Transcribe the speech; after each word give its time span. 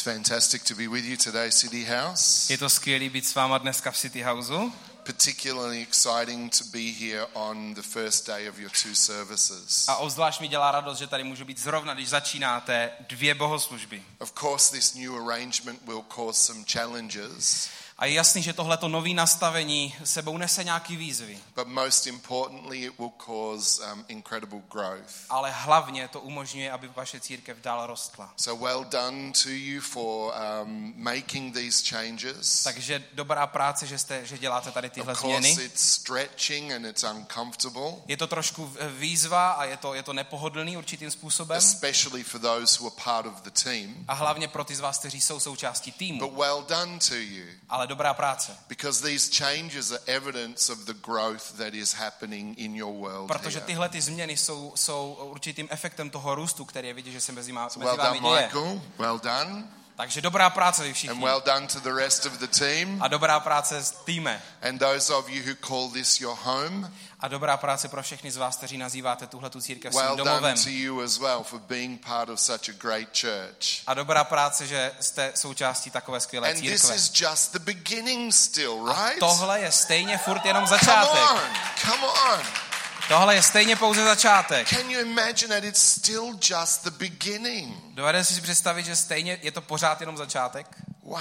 It's 0.00 0.08
fantastic 0.08 0.62
to 0.64 0.74
be 0.74 0.88
with 0.88 1.04
you 1.04 1.16
today, 1.16 1.50
City 1.50 1.84
House. 1.84 2.50
Je 2.50 2.58
to 2.58 2.68
skvělé 2.68 3.10
být 3.10 3.26
s 3.28 3.34
váma 3.34 3.58
dneska 3.58 3.90
v 3.90 3.96
City 3.98 4.22
Houseu. 4.22 4.72
Particularly 5.02 5.82
exciting 5.82 6.58
to 6.58 6.64
be 6.72 6.92
here 7.00 7.26
on 7.32 7.74
the 7.74 7.82
first 7.82 8.26
day 8.26 8.48
of 8.48 8.58
your 8.58 8.70
two 8.70 8.94
services. 8.94 9.88
A 9.88 9.96
obzvlášť 9.96 10.40
mi 10.40 10.48
dělá 10.48 10.70
radost, 10.70 10.98
že 10.98 11.06
tady 11.06 11.24
můžu 11.24 11.44
být 11.44 11.58
zrovna, 11.58 11.94
když 11.94 12.08
začínáte 12.08 12.90
dvě 13.08 13.34
bohoslužby. 13.34 14.02
Of 14.18 14.32
course, 14.40 14.72
this 14.72 14.94
new 14.94 15.16
arrangement 15.16 15.82
will 15.86 16.04
cause 16.14 16.40
some 16.40 16.64
challenges, 16.72 17.68
A 18.00 18.06
je 18.06 18.12
jasný, 18.14 18.42
že 18.42 18.52
tohleto 18.52 18.88
nový 18.88 19.14
nastavení 19.14 19.94
sebou 20.04 20.36
nese 20.38 20.64
nějaký 20.64 20.96
výzvy. 20.96 21.38
but 21.54 21.66
most 21.68 22.06
importantly, 22.06 22.78
it 22.84 22.98
will 22.98 23.12
cause 23.26 23.82
um, 23.92 24.04
incredible 24.08 24.60
growth. 24.72 25.12
Ale 25.28 25.50
hlavně 25.50 26.08
to 26.08 26.20
umožňuje, 26.20 26.72
aby 26.72 26.88
vaše 26.96 27.20
církev 27.20 27.56
dál 27.62 27.86
rostla. 27.86 28.32
So, 28.36 28.66
well 28.66 28.84
done 28.84 29.32
to 29.42 29.48
you 29.48 29.80
for 29.80 30.32
um, 30.62 30.94
making 30.96 31.54
these 31.54 31.82
changes. 31.88 32.62
Takže 32.62 33.04
dobrá 33.12 33.46
práce, 33.46 33.86
že, 33.86 33.98
jste, 33.98 34.26
že 34.26 34.38
děláte 34.38 34.70
tady 34.72 34.90
tyhle 34.90 35.12
Of 35.12 35.20
course, 35.20 35.38
změny. 35.38 35.62
it's 35.64 35.82
stretching 35.92 36.72
and 36.72 36.84
it's 36.86 37.04
uncomfortable, 37.04 37.92
Je 38.06 38.16
to 38.16 38.26
trošku 38.26 38.72
výzva 38.98 39.50
a 39.50 39.64
je 39.64 39.76
to, 39.76 39.94
je 39.94 40.02
to 40.02 40.12
nepohodlný 40.12 40.76
určitým 40.76 41.10
způsobem. 41.10 41.58
especially 41.58 42.22
for 42.24 42.40
those 42.40 42.78
who 42.80 42.86
are 42.86 43.04
part 43.04 43.26
of 43.26 43.42
the 43.42 43.50
team. 43.50 44.04
A 44.08 44.14
hlavně 44.14 44.48
pro 44.48 44.64
ty 44.64 44.74
z 44.74 44.80
vás, 44.80 44.98
kteří 44.98 45.20
jsou 45.20 45.40
součástí 45.40 45.90
But 45.90 45.98
týmu. 45.98 46.30
well 46.36 46.62
done 46.68 46.98
to 47.08 47.14
you. 47.14 47.44
Ale 47.68 47.89
dobrá 47.90 48.14
práce. 48.14 48.56
Because 48.68 49.02
these 49.02 49.30
changes 49.30 49.92
are 49.92 50.00
evidence 50.06 50.72
of 50.72 50.78
the 50.78 50.94
growth 50.94 51.52
that 51.58 51.74
is 51.74 51.92
happening 51.92 52.58
in 52.58 52.76
your 52.76 52.92
world. 52.92 53.28
Protože 53.28 53.60
tyhle 53.60 53.88
ty 53.88 54.00
změny 54.00 54.36
jsou, 54.36 54.72
jsou 54.76 55.18
určitým 55.30 55.68
efektem 55.70 56.10
toho 56.10 56.34
růstu, 56.34 56.64
který 56.64 56.88
je 56.88 56.94
vidět, 56.94 57.10
že 57.10 57.20
se 57.20 57.32
mezi, 57.32 57.52
má, 57.52 57.64
mezi 57.64 57.78
Well 57.78 57.96
vámi 57.96 58.20
done, 58.20 58.30
děje. 58.30 58.46
Michael. 58.46 58.80
Well 58.98 59.18
done. 59.18 59.79
Takže 60.00 60.20
dobrá 60.20 60.50
práce 60.50 60.82
vy 60.82 60.88
And 60.88 60.94
všichni. 60.94 61.24
well 61.24 61.40
done 61.46 61.66
to 61.66 61.80
the 61.80 61.92
rest 61.92 62.26
of 62.26 62.32
the 62.32 62.46
team. 62.46 63.02
A 63.02 63.08
dobrá 63.08 63.40
práce 63.40 63.82
s 63.84 63.90
týme. 63.90 64.42
And 64.62 64.78
those 64.78 65.14
of 65.14 65.28
you 65.28 65.42
who 65.50 65.54
call 65.68 65.90
this 65.92 66.20
your 66.20 66.38
home, 66.42 66.92
A 67.20 67.28
dobrá 67.28 67.56
práce 67.56 67.88
pro 67.88 68.02
všechny 68.02 68.30
z 68.30 68.36
vás, 68.36 68.56
kteří 68.56 68.78
nazýváte 68.78 69.26
tuhle 69.26 69.50
tu 69.50 69.60
církev 69.60 69.92
svým 69.92 70.04
well 70.06 70.16
done 70.16 70.30
domovem. 70.30 70.56
to 70.64 70.70
you 70.70 71.00
as 71.00 71.18
well 71.18 71.42
for 71.44 71.60
being 71.60 72.06
part 72.06 72.28
of 72.28 72.40
such 72.40 72.68
a 72.68 72.72
great 72.78 73.08
church. 73.20 73.82
A 73.86 73.94
dobrá 73.94 74.24
práce, 74.24 74.66
že 74.66 74.92
jste 75.00 75.32
součástí 75.34 75.90
takové 75.90 76.20
skvělé 76.20 76.48
And 76.48 76.60
this 76.60 76.80
církve. 76.82 76.96
is 76.96 77.12
just 77.20 77.52
the 77.52 77.58
beginning 77.58 78.34
still, 78.34 78.90
A 78.90 79.04
right? 79.04 79.20
tohle 79.20 79.60
je 79.60 79.72
stejně 79.72 80.18
furt 80.18 80.44
jenom 80.44 80.66
Come 80.66 80.78
začátek. 80.78 81.30
on, 81.30 81.40
come 81.80 82.06
on. 82.06 82.69
Tohle 83.10 83.34
je 83.34 83.42
stejně 83.42 83.76
pouze 83.76 84.04
začátek. 84.04 84.68
Can 84.68 84.90
you 84.90 85.00
imagine 85.00 85.54
that 85.54 85.64
it's 85.64 85.82
still 85.82 86.38
just 86.50 86.84
the 86.84 86.90
beginning? 86.90 87.76
Dovedete 87.94 88.24
si 88.24 88.40
představit, 88.40 88.86
že 88.86 88.96
stejně 88.96 89.38
je 89.42 89.50
to 89.52 89.60
pořád 89.60 90.00
jenom 90.00 90.16
začátek? 90.16 90.66
Wow. 91.02 91.18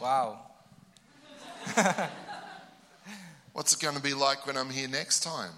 Wow. 0.00 0.36
What's 3.54 3.72
it 3.72 3.80
going 3.80 3.96
to 3.96 4.02
be 4.02 4.14
like 4.14 4.42
when 4.46 4.56
I'm 4.56 4.70
here 4.70 4.88
next 4.88 5.22
time? 5.22 5.52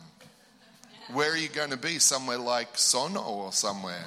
Where 1.08 1.30
are 1.30 1.40
you 1.40 1.48
going 1.54 1.70
to 1.70 1.76
be? 1.76 2.00
Somewhere 2.00 2.58
like 2.58 2.70
Sono 2.74 3.22
or 3.22 3.52
somewhere? 3.52 4.04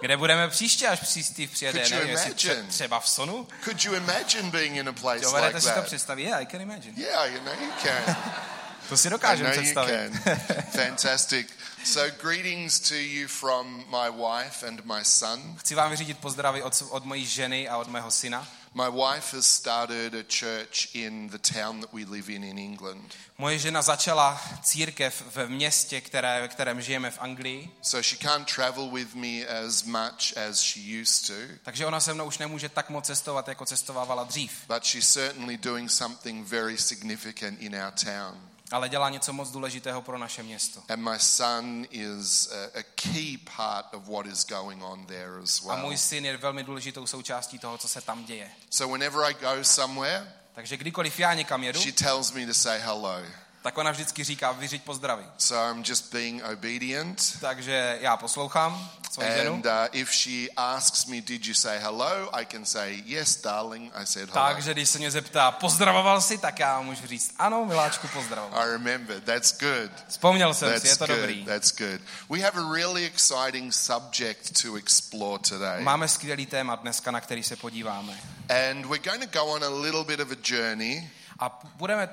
Kde 0.00 0.16
budeme 0.16 0.48
příště, 0.48 0.88
až 0.88 1.08
Steve 1.22 1.52
přijede? 1.52 1.80
Could 1.80 2.02
you 2.02 2.08
imagine? 2.08 2.34
tře- 2.34 2.66
třeba 2.66 3.00
v 3.00 3.08
Sonu? 3.08 3.48
Could 3.64 3.84
you 3.84 3.94
imagine 3.94 4.50
being 4.50 4.76
in 4.76 4.88
a 4.88 4.92
place 4.92 5.14
like 5.16 5.26
Dovedete 5.26 5.60
si 5.60 5.68
to 5.68 5.74
that? 5.74 5.84
představit? 5.84 6.22
Yeah, 6.22 6.40
I 6.42 6.46
can 6.46 6.60
imagine. 6.60 6.92
Yeah, 6.96 7.32
you 7.32 7.40
know 7.40 7.54
you 7.60 7.72
can. 7.82 8.16
To 8.90 8.96
si 8.96 9.08
I 9.08 9.10
dokážeme 9.10 9.50
představit. 9.50 10.12
can. 10.24 10.36
Fantastic. 10.70 11.46
So, 11.84 12.16
greetings 12.22 12.80
to 12.80 12.94
you 12.94 13.28
from 13.28 13.84
my 13.90 14.10
wife 14.10 14.66
and 14.68 14.84
my 14.84 15.00
son. 15.04 15.56
Chci 15.58 15.74
vám 15.74 15.90
vyřídit 15.90 16.18
pozdravy 16.18 16.62
od, 16.62 16.82
od 16.90 17.04
mojí 17.04 17.26
ženy 17.26 17.68
a 17.68 17.76
od 17.76 17.88
mého 17.88 18.10
syna. 18.10 18.48
My 18.74 18.90
wife 18.90 19.36
has 19.36 19.46
started 19.46 20.14
a 20.14 20.22
church 20.40 20.94
in 20.94 21.28
the 21.28 21.38
town 21.38 21.80
that 21.80 21.92
we 21.92 22.04
live 22.04 22.32
in 22.32 22.44
in 22.44 22.58
England. 22.58 23.14
Moje 23.38 23.58
žena 23.58 23.82
začala 23.82 24.40
církev 24.62 25.22
ve 25.34 25.46
městě, 25.46 26.00
které, 26.00 26.40
ve 26.40 26.48
kterém 26.48 26.80
žijeme 26.82 27.10
v 27.10 27.18
Anglii, 27.20 27.70
So 27.82 28.02
she 28.08 28.18
can't 28.28 28.54
travel 28.54 28.90
with 28.90 29.14
me 29.14 29.46
as 29.66 29.82
much 29.82 30.36
as 30.48 30.60
she 30.60 31.00
used 31.02 31.26
to, 31.26 31.54
takže 31.62 31.86
ona 31.86 32.00
se 32.00 32.14
mnou 32.14 32.24
už 32.24 32.38
nemůže 32.38 32.68
tak 32.68 32.90
moc 32.90 33.06
cestovat, 33.06 33.48
jako 33.48 33.66
cestovávala 33.66 34.24
dřív. 34.24 34.52
but 34.68 34.84
she's 34.84 35.12
certainly 35.12 35.56
doing 35.56 35.90
something 35.90 36.48
very 36.48 36.78
significant 36.78 37.60
in 37.60 37.74
our 37.74 37.92
town. 38.04 38.49
Ale 38.70 38.88
dělá 38.88 39.10
něco 39.10 39.32
moc 39.32 39.50
důležitého 39.50 40.02
pro 40.02 40.18
naše 40.18 40.42
město. 40.42 40.82
And 40.88 41.00
my 41.00 41.18
son 41.18 41.86
is 41.90 42.48
a, 42.52 42.78
a 42.78 42.82
key 42.94 43.38
part 43.56 43.94
of 43.94 44.08
what 44.08 44.26
is 44.26 44.46
going 44.46 44.82
on 44.82 45.06
there 45.06 45.42
as 45.42 45.60
A 45.62 45.66
well. 45.66 45.76
můj 45.84 45.96
syn 45.96 46.24
je 46.24 46.36
velmi 46.36 46.62
důležitou 46.64 47.06
součástí 47.06 47.58
toho, 47.58 47.78
co 47.78 47.88
se 47.88 48.00
tam 48.00 48.24
děje. 48.24 48.50
So 48.70 48.92
whenever 48.92 49.24
I 49.24 49.34
go 49.34 49.64
somewhere, 49.64 50.32
Takže 50.54 50.76
kdykoliv 50.76 51.20
já 51.20 51.34
někam 51.34 51.64
jedu, 51.64 51.80
she 51.80 51.92
tells 51.92 52.32
me 52.32 52.46
to 52.46 52.54
say 52.54 52.78
hello. 52.80 53.20
Tak 53.62 53.78
ona 53.78 53.90
vždycky 53.90 54.24
říká, 54.24 54.52
vyřiď 54.52 54.82
pozdravy. 54.82 55.24
So 55.38 55.70
I'm 55.70 55.84
just 55.88 56.12
being 56.12 56.42
obedient. 56.52 57.36
Takže 57.40 57.98
já 58.00 58.16
poslouchám 58.16 58.90
svoji 59.10 59.28
ženu. 59.36 59.54
And 59.54 59.66
uh, 59.66 59.72
if 59.92 60.12
she 60.12 60.48
asks 60.56 61.06
me, 61.06 61.20
Did 61.20 61.46
you 61.46 61.54
say 61.54 61.78
hello? 61.78 62.36
I 62.36 62.46
can 62.46 62.64
say, 62.64 63.02
Yes, 63.06 63.42
darling, 63.42 63.92
I 63.94 64.06
said 64.06 64.30
hello. 64.30 64.48
Takže 64.48 64.72
když 64.72 64.88
se 64.88 64.98
mě 64.98 65.10
zeptá, 65.10 65.50
pozdravoval 65.50 66.20
jsi, 66.20 66.38
tak 66.38 66.58
já 66.58 66.80
můžu 66.80 67.06
říct, 67.06 67.34
ano, 67.38 67.64
miláčku, 67.64 68.08
pozdravoval. 68.08 68.62
I 68.62 68.70
remember. 68.70 69.20
That's 69.20 69.58
good. 69.58 69.90
Vzpomněl 70.08 70.54
jsem 70.54 70.68
si, 70.68 70.74
je 70.74 70.80
That's 70.80 70.98
to 70.98 71.06
good. 71.06 71.16
dobrý. 71.16 71.44
That's 71.44 71.76
good. 71.76 72.00
We 72.30 72.40
have 72.40 72.60
a 72.60 72.74
really 72.74 73.04
exciting 73.06 73.74
subject 73.74 74.62
to 74.62 74.74
explore 74.76 75.38
today. 75.48 75.82
Máme 75.82 76.08
skvělý 76.08 76.46
téma 76.46 76.76
dneska, 76.76 77.10
na 77.10 77.20
který 77.20 77.42
se 77.42 77.56
podíváme. 77.56 78.12
And 78.48 78.86
we're 78.86 79.10
going 79.10 79.30
to 79.30 79.38
go 79.38 79.44
on 79.44 79.64
a 79.64 79.68
little 79.68 80.04
bit 80.04 80.20
of 80.20 80.30
a 80.30 80.36
journey. 80.44 81.10
A 81.38 81.60
budeme 81.74 82.08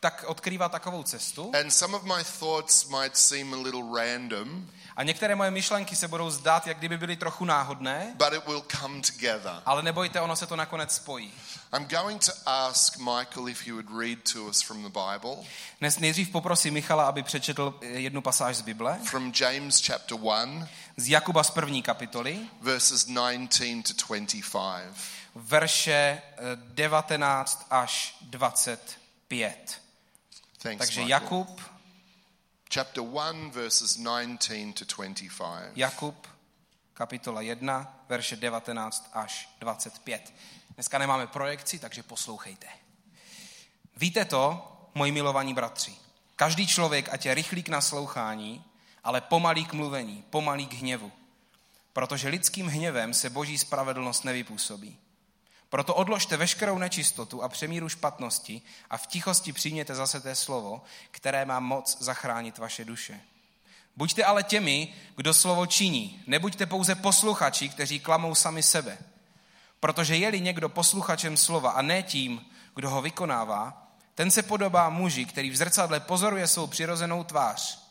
tak 0.00 0.24
odkrývat 0.26 0.72
takovou 0.72 1.02
cestu. 1.02 1.52
And 1.60 1.70
some 1.70 1.96
of 1.96 2.02
my 2.02 2.24
thoughts 2.38 2.88
might 2.88 3.16
seem 3.16 3.54
a 3.54 3.56
little 3.56 3.82
random, 4.04 4.70
A 4.96 5.02
některé 5.02 5.34
moje 5.34 5.50
myšlenky 5.50 5.96
se 5.96 6.08
budou 6.08 6.30
zdát, 6.30 6.66
jak 6.66 6.78
kdyby 6.78 6.98
byly 6.98 7.16
trochu 7.16 7.44
náhodné, 7.44 8.14
but 8.16 8.32
it 8.32 8.46
will 8.46 8.64
come 8.80 9.00
together. 9.00 9.62
ale 9.66 9.82
nebojte, 9.82 10.20
ono 10.20 10.36
se 10.36 10.46
to 10.46 10.56
nakonec 10.56 10.94
spojí. 10.94 11.32
I'm 11.76 11.86
going 11.86 12.24
to 12.24 12.32
ask 12.46 12.96
Michael 12.98 13.48
if 13.48 13.66
he 13.66 13.72
would 13.72 13.86
read 14.00 14.18
to 14.32 14.44
us 14.44 14.62
from 14.62 14.82
the 14.82 14.88
Bible, 14.88 15.36
Dnes 15.80 15.98
nejdřív 15.98 16.30
poprosím 16.30 16.74
Michala, 16.74 17.04
aby 17.08 17.22
přečetl 17.22 17.78
jednu 17.80 18.20
pasáž 18.22 18.56
z 18.56 18.60
Bible, 18.60 18.98
from 19.04 19.32
James 19.40 19.86
chapter 19.86 20.18
1, 20.46 20.68
z 20.96 21.08
Jakuba 21.08 21.44
z 21.44 21.50
první 21.50 21.82
kapitoly, 21.82 22.38
verses 22.60 23.04
19 23.04 23.58
to 23.82 24.04
25. 24.08 24.94
verše 25.34 26.22
eh, 26.36 26.42
19 26.56 27.66
až 27.70 28.16
25. 28.20 29.80
Thanks, 30.58 30.78
Takže 30.78 31.00
Michael. 31.00 31.22
Jakub, 31.22 31.60
Chapter 32.74 33.02
1, 33.02 33.50
verses 33.50 33.96
19 33.96 34.74
to 34.74 34.84
25. 34.84 35.72
Jakub, 35.76 36.26
kapitola 36.94 37.40
1, 37.40 38.04
verše 38.08 38.36
19 38.36 39.10
až 39.12 39.48
25. 39.60 40.34
Dneska 40.74 40.98
nemáme 40.98 41.26
projekci, 41.26 41.78
takže 41.78 42.02
poslouchejte. 42.02 42.66
Víte 43.96 44.24
to, 44.24 44.72
moji 44.94 45.12
milovaní 45.12 45.54
bratři, 45.54 45.96
každý 46.36 46.66
člověk 46.66 47.08
ať 47.08 47.26
je 47.26 47.34
rychlý 47.34 47.62
k 47.62 47.68
naslouchání, 47.68 48.64
ale 49.04 49.20
pomalý 49.20 49.64
k 49.64 49.72
mluvení, 49.72 50.24
pomalý 50.30 50.66
k 50.66 50.74
hněvu. 50.74 51.12
Protože 51.92 52.28
lidským 52.28 52.66
hněvem 52.66 53.14
se 53.14 53.30
boží 53.30 53.58
spravedlnost 53.58 54.24
nevypůsobí. 54.24 54.98
Proto 55.70 55.94
odložte 55.94 56.36
veškerou 56.36 56.78
nečistotu 56.78 57.42
a 57.42 57.48
přemíru 57.48 57.88
špatnosti 57.88 58.62
a 58.90 58.96
v 58.96 59.06
tichosti 59.06 59.52
přijměte 59.52 59.94
zase 59.94 60.20
té 60.20 60.34
slovo, 60.34 60.82
které 61.10 61.44
má 61.44 61.60
moc 61.60 61.96
zachránit 62.00 62.58
vaše 62.58 62.84
duše. 62.84 63.20
Buďte 63.96 64.24
ale 64.24 64.42
těmi, 64.42 64.94
kdo 65.16 65.34
slovo 65.34 65.66
činí. 65.66 66.22
Nebuďte 66.26 66.66
pouze 66.66 66.94
posluchači, 66.94 67.68
kteří 67.68 68.00
klamou 68.00 68.34
sami 68.34 68.62
sebe. 68.62 68.98
Protože 69.80 70.16
je-li 70.16 70.40
někdo 70.40 70.68
posluchačem 70.68 71.36
slova 71.36 71.70
a 71.70 71.82
ne 71.82 72.02
tím, 72.02 72.46
kdo 72.74 72.90
ho 72.90 73.02
vykonává, 73.02 73.88
ten 74.14 74.30
se 74.30 74.42
podobá 74.42 74.88
muži, 74.88 75.24
který 75.24 75.50
v 75.50 75.56
zrcadle 75.56 76.00
pozoruje 76.00 76.46
svou 76.46 76.66
přirozenou 76.66 77.24
tvář. 77.24 77.88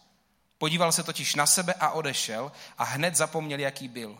Podíval 0.57 0.91
se 0.91 1.03
totiž 1.03 1.35
na 1.35 1.45
sebe 1.45 1.73
a 1.73 1.89
odešel 1.89 2.51
a 2.77 2.83
hned 2.83 3.15
zapomněl, 3.15 3.59
jaký 3.59 3.87
byl. 3.87 4.17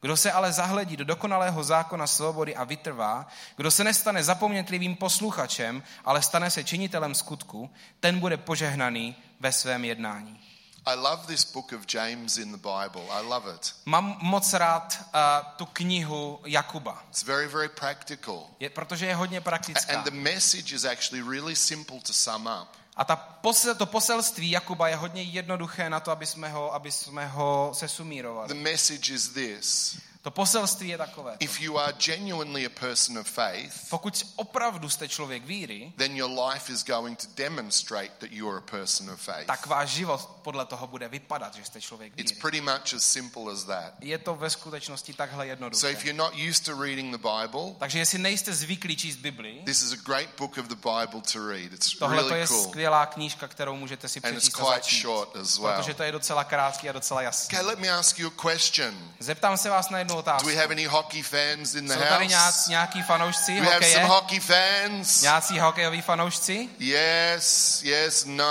Kdo 0.00 0.16
se 0.16 0.32
ale 0.32 0.52
zahledí 0.52 0.96
do 0.96 1.04
dokonalého 1.04 1.64
zákona 1.64 2.06
svobody 2.06 2.56
a 2.56 2.64
vytrvá, 2.64 3.26
kdo 3.56 3.70
se 3.70 3.84
nestane 3.84 4.24
zapomnětlivým 4.24 4.96
posluchačem, 4.96 5.82
ale 6.04 6.22
stane 6.22 6.50
se 6.50 6.64
činitelem 6.64 7.14
skutku, 7.14 7.70
ten 8.00 8.20
bude 8.20 8.36
požehnaný 8.36 9.16
ve 9.40 9.52
svém 9.52 9.84
jednání. 9.84 10.40
I 10.86 10.94
love 10.94 11.26
this 11.26 11.52
book 11.52 11.72
of 11.72 11.94
James 11.94 12.38
in 12.38 12.52
the 12.52 12.56
Bible. 12.58 13.02
I 13.10 13.22
love 13.26 13.54
it. 13.54 13.74
Mám 13.84 14.18
moc 14.22 14.52
rád 14.52 14.98
uh, 15.00 15.20
tu 15.56 15.66
knihu 15.66 16.40
Jakuba, 16.44 17.02
It's 17.08 17.22
very, 17.22 17.48
very 17.48 17.68
practical. 17.68 18.46
je, 18.60 18.70
protože 18.70 19.06
je 19.06 19.14
hodně 19.14 19.40
praktická. 19.40 19.98
And 19.98 20.04
the 20.04 20.10
message 20.10 20.74
is 20.74 20.84
actually 20.84 21.30
really 21.30 21.56
simple 21.56 22.00
to 22.00 22.12
sum 22.12 22.48
up. 22.62 22.68
A 22.98 23.04
ta 23.04 23.16
posel, 23.16 23.74
to 23.74 23.86
poselství 23.86 24.50
Jakuba 24.50 24.88
je 24.88 24.96
hodně 24.96 25.22
jednoduché 25.22 25.90
na 25.90 26.00
to, 26.00 26.10
aby 26.10 26.26
jsme 26.26 26.48
ho, 26.48 26.74
aby 26.74 26.92
jsme 26.92 27.26
ho 27.26 27.70
sesumírovali. 27.74 28.48
The 28.48 28.54
message 28.54 29.14
is 29.14 29.28
this 29.28 29.98
To 30.22 30.30
poselství 30.30 30.88
je 30.88 30.98
takové. 30.98 31.36
If 31.40 31.60
you 31.60 31.78
are 31.78 31.92
genuinely 31.98 32.66
a 32.66 32.70
person 32.80 33.18
of 33.18 33.26
faith, 33.30 33.74
Pokud 33.90 34.26
opravdu 34.36 34.88
jste 34.88 35.08
člověk 35.08 35.44
víry, 35.44 35.92
then 35.96 36.16
your 36.16 36.30
life 36.48 36.72
is 36.72 36.84
going 36.84 37.18
to 37.18 37.26
demonstrate 37.36 38.10
that 38.18 38.30
you 38.32 38.48
are 38.50 38.58
a 38.58 38.70
person 38.70 39.10
of 39.10 39.20
faith. 39.20 39.46
tak 39.46 39.66
váš 39.66 39.88
život 39.90 40.20
podle 40.42 40.64
toho 40.66 40.86
bude 40.86 41.08
vypadat, 41.08 41.54
že 41.54 41.64
jste 41.64 41.80
člověk 41.80 42.12
It's 42.16 42.30
víry. 42.32 42.40
pretty 42.40 42.60
much 42.60 42.94
as 42.96 43.02
simple 43.02 43.52
as 43.52 43.64
that. 43.64 43.92
Je 44.00 44.18
to 44.18 44.34
ve 44.34 44.50
skutečnosti 44.50 45.14
takhle 45.14 45.44
So 45.44 45.50
jednoduché. 45.50 45.90
if 45.90 46.04
you're 46.04 46.18
not 46.18 46.34
used 46.48 46.64
to 46.64 46.82
reading 46.82 47.16
the 47.16 47.28
Bible, 47.28 47.74
Takže 47.78 47.98
jestli 47.98 48.18
nejste 48.18 48.54
zvyklí 48.54 48.96
číst 48.96 49.16
Bibli, 49.16 49.62
this 49.64 49.82
is 49.82 49.92
a 49.92 49.96
great 50.04 50.28
book 50.38 50.58
of 50.58 50.66
the 50.66 50.74
Bible 50.76 51.22
to 51.32 51.48
read. 51.48 51.72
It's 51.72 51.98
tohle 51.98 52.16
to 52.22 52.28
really 52.28 52.40
je 52.40 52.46
cool. 52.46 52.64
skvělá 52.68 53.06
knížka, 53.06 53.48
kterou 53.48 53.76
můžete 53.76 54.08
si 54.08 54.20
And 54.20 54.32
it's 54.34 54.38
přečíst 54.48 54.56
quite 54.56 54.74
začít. 54.74 55.02
short 55.02 55.36
as 55.36 55.58
well. 55.58 55.72
Protože 55.76 55.94
to 55.94 56.02
je 56.02 56.12
docela 56.12 56.44
krátký 56.44 56.88
a 56.88 56.92
docela 56.92 57.22
jasný. 57.22 57.46
Okay, 57.58 57.66
let 57.66 57.78
me 57.78 57.88
ask 57.90 58.18
you 58.18 58.28
a 58.38 58.50
question. 58.52 59.12
Zeptám 59.20 59.56
se 59.56 59.70
vás 59.70 59.90
na 59.90 59.98
jednu 59.98 60.07
Do 60.08 60.16
otázku. 60.16 60.48
we 60.48 60.54
have 60.54 60.70
any 60.72 60.84
hockey 60.84 61.22
fans 61.22 61.74
in 61.74 61.86
the 61.86 61.94
Jsou 61.94 62.00
tady 62.08 62.26
nějak, 62.26 62.44
house? 62.44 62.70
nějaký 62.70 63.02
fanoušci 63.02 63.56
Do 63.56 63.60
we 63.62 63.66
have 63.66 63.74
hokeje? 63.74 63.94
some 63.94 64.06
hockey 64.06 64.40
fans? 64.40 65.22
Nějací 65.22 65.58
hokejoví 65.58 66.02
fanoušci? 66.02 66.68
Yes, 66.78 67.82
yes, 67.82 68.24
no. 68.24 68.44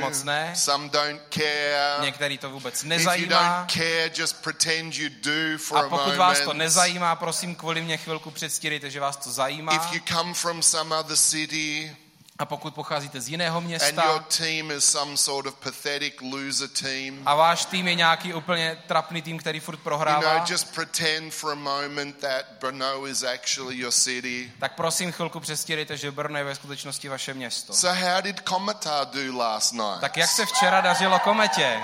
Moc 0.00 0.22
ne. 0.22 0.52
Some 0.56 0.88
don't 0.88 1.22
care. 1.30 1.94
Některý 2.00 2.38
to 2.38 2.50
vůbec 2.50 2.74
If 2.74 2.82
you 2.82 2.88
nezajímá. 2.88 3.56
don't 3.58 3.72
care, 3.72 4.10
just 4.18 4.42
pretend 4.42 4.94
you 4.94 5.08
do 5.22 5.58
for 5.58 5.78
A 5.78 5.80
a 5.80 5.88
pokud 5.88 6.16
vás 6.16 6.40
to 6.40 6.52
nezajímá, 6.52 7.16
prosím, 7.16 7.54
kvůli 7.54 7.82
mě 7.82 7.96
chvilku 7.96 8.30
předstírejte, 8.30 8.90
že 8.90 9.00
vás 9.00 9.16
to 9.16 9.30
zajímá. 9.32 9.72
If 9.72 9.92
you 9.92 10.00
come 10.08 10.34
from 10.34 10.62
some 10.62 10.96
other 10.96 11.16
city 11.16 11.96
A 12.40 12.44
pokud 12.44 12.74
pocházíte 12.74 13.20
z 13.20 13.28
jiného 13.28 13.58
and 13.58 13.62
your 13.62 13.68
města 13.68 14.24
team 14.38 14.70
is 14.70 14.84
some 14.84 15.16
sort 15.16 15.46
of 15.46 15.54
pathetic 15.54 16.14
loser 16.20 16.68
team, 16.68 17.22
a 17.26 17.34
váš 17.34 17.64
tým 17.64 17.88
je 17.88 17.94
nějaký 17.94 18.34
úplně 18.34 18.78
trapný 18.86 19.22
tým, 19.22 19.38
který 19.38 19.60
furt 19.60 19.74
you 19.74 19.80
prohrává, 19.82 20.38
know, 20.38 20.50
just 20.50 20.74
pretend 20.74 21.34
for 21.34 21.52
a 21.52 21.54
moment 21.54 22.18
that 22.18 22.44
Brno 22.60 23.06
is 23.06 23.22
actually 23.22 23.78
your 23.78 23.92
city. 23.92 24.52
tak 24.60 24.74
prosím 24.74 25.12
chvilku 25.12 25.40
předstírejte, 25.40 25.96
že 25.96 26.10
Brno 26.10 26.38
je 26.38 26.44
ve 26.44 26.54
skutečnosti 26.54 27.08
vaše 27.08 27.34
město. 27.34 27.72
So 27.72 28.00
how 28.00 28.20
did 28.20 28.40
Komatar 28.40 29.06
do 29.06 29.38
last 29.38 29.72
night? 29.72 30.00
Tak 30.00 30.16
jak 30.16 30.30
se 30.30 30.46
včera 30.46 30.80
dařilo 30.80 31.18
kometě? 31.18 31.80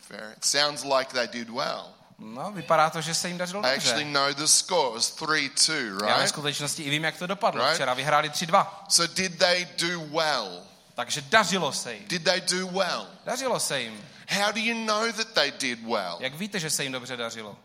Fair. 0.00 0.34
It 0.36 0.44
sounds 0.44 0.84
like 0.84 1.12
they 1.12 1.28
did 1.28 1.50
well. 1.50 1.95
No, 2.18 2.52
vypadá 2.52 2.90
to, 2.90 3.00
že 3.00 3.14
se 3.14 3.28
jim 3.28 3.38
dařilo 3.38 3.66
I 3.66 3.76
actually 3.76 4.04
dobře. 4.04 4.18
know 4.20 4.34
the 4.34 4.44
score. 4.44 4.98
It's 4.98 5.16
3-2, 5.16 6.06
Já 6.06 6.14
ve 6.14 6.22
right? 6.22 6.28
skutečnosti 6.28 6.82
i 6.82 6.90
vím, 6.90 7.04
jak 7.04 7.16
to 7.18 7.26
dopadlo. 7.26 7.62
Right. 7.62 7.74
Včera 7.74 7.94
vyhráli 7.94 8.30
3-2. 8.30 8.66
So 8.88 9.14
did 9.14 9.38
they 9.38 9.68
do 9.78 10.00
well? 10.00 10.62
Takže 10.94 11.20
dařilo 11.20 11.72
se 11.72 11.94
jim. 11.94 12.04
Did 12.08 12.24
they 12.24 12.40
do 12.40 12.66
well? 12.68 13.06
Dařilo 13.24 13.60
se 13.60 13.80
jim. 13.80 14.08
How 14.30 14.52
do 14.52 14.60
you 14.60 14.86
know 14.86 15.12
that 15.12 15.28
they 15.32 15.50
did 15.60 15.82
well? 15.82 16.16
Jak 16.20 16.34
víte, 16.34 16.60
že 16.60 16.70
se 16.70 16.82
jim 16.82 16.92
dobře 16.92 17.16
dařilo? 17.16 17.56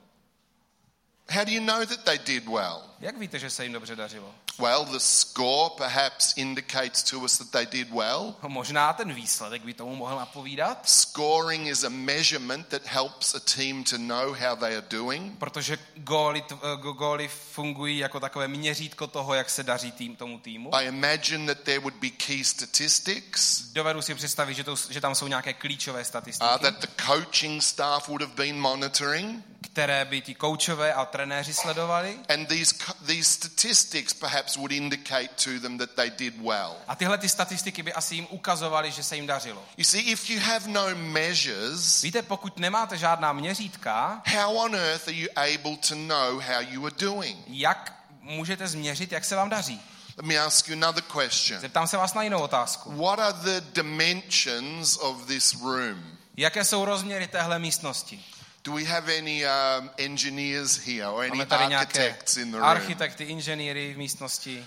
How 1.30 1.45
do 1.45 1.51
you 1.51 1.62
know 1.65 1.86
that 1.86 2.03
they 2.03 2.18
did 2.19 2.48
well? 2.48 2.81
Jak 3.01 3.18
víte, 3.18 3.39
že 3.39 3.50
se 3.50 3.63
jim 3.63 3.74
dobře 3.74 3.95
dařilo? 3.95 4.36
Well, 4.59 4.86
the 4.86 4.98
score 4.98 5.69
perhaps 5.77 6.33
indicates 6.38 7.03
to 7.03 7.19
us 7.19 7.38
that 7.38 7.50
they 7.50 7.65
did 7.65 7.92
well. 7.92 8.36
Možná 8.48 8.94
ten 8.94 9.13
výsledek 9.13 9.62
by 9.65 9.74
tomu 9.74 9.95
mohl 9.95 10.15
napovídat, 10.15 10.89
Scoring 10.89 11.68
is 11.68 11.83
a 11.83 11.89
measurement 11.89 12.68
that 12.68 12.81
helps 12.86 13.36
a 13.36 13.39
team 13.39 13.83
to 13.83 13.98
know 13.98 14.33
how 14.33 14.56
they 14.56 14.77
are 14.77 14.86
doing. 14.89 15.39
protože 15.39 15.77
góly, 15.95 16.44
eh, 16.51 16.57
góly 16.94 17.27
fungují 17.27 17.98
jako 17.98 18.19
takové 18.19 18.48
měřítko 18.48 19.07
toho, 19.07 19.33
jak 19.33 19.50
se 19.50 19.63
daří 19.63 19.92
tým, 19.92 20.15
tomu 20.15 20.39
týmu. 20.39 20.75
I 20.75 20.88
imagine 20.88 21.56
that 21.56 21.63
there 21.63 21.80
would 21.80 21.95
be 21.95 22.09
key 22.09 22.44
statistics, 22.44 23.62
Dovedu 23.62 24.01
si 24.01 24.15
představit, 24.15 24.53
že, 24.53 24.63
to, 24.63 24.75
že 24.89 25.01
tam 25.01 25.15
jsou 25.15 25.27
nějaké 25.27 25.53
klíčové 25.53 26.06
statistiky, 26.06 26.51
uh, 26.53 26.57
that 26.57 26.80
the 26.80 27.03
coaching 27.06 27.63
staff 27.63 28.07
would 28.07 28.21
have 28.21 28.33
been 28.36 28.59
monitoring. 28.59 29.45
které 29.62 30.06
by 30.06 30.21
ti 30.21 30.36
koučové 30.36 30.94
a 30.94 31.06
trenéři 31.06 31.53
sledovali. 31.53 32.19
And 32.30 32.45
these, 32.48 32.75
these 33.08 33.30
statistics 33.30 34.14
perhaps 34.14 34.58
would 34.58 34.72
indicate 34.72 35.30
to 35.44 35.60
them 35.60 35.78
that 35.78 35.90
they 35.96 36.10
did 36.10 36.34
well. 36.42 36.76
A 36.88 36.96
tyhle 36.96 37.18
ty 37.18 37.30
statistiky 37.30 37.84
by 37.84 37.94
asi 37.94 38.16
jim 38.16 38.28
ukazovaly, 38.30 38.92
že 38.92 39.04
se 39.04 39.16
jim 39.16 39.28
dařilo. 39.28 39.64
You 39.78 39.84
see, 39.84 40.02
if 40.02 40.30
you 40.30 40.40
have 40.40 40.68
no 40.68 40.96
measures, 40.96 42.02
Víte, 42.02 42.22
pokud 42.22 42.60
nemáte 42.60 42.98
žádná 42.98 43.34
měřítka, 43.34 44.22
how 44.26 44.56
on 44.56 44.76
earth 44.76 45.08
are 45.08 45.18
you 45.18 45.28
able 45.36 45.78
to 45.78 45.96
know 45.96 46.40
how 46.40 46.62
you 46.70 46.86
are 46.86 46.96
doing? 47.00 47.38
jak 47.48 47.94
můžete 48.22 48.68
změřit, 48.68 49.12
jak 49.12 49.26
se 49.26 49.36
vám 49.36 49.50
daří? 49.50 49.82
Let 50.18 50.26
me 50.26 50.38
ask 50.38 50.68
you 50.68 50.76
another 50.76 51.04
question. 51.04 51.60
Zeptám 51.60 51.88
se 51.88 51.98
vás 51.98 52.14
na 52.14 52.24
jinou 52.24 52.40
otázku. 52.40 52.92
What 52.92 53.20
are 53.20 53.34
the 53.34 53.62
dimensions 53.74 54.98
of 54.98 55.26
this 55.28 55.54
room? 55.62 56.04
Jaké 56.38 56.66
jsou 56.66 56.86
rozměry 56.86 57.28
téhle 57.28 57.60
místnosti? 57.60 58.26
Do 58.63 58.74
we 58.74 58.84
have 58.86 59.10
any 59.18 59.44
um, 59.46 59.90
engineers 59.98 60.78
here 60.88 61.08
or 61.08 61.22
any 61.22 61.30
Máme 61.30 61.46
tady 61.46 61.68
nějaké 61.68 62.00
architects 62.10 62.38
in 62.38 62.52
the 62.52 62.58
room? 62.58 62.68
architekty, 62.69 63.24
inženýry 63.24 63.94
v 63.94 63.98
místnosti. 63.98 64.66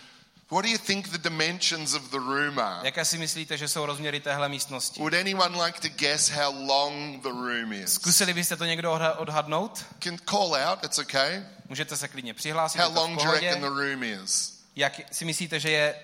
What 0.51 0.65
do 0.65 0.69
you 0.71 0.79
think 0.79 1.09
the 1.09 1.19
dimensions 1.19 1.95
of 1.95 2.03
the 2.11 2.19
room 2.19 2.59
are? 2.59 2.81
Jaké 2.87 3.05
si 3.05 3.19
myslíte, 3.19 3.57
že 3.59 3.69
jsou 3.69 3.87
rozměry 3.87 4.21
téhle 4.21 4.49
místnosti? 4.49 5.01
Would 5.01 5.15
anyone 5.15 5.65
like 5.65 5.81
to 5.81 5.89
guess 5.97 6.29
how 6.29 6.67
long 6.67 7.23
the 7.23 7.29
room 7.29 7.73
is? 7.73 7.93
Zkusili 7.95 8.35
byste 8.35 8.57
to 8.57 8.65
někdo 8.65 8.93
odha- 8.95 9.15
odhadnout? 9.19 9.85
Can 10.01 10.19
call 10.31 10.55
out, 10.71 10.85
it's 10.85 10.99
okay. 10.99 11.43
Můžete 11.69 11.97
se 11.97 12.09
klidně 12.09 12.35
přihlásit. 12.35 12.79
How 12.79 12.89
je 12.91 12.95
to 12.95 13.01
v 13.01 13.03
long 13.03 13.17
do 13.19 13.25
you 13.25 13.31
reckon 13.33 13.61
the 13.61 13.83
room 13.91 14.03
is? 14.05 14.61
Jak 14.77 15.01
si 15.13 15.25
myslíte, 15.25 15.61
že 15.61 15.71
je, 15.71 15.95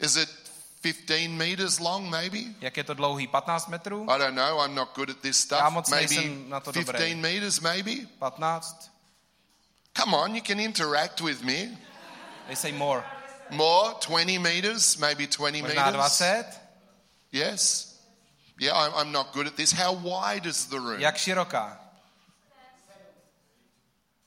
Is 0.00 0.16
it 0.16 0.30
15 0.82 1.36
meters 1.38 1.78
long, 1.80 2.10
maybe? 2.10 2.54
jak 2.60 2.76
je 2.76 2.84
to 2.84 2.94
dlouhý? 2.94 3.26
15 3.26 3.68
metrů? 3.68 4.06
I 4.10 4.18
don't 4.18 4.34
know, 4.34 4.60
I'm 4.60 4.74
not 4.74 4.94
good 4.94 5.10
at 5.10 5.16
this 5.20 5.36
Já 5.50 5.58
stuff. 5.58 5.72
moc 5.72 5.90
Maybe 5.90 6.28
na 6.48 6.60
to 6.60 6.72
15 6.72 6.92
dobrý. 6.92 7.14
meters, 7.14 7.60
maybe? 7.60 8.06
15? 8.18 8.90
Come 9.94 10.14
on, 10.14 10.34
you 10.34 10.42
can 10.42 10.60
interact 10.60 11.20
with 11.20 11.42
me. 11.42 11.68
They 12.46 12.56
say 12.56 12.72
more. 12.72 13.02
More, 13.50 13.94
20 14.00 14.38
meters, 14.38 14.98
maybe 14.98 15.26
20 15.26 15.62
Možná 15.62 15.86
meters. 15.86 16.18
20? 16.18 16.44
Yes. 17.32 17.94
Yeah, 18.60 18.74
I'm, 18.76 18.92
I'm 18.94 19.12
not 19.12 19.32
good 19.32 19.46
at 19.46 19.56
this. 19.56 19.72
How 19.72 19.92
wide 19.92 20.46
is 20.46 20.66
the 20.66 20.78
room? 20.78 21.00
Jak 21.00 21.16
široká? 21.16 21.78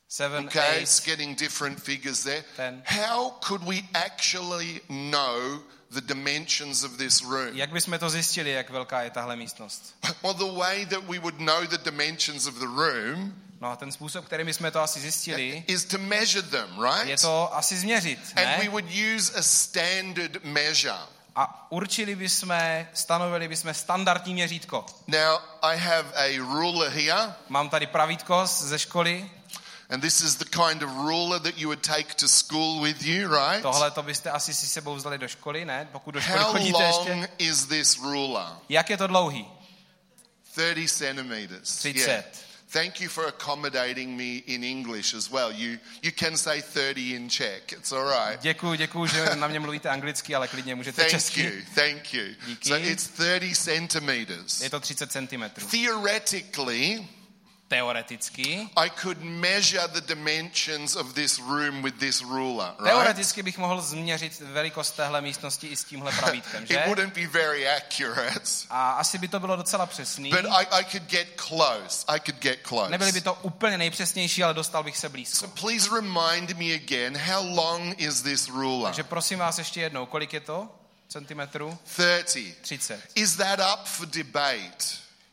Seven, 0.07 0.45
Okay, 0.47 0.75
eight. 0.75 0.81
it's 0.83 0.99
getting 0.99 1.35
different 1.35 1.79
figures 1.79 2.23
there. 2.23 2.43
Ten. 2.57 2.81
How 2.85 3.29
could 3.41 3.63
we 3.65 3.83
actually 3.93 4.81
know 4.89 5.63
the 5.93 6.01
dimensions 6.01 6.83
of 6.83 6.91
this 6.97 7.21
room? 7.21 7.49
Jak 7.53 7.71
bychom 7.71 7.99
to 7.99 8.09
zjistili, 8.09 8.51
jak 8.51 8.69
velká 8.69 9.01
je 9.01 9.09
tahle 9.09 9.35
místnost? 9.35 9.95
Well, 10.23 10.33
the 10.33 10.59
way 10.59 10.85
that 10.85 11.03
we 11.03 11.19
would 11.19 11.39
know 11.39 11.61
the 11.67 11.77
dimensions 11.77 12.45
of 12.45 12.53
the 12.55 12.65
room 12.65 13.33
No 13.61 13.71
a 13.71 13.75
ten 13.75 13.91
způsob, 13.91 14.25
kterým 14.25 14.53
jsme 14.53 14.71
to 14.71 14.81
asi 14.81 14.99
zjistili, 14.99 15.63
is 15.67 15.85
to 15.85 15.97
measure 15.97 16.41
them, 16.47 16.69
je 16.79 17.05
right? 17.05 17.21
to 17.21 17.55
asi 17.55 17.77
změřit, 17.77 18.19
And 18.35 18.45
we 18.57 18.63
ne? 18.63 18.69
would 18.69 18.85
use 19.15 19.39
a 19.39 19.41
standard 19.41 20.43
measure. 20.43 20.97
A 21.35 21.71
určili 21.71 22.15
bychom, 22.15 22.53
stanovili 22.93 23.47
bychom 23.47 23.73
standardní 23.73 24.33
měřítko. 24.33 24.85
Now, 25.07 25.39
I 25.61 25.77
have 25.77 26.09
a 26.15 26.37
ruler 26.37 26.91
here, 26.91 27.33
Mám 27.49 27.69
tady 27.69 27.87
pravítko 27.87 28.45
ze 28.45 28.79
školy. 28.79 29.29
And 29.91 30.01
this 30.01 30.21
is 30.21 30.35
the 30.35 30.45
kind 30.45 30.83
of 30.83 30.89
ruler 30.89 31.39
that 31.39 31.57
you 31.57 31.67
would 31.67 31.81
take 31.83 32.13
to 32.15 32.27
school 32.27 32.81
with 32.81 33.03
you, 33.05 33.27
right? 33.27 33.61
Tohle 33.61 33.91
to 33.91 34.03
byste 34.03 34.31
asi 34.31 34.53
si 34.53 34.67
sebou 34.67 34.95
vzali 34.95 35.17
do 35.17 35.27
školy, 35.27 35.65
ne? 35.65 35.87
Pokud 35.91 36.11
do 36.11 36.21
školy 36.21 36.39
How 36.39 36.51
chodíte 36.51 36.83
ještě. 36.83 37.09
long 37.11 37.27
is 37.37 37.65
this 37.65 37.97
ruler? 37.99 38.47
Jak 38.69 38.89
je 38.89 38.97
to 38.97 39.07
dlouhý? 39.07 39.45
30 40.55 40.87
centimeters. 40.87 41.75
30. 41.75 42.23
Thank 42.73 43.01
you 43.01 43.09
for 43.09 43.27
accommodating 43.27 44.17
me 44.17 44.37
in 44.47 44.63
English 44.63 45.13
as 45.13 45.29
well. 45.29 45.51
You, 45.51 45.77
you 46.01 46.11
can 46.11 46.37
say 46.37 46.61
30 46.61 47.15
in 47.15 47.29
Czech. 47.29 47.73
It's 47.73 47.91
all 47.91 48.05
right. 48.05 48.41
Děkuji, 48.41 48.77
děkuji, 48.77 49.05
že 49.07 49.35
na 49.35 49.47
mě 49.47 49.59
mluvíte 49.59 49.89
anglicky, 49.89 50.35
ale 50.35 50.47
klidně 50.47 50.75
můžete 50.75 51.01
Thank 51.01 51.11
česky. 51.11 51.41
you. 51.43 51.51
Thank 51.75 52.13
you. 52.13 52.23
Díky. 52.45 52.69
So 52.69 52.87
it's 52.87 53.07
30 53.07 53.55
centimeters. 53.55 54.61
Je 54.61 54.69
to 54.69 54.79
30 54.79 55.11
cm. 55.11 55.43
Theoretically, 55.71 57.07
Teoreticky. 57.71 58.69
I 58.75 58.89
could 58.89 59.17
measure 59.23 59.87
the 59.87 60.01
dimensions 60.01 60.95
of 60.95 61.13
this 61.13 61.39
room 61.39 61.81
with 61.81 61.95
this 61.99 62.21
ruler, 62.21 62.73
right? 62.79 62.91
Teoreticky 62.91 63.43
bych 63.43 63.57
mohl 63.57 63.81
změřit 63.81 64.39
velikost 64.39 64.91
téhle 64.95 65.21
místnosti 65.21 65.67
i 65.67 65.75
s 65.75 65.83
tímhle 65.83 66.11
pravítkem, 66.11 66.63
It 66.69 66.69
že? 66.69 66.83
wouldn't 66.87 67.13
be 67.15 67.27
very 67.27 67.69
accurate, 67.69 68.49
A 68.69 68.91
asi 68.91 69.17
by 69.17 69.27
to 69.27 69.39
bylo 69.39 69.55
docela 69.55 69.85
přesný. 69.85 70.29
but 70.29 70.45
I, 70.45 70.65
I 70.71 70.85
could 70.91 71.03
get 71.03 71.27
close. 71.47 72.05
I 72.07 72.19
could 72.19 72.39
get 72.41 72.59
close. 72.63 72.89
Nebyly 72.91 73.11
by 73.11 73.21
to 73.21 73.33
úplně 73.33 73.77
nejpřesnější, 73.77 74.43
ale 74.43 74.53
dostal 74.53 74.83
bych 74.83 74.97
se 74.97 75.01
So 75.07 75.11
blízko. 75.11 75.47
please 75.47 75.89
remind 75.95 76.49
me 76.57 76.73
again, 76.75 77.17
how 77.17 77.55
long 77.55 78.01
is 78.01 78.21
this 78.21 78.47
ruler? 78.49 78.83
Takže 78.85 79.03
prosím 79.03 79.39
vás 79.39 79.57
ještě 79.57 79.81
jednou, 79.81 80.05
kolik 80.05 80.33
je 80.33 80.39
to 80.39 80.69
centimetrů? 81.07 81.77
30. 81.83 82.39
30. 82.61 82.99
Is 83.15 83.35
that 83.35 83.59
up 83.59 83.85
for 83.87 84.05
debate? 84.07 84.85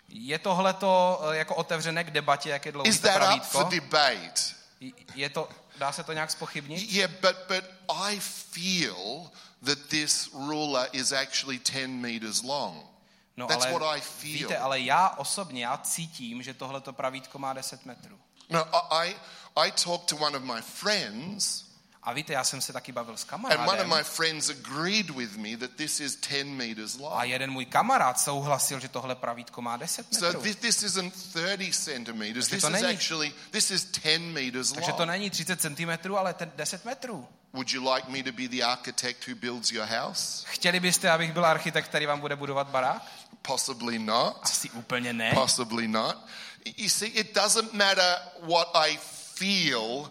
Je 0.08 0.38
tohleto 0.38 1.20
eh, 1.32 1.36
jako 1.36 1.54
otevřené 1.54 2.04
k 2.04 2.10
debatě, 2.10 2.50
jak 2.50 2.66
je 2.66 2.72
dlouhý 2.72 2.90
Is 2.90 3.00
to 3.00 3.06
that 3.06 3.16
up 3.16 3.22
pravítko? 3.22 3.48
for 3.48 3.68
debate? 3.68 4.40
Je 5.14 5.28
to, 5.28 5.48
dá 5.78 5.92
se 5.92 6.04
to 6.04 6.12
nějak 6.12 6.30
spochybnit? 6.30 6.92
Yeah, 6.92 7.10
but 7.20 7.36
but 7.48 7.64
I 7.88 8.20
feel 8.20 9.30
that 9.64 9.78
this 9.88 10.30
ruler 10.32 10.88
is 10.92 11.12
actually 11.12 11.58
10 11.58 11.90
meters 11.90 12.42
long. 12.42 12.84
No 13.36 13.46
That's 13.46 13.64
ale 13.64 13.72
what 13.78 13.96
I 13.96 14.00
feel. 14.00 14.32
víte, 14.32 14.58
ale 14.58 14.80
já 14.80 15.08
osobně, 15.08 15.64
já 15.64 15.76
cítím, 15.78 16.42
že 16.42 16.54
tohleto 16.54 16.92
pravítko 16.92 17.38
má 17.38 17.52
10 17.52 17.84
metrů. 17.86 18.18
No, 18.50 18.94
I, 18.94 19.16
I 19.56 19.70
talked 19.72 20.06
to 20.08 20.16
one 20.16 20.36
of 20.38 20.42
my 20.44 20.62
friends, 20.62 21.64
A 22.02 22.12
víte, 22.12 22.32
já 22.32 22.44
jsem 22.44 22.60
se 22.60 22.72
taky 22.72 22.92
bavil 22.92 23.16
s 23.16 23.26
and 23.32 23.32
one 23.44 23.54
of 23.54 23.58
kamarádem 23.58 23.88
my 23.96 24.02
friends 24.04 24.50
agreed 24.50 25.10
with 25.10 25.36
me 25.36 25.56
that 25.56 25.70
this 25.76 26.00
is 26.00 26.16
10 26.16 26.46
meters 26.48 26.94
a 26.94 26.98
long. 27.02 27.22
jeden 27.28 27.50
můj 27.50 27.64
kamarád 27.64 28.20
souhlasil, 28.20 28.80
že 28.80 28.88
tohle 28.88 29.14
pravítko 29.14 29.62
má 29.62 29.76
10 29.76 30.06
So 30.14 30.26
metrů. 30.26 30.42
this, 30.42 30.56
this 30.56 30.82
isn't 30.82 31.14
30 31.32 31.72
centimeters. 31.74 32.48
Takže 32.48 32.56
This 32.56 32.62
to 32.62 32.68
is 32.76 32.82
není- 32.82 32.94
actually 32.96 33.32
this 33.50 33.70
is 33.70 33.84
10 33.84 34.18
meters 34.32 34.72
Takže 34.72 34.92
to 34.92 34.98
long. 34.98 35.08
není 35.10 35.30
30 35.30 35.60
cm, 35.60 36.14
ale 36.18 36.34
ten 36.34 36.52
10 36.56 36.84
metrů. 36.84 37.28
Would 37.52 37.70
you 37.72 37.92
like 37.94 38.10
me 38.10 38.22
to 38.22 38.32
be 38.32 38.48
the 38.48 38.62
architect 38.64 39.26
who 39.28 39.34
builds 39.34 39.72
your 39.72 39.86
house? 39.86 40.44
Chtěli 40.48 40.80
byste, 40.80 41.10
abych 41.10 41.32
byl 41.32 41.46
architekt, 41.46 41.88
který 41.88 42.06
vám 42.06 42.20
bude 42.20 42.36
budovat 42.36 42.68
barák? 42.68 43.02
Possibly 43.42 43.98
not. 43.98 44.38
Asi 44.42 44.70
úplně 44.70 45.12
ne. 45.12 45.32
Possibly 45.34 45.88
not. 45.88 46.16
You 46.76 46.88
see, 46.88 47.08
it 47.08 47.34
doesn't 47.34 47.72
matter 47.72 48.16
what 48.48 48.68
I 48.74 48.98
feel 49.34 50.10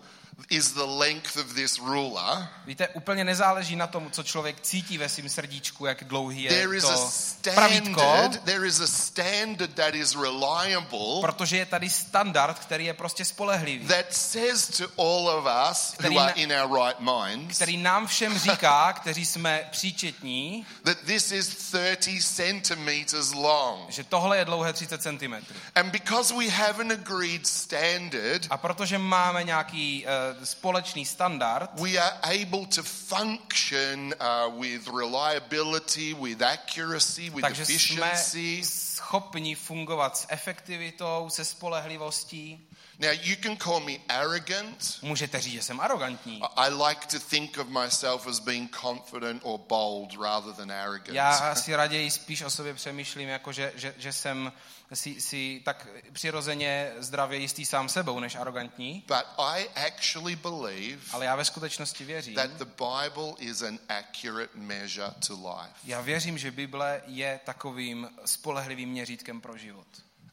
is 0.50 0.72
the 0.72 0.84
length 0.86 1.38
of 1.38 1.53
this 1.56 1.79
ruler. 1.79 2.48
Víte, 2.65 2.88
úplně 2.88 3.24
nezáleží 3.24 3.75
na 3.75 3.88
tom, 3.88 4.12
co 4.12 4.24
člověk 4.24 4.62
cítí 4.62 4.98
ve 4.98 5.10
svém 5.10 5.29
srdíčku, 5.29 5.86
jak 5.86 6.03
dlouhý 6.03 6.44
je 6.44 6.50
There 6.50 6.77
is 6.77 6.84
a 6.84 6.96
to 7.41 7.51
pravítko, 7.53 8.00
standard. 8.01 8.44
There 8.44 8.67
is 8.67 8.79
a 8.79 8.88
standard 8.88 9.74
that 9.74 9.96
is 9.96 10.15
reliable 10.15 11.22
protože 11.22 11.58
je 11.58 11.65
tady 11.65 11.89
standard, 11.89 12.60
který 12.60 12.86
je 12.86 12.94
prostě 12.94 13.25
spolehlivý, 13.25 13.88
that 13.88 14.06
says 14.13 14.67
to 14.77 14.84
all 14.98 15.29
of 15.29 15.46
us 15.72 15.91
Který 15.98 16.15
who 16.15 16.22
are 16.22 16.34
in 16.36 16.53
our 16.63 16.79
right 16.86 17.00
minds 17.00 17.56
který 17.56 17.77
nám 17.77 18.08
všem 18.08 18.39
říká, 18.39 18.94
kteří 18.94 19.25
jsme 19.25 19.67
příčetní, 19.72 20.65
that 20.84 20.98
this 21.06 21.32
is 21.32 21.48
30 21.48 22.24
centimeters 22.24 23.34
long. 23.34 23.89
že 23.91 24.03
tohle 24.03 24.38
je 24.38 24.46
dlouhé 24.46 24.74
30 24.74 25.01
cm. 25.01 25.34
And 25.75 25.89
because 25.91 26.34
we 26.34 26.50
have 26.50 26.79
an 26.79 26.91
agreed 26.91 27.48
standard, 27.48 28.48
A 28.50 28.58
protože 28.58 28.98
máme 28.98 29.44
nějaký 29.44 30.06
uh, 30.06 30.26
společný 30.43 31.05
standard, 31.05 31.69
we 31.79 31.98
are 31.98 32.19
able 32.24 32.65
to 32.65 32.84
function 32.84 34.13
uh, 34.19 34.60
with 34.60 34.88
reliability, 34.88 36.13
with 36.13 36.41
accuracy, 36.41 37.29
with 37.29 37.41
takže 37.41 37.65
jsme 37.65 38.12
efficiency. 38.12 38.63
schopni 38.63 39.55
fungovat 39.55 40.17
s 40.17 40.25
efektivitou, 40.29 41.29
se 41.29 41.46
spolehlivostí. 41.46 42.67
Now, 43.00 43.12
you 43.12 43.36
can 43.44 43.58
call 43.58 43.80
me 43.80 43.94
arrogant. 44.10 45.00
Můžete 45.01 45.42
říct, 45.42 45.54
že 45.54 45.62
jsem 45.62 45.80
arrogantní. 45.80 46.42
I 46.56 46.74
like 46.74 47.08
to 47.08 47.20
think 47.20 47.58
of 47.58 47.68
myself 47.68 48.27
as 48.27 48.39
being 48.39 48.75
confident 48.82 49.42
or 49.46 49.60
bold 49.70 50.13
rather 50.22 50.54
than 50.54 50.72
arrogant. 50.72 51.10
Já 51.16 51.56
si 51.56 51.75
raději 51.75 52.12
spíš 52.12 52.42
o 52.42 52.50
sobě 52.50 52.74
přemýšlím, 52.74 53.30
jako 53.30 53.51
že, 53.51 53.74
že, 53.75 53.96
že 53.98 54.13
jsem 54.13 54.51
si, 54.94 55.22
si 55.22 55.62
tak 55.66 55.88
přirozeně 56.13 56.92
zdravě 56.98 57.39
jistý 57.39 57.66
sám 57.66 57.89
sebou, 57.89 58.20
než 58.20 58.36
arrogantní. 58.36 59.04
But 59.08 59.25
I 59.38 59.70
actually 59.88 60.36
believe 60.36 61.01
Ale 61.12 61.25
já 61.25 61.36
ve 61.36 61.46
skutečnosti 61.46 62.04
věřím, 62.06 62.36
that 62.36 62.51
the 62.51 62.66
Bible 62.66 63.34
is 63.39 63.62
an 63.62 63.80
accurate 63.89 64.50
measure 64.56 65.12
to 65.27 65.34
life. 65.34 65.74
já 65.84 66.01
věřím, 66.01 66.38
že 66.38 66.51
Bible 66.51 67.01
je 67.06 67.39
takovým 67.46 68.10
spolehlivým 68.25 68.89
měřítkem 68.89 69.42
pro 69.42 69.58
život. 69.58 69.88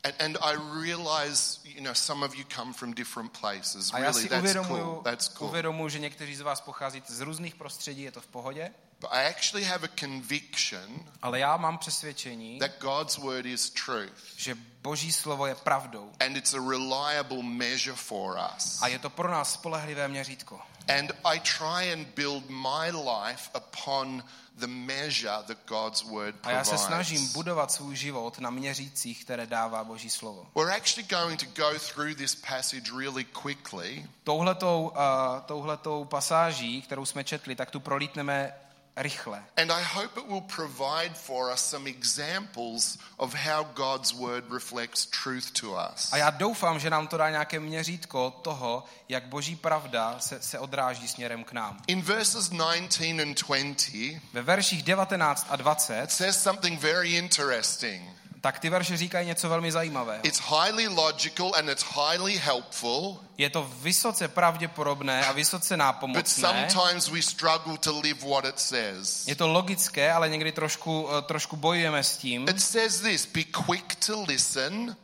And, 0.04 0.14
and 0.18 0.38
I 0.42 0.54
realize, 0.82 1.60
you 1.64 1.80
know, 1.80 1.94
some 1.94 2.26
of 2.26 2.34
you 2.34 2.44
come 2.56 2.72
from 2.74 2.92
different 2.94 3.32
places. 3.40 3.90
A 3.94 3.98
já 3.98 4.04
Really, 4.10 4.22
si 4.22 4.28
that's 4.28 4.40
uvědomuju, 4.42 4.84
cool. 4.84 5.02
That's 5.02 5.28
cool. 5.28 5.48
uvědomuju, 5.48 5.88
že 5.88 5.98
někteří 5.98 6.34
z 6.36 6.40
vás 6.40 6.60
pocházíte 6.60 7.12
z 7.14 7.20
různých 7.20 7.54
prostředí, 7.54 8.02
je 8.02 8.12
to 8.12 8.20
v 8.20 8.26
pohodě, 8.26 8.70
But 9.00 9.10
I 9.12 9.26
actually 9.26 9.64
have 9.64 9.84
a 9.88 9.90
conviction 10.00 11.08
ale 11.22 11.38
já 11.38 11.56
mám 11.56 11.78
přesvědčení, 11.78 12.58
that 12.58 12.70
God's 12.80 13.16
word 13.18 13.46
is 13.46 13.70
truth. 13.70 14.12
že 14.36 14.54
Boží 14.82 15.12
slovo 15.12 15.46
je 15.46 15.54
pravdou 15.54 16.12
And 16.20 16.36
it's 16.36 16.54
a 16.54 16.58
reliable 16.70 17.42
measure 17.42 17.96
for 17.96 18.38
us. 18.56 18.82
a 18.82 18.88
je 18.88 18.98
to 18.98 19.10
pro 19.10 19.30
nás 19.30 19.52
spolehlivé 19.52 20.08
měřítko. 20.08 20.60
And 20.98 21.12
I 21.24 21.40
try 21.40 21.92
and 21.92 22.06
build 22.14 22.44
my 22.50 22.90
life 22.92 23.50
upon 23.56 24.24
the 24.58 24.66
measure 24.66 25.42
that 25.46 25.56
God's 25.66 26.02
word 26.02 26.34
A 26.42 26.50
já 26.50 26.64
se 26.64 26.78
snažím 26.78 27.16
provides. 27.18 27.32
budovat 27.34 27.72
svůj 27.72 27.96
život 27.96 28.38
na 28.38 28.50
měřících, 28.50 29.24
které 29.24 29.46
dává 29.46 29.84
Boží 29.84 30.10
slovo. 30.10 30.46
We're 30.54 30.76
actually 30.76 31.08
going 31.08 31.40
to 31.40 31.62
go 31.62 31.78
through 31.78 32.14
this 32.16 32.34
passage 32.34 32.92
really 32.98 33.24
quickly. 33.24 34.06
Touhletou, 34.24 34.92
uh, 34.96 35.40
touhletou 35.46 36.04
pasáží, 36.04 36.82
kterou 36.82 37.04
jsme 37.06 37.24
četli, 37.24 37.56
tak 37.56 37.70
tu 37.70 37.80
prolítneme 37.80 38.54
rychle. 38.96 39.44
And 39.56 39.70
I 39.70 39.82
hope 39.82 40.20
it 40.20 40.26
will 40.28 40.40
provide 40.56 41.14
for 41.14 41.52
us 41.52 41.60
some 41.60 41.90
examples 41.90 42.98
of 43.16 43.34
how 43.34 43.66
God's 43.74 44.12
word 44.12 44.44
reflects 44.52 45.06
truth 45.06 45.50
to 45.60 45.66
us. 45.66 46.12
A 46.12 46.16
já 46.16 46.30
doufám, 46.30 46.78
že 46.78 46.90
nám 46.90 47.06
to 47.06 47.16
dá 47.16 47.30
nějaké 47.30 47.60
měřítko 47.60 48.30
toho, 48.30 48.84
jak 49.08 49.24
Boží 49.24 49.56
pravda 49.56 50.16
se, 50.18 50.42
se 50.42 50.58
odráží 50.58 51.08
směrem 51.08 51.44
k 51.44 51.52
nám. 51.52 51.82
In 51.86 52.02
verses 52.02 52.48
19 52.48 53.00
and 53.00 53.42
20, 53.48 54.20
Ve 54.32 54.42
verších 54.42 54.82
19 54.82 55.46
a 55.50 55.56
20, 55.56 56.02
it 56.02 56.12
says 56.12 56.42
something 56.42 56.80
very 56.80 57.10
interesting. 57.10 58.23
Tak 58.44 58.58
ty 58.58 58.70
verše 58.70 58.96
říkají 58.96 59.26
něco 59.26 59.48
velmi 59.48 59.72
zajímavého. 59.72 60.20
It's 60.26 60.40
highly 60.40 60.88
logical 60.88 61.52
and 61.58 61.68
it's 61.68 61.84
highly 61.94 62.36
helpful, 62.36 63.20
Je 63.38 63.50
to 63.50 63.70
vysoce 63.78 64.28
pravděpodobné 64.28 65.26
a 65.26 65.32
vysoce 65.32 65.74
but 65.74 65.78
nápomocné. 65.78 66.24
sometimes 66.68 67.08
we 67.08 67.22
struggle 67.22 67.78
to 67.78 68.00
live 68.00 68.28
what 68.28 68.44
it 68.44 68.60
says. 68.60 69.28
Je 69.28 69.34
to 69.36 69.48
logické, 69.48 70.12
ale 70.12 70.28
někdy 70.28 70.52
trošku, 70.52 71.08
eh, 71.18 71.22
trošku 71.22 71.56
bojujeme 71.56 72.04
s 72.04 72.16
tím. 72.16 72.48
It 72.48 72.62
says 72.62 73.00
this 73.00 73.26
be 73.26 73.44
quick 73.44 73.94
to 74.06 74.22
listen, 74.22 74.96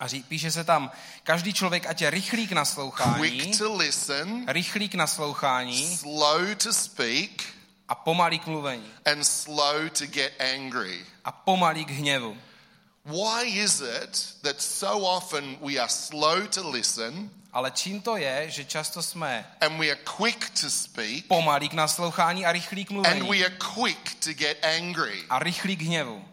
A 0.00 0.06
ří, 0.06 0.22
píše 0.22 0.50
se 0.50 0.64
tam, 0.64 0.90
každý 1.22 1.52
člověk 1.52 1.86
ať 1.86 2.02
je 2.02 2.10
rychlý 2.10 2.46
k 2.46 2.52
naslouchání, 2.52 3.30
quick 3.30 3.58
to 3.58 3.76
listen, 3.76 4.44
rychlý 4.48 4.88
k 4.88 4.94
naslouchání 4.94 5.96
slow 5.96 6.54
to 6.54 6.72
speak, 6.72 7.30
a 7.88 7.94
pomalý 7.94 8.38
k 8.38 8.46
mluvení. 8.46 8.86
and 9.04 9.24
slow 9.24 9.90
to 9.98 10.06
get 10.06 10.32
angry. 10.54 11.06
A 11.24 11.32
pomalý 11.32 11.84
k 11.84 11.90
hněvu. 11.90 12.36
Why 13.08 13.44
is 13.46 13.80
it 13.80 14.34
that 14.42 14.60
so 14.60 15.04
often 15.04 15.56
we 15.60 15.78
are 15.78 15.88
slow 15.88 16.46
to 16.46 16.70
listen 16.70 17.30
Ale 17.52 17.70
čím 17.70 18.00
to 18.00 18.16
je, 18.16 18.50
že 18.50 18.64
často 18.64 19.02
jsme 19.02 19.44
and 19.60 19.78
we 19.80 19.86
are 19.90 20.00
quick 20.16 20.50
to 20.60 20.70
speak 20.70 21.26
pomalý 21.26 21.68
k 21.68 21.72
naslouchání 21.72 22.46
a 22.46 22.52
rychlý 22.52 22.84
k 22.84 22.90
and 22.90 22.94
mluvení? 22.94 23.28
we 23.30 23.44
are 23.46 23.54
quick 23.74 24.14
to 24.24 24.32
get 24.32 24.64
angry? 24.64 25.24
A 25.30 25.38
rychlý 25.38 25.76
k 25.76 25.82
hněvu. 25.82 26.24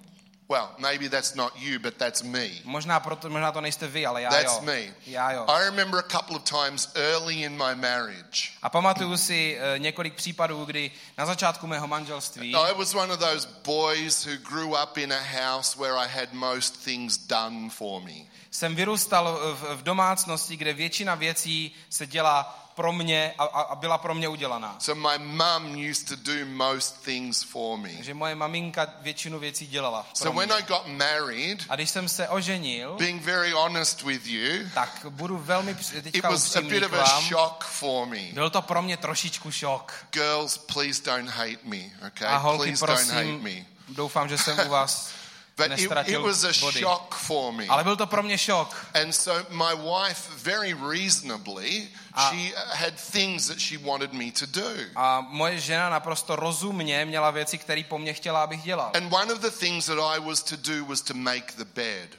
Well, 0.47 0.69
maybe 0.77 1.09
that's 1.09 1.35
not 1.35 1.53
you, 1.55 1.79
but 1.79 1.97
that's 1.97 2.23
me. 2.23 2.49
Možná, 2.63 2.99
proto, 2.99 3.29
možná 3.29 3.51
to 3.51 3.61
nejste 3.61 3.87
vy, 3.87 4.05
ale 4.05 4.21
já 4.21 4.29
That's 4.29 4.55
jo. 4.55 4.61
me. 4.61 4.81
Já 5.07 5.31
jo. 5.31 5.45
I 5.47 5.63
remember 5.63 5.99
a 5.99 6.03
couple 6.17 6.35
of 6.35 6.43
times 6.43 6.91
early 6.95 7.41
in 7.41 7.51
my 7.57 7.75
marriage. 7.75 8.51
A 8.61 8.69
pamatuju 8.69 9.17
si 9.17 9.57
eh, 9.59 9.79
několik 9.79 10.13
případů, 10.13 10.65
kdy 10.65 10.91
na 11.17 11.25
začátku 11.25 11.67
mého 11.67 11.87
manželství 11.87 12.55
I 12.55 12.73
was 12.73 12.93
one 12.95 13.13
of 13.13 13.19
those 13.19 13.47
boys 13.63 14.25
who 14.25 14.37
grew 14.49 14.75
up 14.83 14.97
in 14.97 15.13
a 15.13 15.19
house 15.19 15.79
where 15.79 15.97
I 15.97 16.07
had 16.19 16.33
most 16.33 16.83
things 16.83 17.17
done 17.17 17.69
for 17.69 18.01
me. 18.01 18.25
jsem 18.51 18.75
vyrůstal 18.75 19.39
v, 19.55 19.75
v 19.75 19.83
domácnosti, 19.83 20.57
kde 20.57 20.73
většina 20.73 21.15
věcí 21.15 21.75
se 21.89 22.07
dělá 22.07 22.64
pro 22.75 22.91
mě 22.94 23.34
a, 23.38 23.44
a 23.44 23.75
byla 23.75 23.98
pro 23.98 24.13
mě 24.15 24.27
udělaná. 24.27 24.75
So 24.79 25.10
my 25.10 25.25
mum 25.25 25.89
used 25.91 26.08
to 26.08 26.15
do 26.15 26.46
most 26.46 27.03
things 27.03 27.44
for 27.44 27.77
me. 27.77 27.89
Takže 27.89 28.13
moje 28.13 28.36
maminka 28.36 28.88
většinu 29.01 29.39
věcí 29.39 29.67
dělala 29.67 30.03
pro 30.03 30.15
So 30.15 30.39
when 30.39 30.50
mě. 30.50 30.55
I 30.58 30.63
got 30.63 30.88
married, 30.88 31.65
A 31.70 31.75
když 31.75 31.89
jsem 31.89 32.10
se 32.10 32.27
oženil, 32.29 32.96
being 33.00 33.22
very 33.24 33.51
honest 33.51 34.01
with 34.01 34.27
you, 34.27 34.70
tak 34.74 35.05
budu 35.10 35.38
velmi 35.38 35.75
it 36.13 36.24
was 36.24 36.55
a 36.55 36.62
bit 36.62 36.84
of 36.84 36.94
a 36.94 37.22
shock 37.22 37.63
for 37.63 38.08
me. 38.08 38.22
Byl 38.34 38.50
to 38.50 38.62
pro 38.62 38.82
mě 38.82 38.98
trošičku 38.98 39.51
šok. 39.51 39.94
Girls, 40.12 40.58
please 40.58 41.03
don't 41.05 41.29
hate 41.29 41.60
me, 41.63 41.77
okay? 42.08 42.27
A 42.27 42.38
holky, 42.38 42.63
Please 42.63 42.86
don't 42.86 43.00
hate 43.00 43.13
prosím, 43.13 43.41
me. 43.44 43.65
doufám, 43.89 44.29
že 44.29 44.38
jsem 44.38 44.60
u 44.65 44.70
vás 44.70 45.10
But 45.57 45.71
it, 45.79 45.91
it 46.07 46.21
was 46.21 46.43
a 46.43 46.51
body. 46.65 46.79
shock 46.79 47.15
for 47.15 47.53
me. 47.53 47.65
Ale 47.67 47.83
byl 47.83 47.95
to 47.95 48.07
pro 48.07 48.24
mě 48.24 48.38
šok. 48.38 48.85
And 48.93 49.13
so 49.13 49.45
my 49.50 49.75
wife, 49.75 50.29
very 50.35 50.74
reasonably, 50.74 51.88
A- 52.13 52.29
she 52.29 52.53
had 52.74 52.93
things 53.12 53.47
that 53.47 53.59
she 53.59 53.77
wanted 53.77 54.13
me 54.13 54.31
to 54.31 54.45
do. 54.45 54.69
A 54.95 55.21
moje 55.21 55.59
žena 55.59 55.89
naprosto 55.89 56.35
rozumně 56.35 57.05
měla 57.05 57.31
věci, 57.31 57.57
které 57.57 57.83
po 57.83 57.97
mně 58.00 58.13
chtěla, 58.13 58.43
abych 58.43 58.63
dělal. 58.63 58.91
And 58.93 59.13
one 59.13 59.33
of 59.33 59.39
the 59.39 59.50
things 59.50 59.85
that 59.85 60.00
I 60.00 60.19
was 60.19 60.43
to 60.43 60.55
do 60.55 60.85
was 60.85 61.01
to 61.01 61.13
make 61.13 61.53
the 61.57 61.65
bed. 61.65 62.09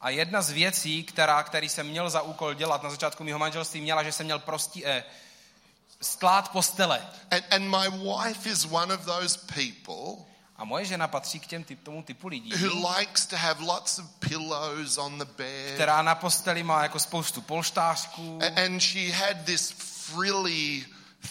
A 0.00 0.10
jedna 0.10 0.42
z 0.42 0.50
věcí, 0.50 1.04
která, 1.04 1.42
který 1.42 1.68
jsem 1.68 1.86
měl 1.86 2.10
za 2.10 2.22
úkol 2.22 2.54
dělat 2.54 2.82
na 2.82 2.90
začátku 2.90 3.24
mého 3.24 3.38
manželství, 3.38 3.80
měla, 3.80 4.02
že 4.02 4.12
jsem 4.12 4.26
měl 4.26 4.38
prostý, 4.38 4.86
eh, 4.86 5.04
stlát 6.02 6.48
postele. 6.52 7.06
And, 7.30 7.44
and 7.50 7.64
my 7.64 7.90
wife 7.90 8.50
is 8.50 8.66
one 8.70 8.94
of 8.94 9.04
those 9.04 9.38
people 9.54 10.24
A 10.56 10.64
moje 10.64 10.84
žena 10.84 11.08
patří 11.08 11.40
k 11.40 11.46
těm 11.46 11.64
typ, 11.64 11.82
tomu 11.82 12.02
typu 12.02 12.28
lidí, 12.28 12.52
who 12.66 12.88
likes 12.98 13.26
to 13.26 13.36
have 13.36 13.64
lots 13.64 13.98
of 13.98 14.04
pillows 14.18 14.98
on 14.98 15.18
the 15.18 15.24
bed. 15.24 15.74
která 15.74 16.02
na 16.02 16.14
posteli 16.14 16.62
má 16.62 16.82
jako 16.82 16.98
spoustu 16.98 17.40
polštářků 17.40 18.38
A- 18.42 18.60
And 18.64 18.80
she 18.80 19.12
had 19.12 19.36
this 19.44 19.74
frilly 19.78 20.86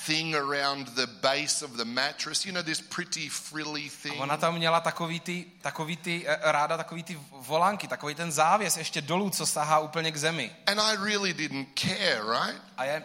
thing 0.05 0.35
around 0.35 0.89
the 0.89 1.05
base 1.07 1.65
of 1.65 1.71
the 1.71 1.85
mattress. 1.85 2.45
You 2.45 2.51
know, 2.53 2.63
this 2.63 2.81
pretty 2.81 3.29
frilly 3.29 3.89
thing. 3.89 4.15
Ona 4.21 4.37
tam 4.37 4.55
měla 4.55 4.79
takový 4.79 5.19
ty, 5.19 5.45
takový 5.61 5.97
ty, 5.97 6.25
eh, 6.27 6.37
ráda 6.51 6.77
takový 6.77 7.03
ty 7.03 7.19
volánky, 7.31 7.87
takový 7.87 8.15
ten 8.15 8.31
závěs 8.31 8.77
ještě 8.77 9.01
dolů, 9.01 9.29
co 9.29 9.45
sahá 9.45 9.79
úplně 9.79 10.11
k 10.11 10.17
zemi. 10.17 10.55
And 10.67 10.79
I 10.79 10.95
really 10.97 11.33
didn't 11.33 11.67
care, 11.79 12.21
right? 12.45 12.61
A 12.77 12.83
je, 12.85 13.03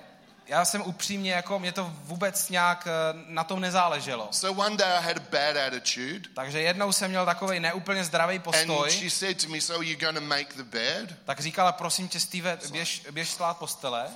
já 0.49 0.64
jsem 0.64 0.83
upřímně, 0.83 1.33
jako 1.33 1.59
mě 1.59 1.73
to 1.73 1.93
vůbec 2.02 2.49
nějak 2.49 2.87
eh, 2.87 2.90
na 3.26 3.45
tom 3.45 3.61
nezáleželo. 3.61 4.28
So 4.31 4.64
one 4.67 4.76
day 4.76 4.93
I 4.99 5.02
had 5.02 5.17
a 5.17 5.21
bad 5.31 5.57
attitude. 5.67 6.28
Takže 6.35 6.61
jednou 6.61 6.93
jsem 6.93 7.11
měl 7.11 7.26
takový 7.26 7.61
neúplně 7.61 8.05
zdravý 8.05 8.37
And 8.37 8.43
postoj, 8.45 8.90
she 8.90 9.11
said 9.11 9.43
to 9.43 9.49
me, 9.49 9.61
So 9.61 9.85
you're 9.85 10.00
going 10.05 10.19
to 10.19 10.25
make 10.25 10.55
the 10.57 10.62
bed? 10.62 11.14
tak 11.25 11.40
říkala, 11.40 11.73
prosím 11.73 12.09
tě, 12.09 12.21
Steve, 12.21 12.59
běž, 12.71 13.02
běž 13.11 13.31
slát 13.31 13.59
postele. 13.59 14.07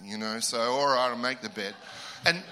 You 0.00 0.18
know, 0.18 0.40
so 0.40 0.80
all 0.80 0.92
right, 0.94 1.06
I'll 1.10 1.16
make 1.16 1.42
the 1.42 1.48
bed. 1.48 1.74
And 2.24 2.44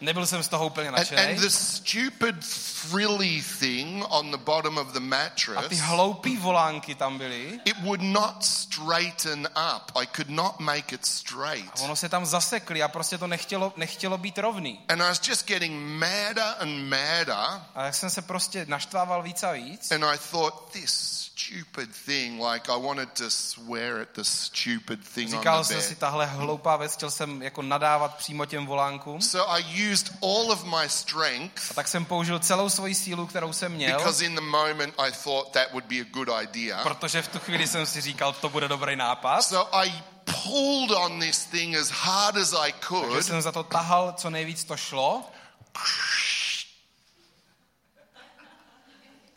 Nebyl 0.00 0.26
jsem 0.26 0.42
z 0.42 0.48
toho 0.48 0.66
úplně 0.66 0.88
And, 0.88 0.96
nadšený. 0.98 1.22
and 1.22 1.40
the 1.40 1.48
stupid 1.50 2.44
frilly 2.90 3.42
thing 3.58 4.04
on 4.08 4.30
the 4.30 4.36
bottom 4.36 4.78
of 4.78 4.86
the 4.88 4.96
A 4.96 5.00
ty 5.00 5.00
mattress, 5.00 5.78
hloupý 5.80 6.36
volánky 6.36 6.94
tam 6.94 7.18
byly. 7.18 7.60
it 7.64 7.76
would 7.82 8.02
not 8.02 8.44
straighten 8.44 9.48
up. 9.76 9.92
I 10.02 10.06
could 10.16 10.30
not 10.30 10.60
make 10.60 10.94
it 10.94 11.02
A 11.02 11.06
straight. 11.06 11.80
ono 11.80 11.96
se 11.96 12.08
tam 12.08 12.26
zasekli 12.26 12.82
a 12.82 12.88
prostě 12.88 13.18
to 13.18 13.26
nechtělo, 13.26 13.72
nechtělo 13.76 14.18
být 14.18 14.38
rovný. 14.38 14.80
And 14.88 15.00
I 15.02 15.04
was 15.08 15.28
just 15.28 15.46
getting 15.46 15.98
madder 15.98 16.54
and 16.60 16.88
madder. 16.88 17.36
A 17.74 17.84
jak 17.84 17.94
jsem 17.94 18.10
se 18.10 18.22
prostě 18.22 18.66
naštvával 18.68 19.22
víc 19.22 19.42
a 19.42 19.52
víc, 19.52 19.90
And 19.92 20.04
I 20.04 20.18
thought, 20.30 20.72
this 20.72 21.23
stupid 21.44 21.90
thing, 22.06 22.40
like 22.40 22.72
I 22.72 22.76
wanted 22.76 23.08
to 23.12 23.30
swear 23.30 24.00
at 24.00 24.08
the 24.14 24.22
stupid 24.24 25.08
thing 25.08 25.32
on 25.34 25.38
říkal 25.38 25.58
the 25.62 25.64
jsem 25.64 25.82
si, 25.82 25.88
bed. 25.88 25.98
tahle 25.98 26.26
hloupá 26.26 26.76
věc, 26.76 26.94
chtěl 26.94 27.10
jsem 27.10 27.42
jako 27.42 27.62
nadávat 27.62 28.16
přímo 28.16 28.46
těm 28.46 28.66
volánkům. 28.66 29.22
So 29.22 29.54
I 29.54 29.90
used 29.92 30.12
all 30.22 30.52
of 30.52 30.64
my 30.64 30.88
strength 30.88 31.70
A 31.70 31.74
tak 31.74 31.88
jsem 31.88 32.04
použil 32.04 32.38
celou 32.38 32.68
svoji 32.68 32.94
sílu, 32.94 33.26
kterou 33.26 33.52
jsem 33.52 33.72
měl, 33.72 33.98
because 33.98 34.24
in 34.24 34.34
the 34.34 34.40
moment 34.40 34.94
I 34.98 35.12
thought 35.12 35.52
that 35.52 35.72
would 35.72 35.84
be 35.84 35.96
a 36.00 36.04
good 36.10 36.28
idea. 36.42 36.82
protože 36.82 37.22
v 37.22 37.28
tu 37.28 37.38
chvíli 37.38 37.66
jsem 37.66 37.86
si 37.86 38.00
říkal, 38.00 38.32
to 38.32 38.48
bude 38.48 38.68
dobrý 38.68 38.96
nápad. 38.96 39.42
So 39.42 39.76
I 39.76 40.02
pulled 40.42 40.90
on 40.90 41.20
this 41.20 41.44
thing 41.44 41.76
as 41.76 41.90
hard 41.90 42.36
as 42.36 42.52
I 42.52 42.72
Takže 42.72 42.86
could. 42.88 43.26
jsem 43.26 43.42
za 43.42 43.52
to 43.52 43.62
tahal, 43.62 44.12
co 44.16 44.30
nejvíc 44.30 44.64
to 44.64 44.76
šlo. 44.76 45.30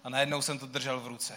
A 0.04 0.10
najednou 0.10 0.42
jsem 0.42 0.60
to 0.60 0.66
držel 0.66 1.00
v 1.00 1.08
ruce. 1.08 1.34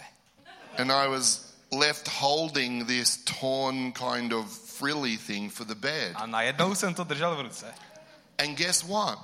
And 0.77 0.91
I 0.91 1.07
was 1.07 1.53
left 1.71 2.07
holding 2.07 2.85
this 2.87 3.17
torn 3.39 3.91
kind 3.93 4.33
of 4.33 4.45
frilly 4.51 5.17
thing 5.17 5.51
for 5.51 5.67
the 5.67 5.75
bed. 5.75 6.11
A 6.15 6.25
najednou 6.25 6.75
jsem 6.75 6.93
to 6.93 7.03
držel 7.03 7.35
v 7.35 7.41
ruce. 7.41 7.73
And 8.37 8.57
guess 8.57 8.83
what? 8.83 9.19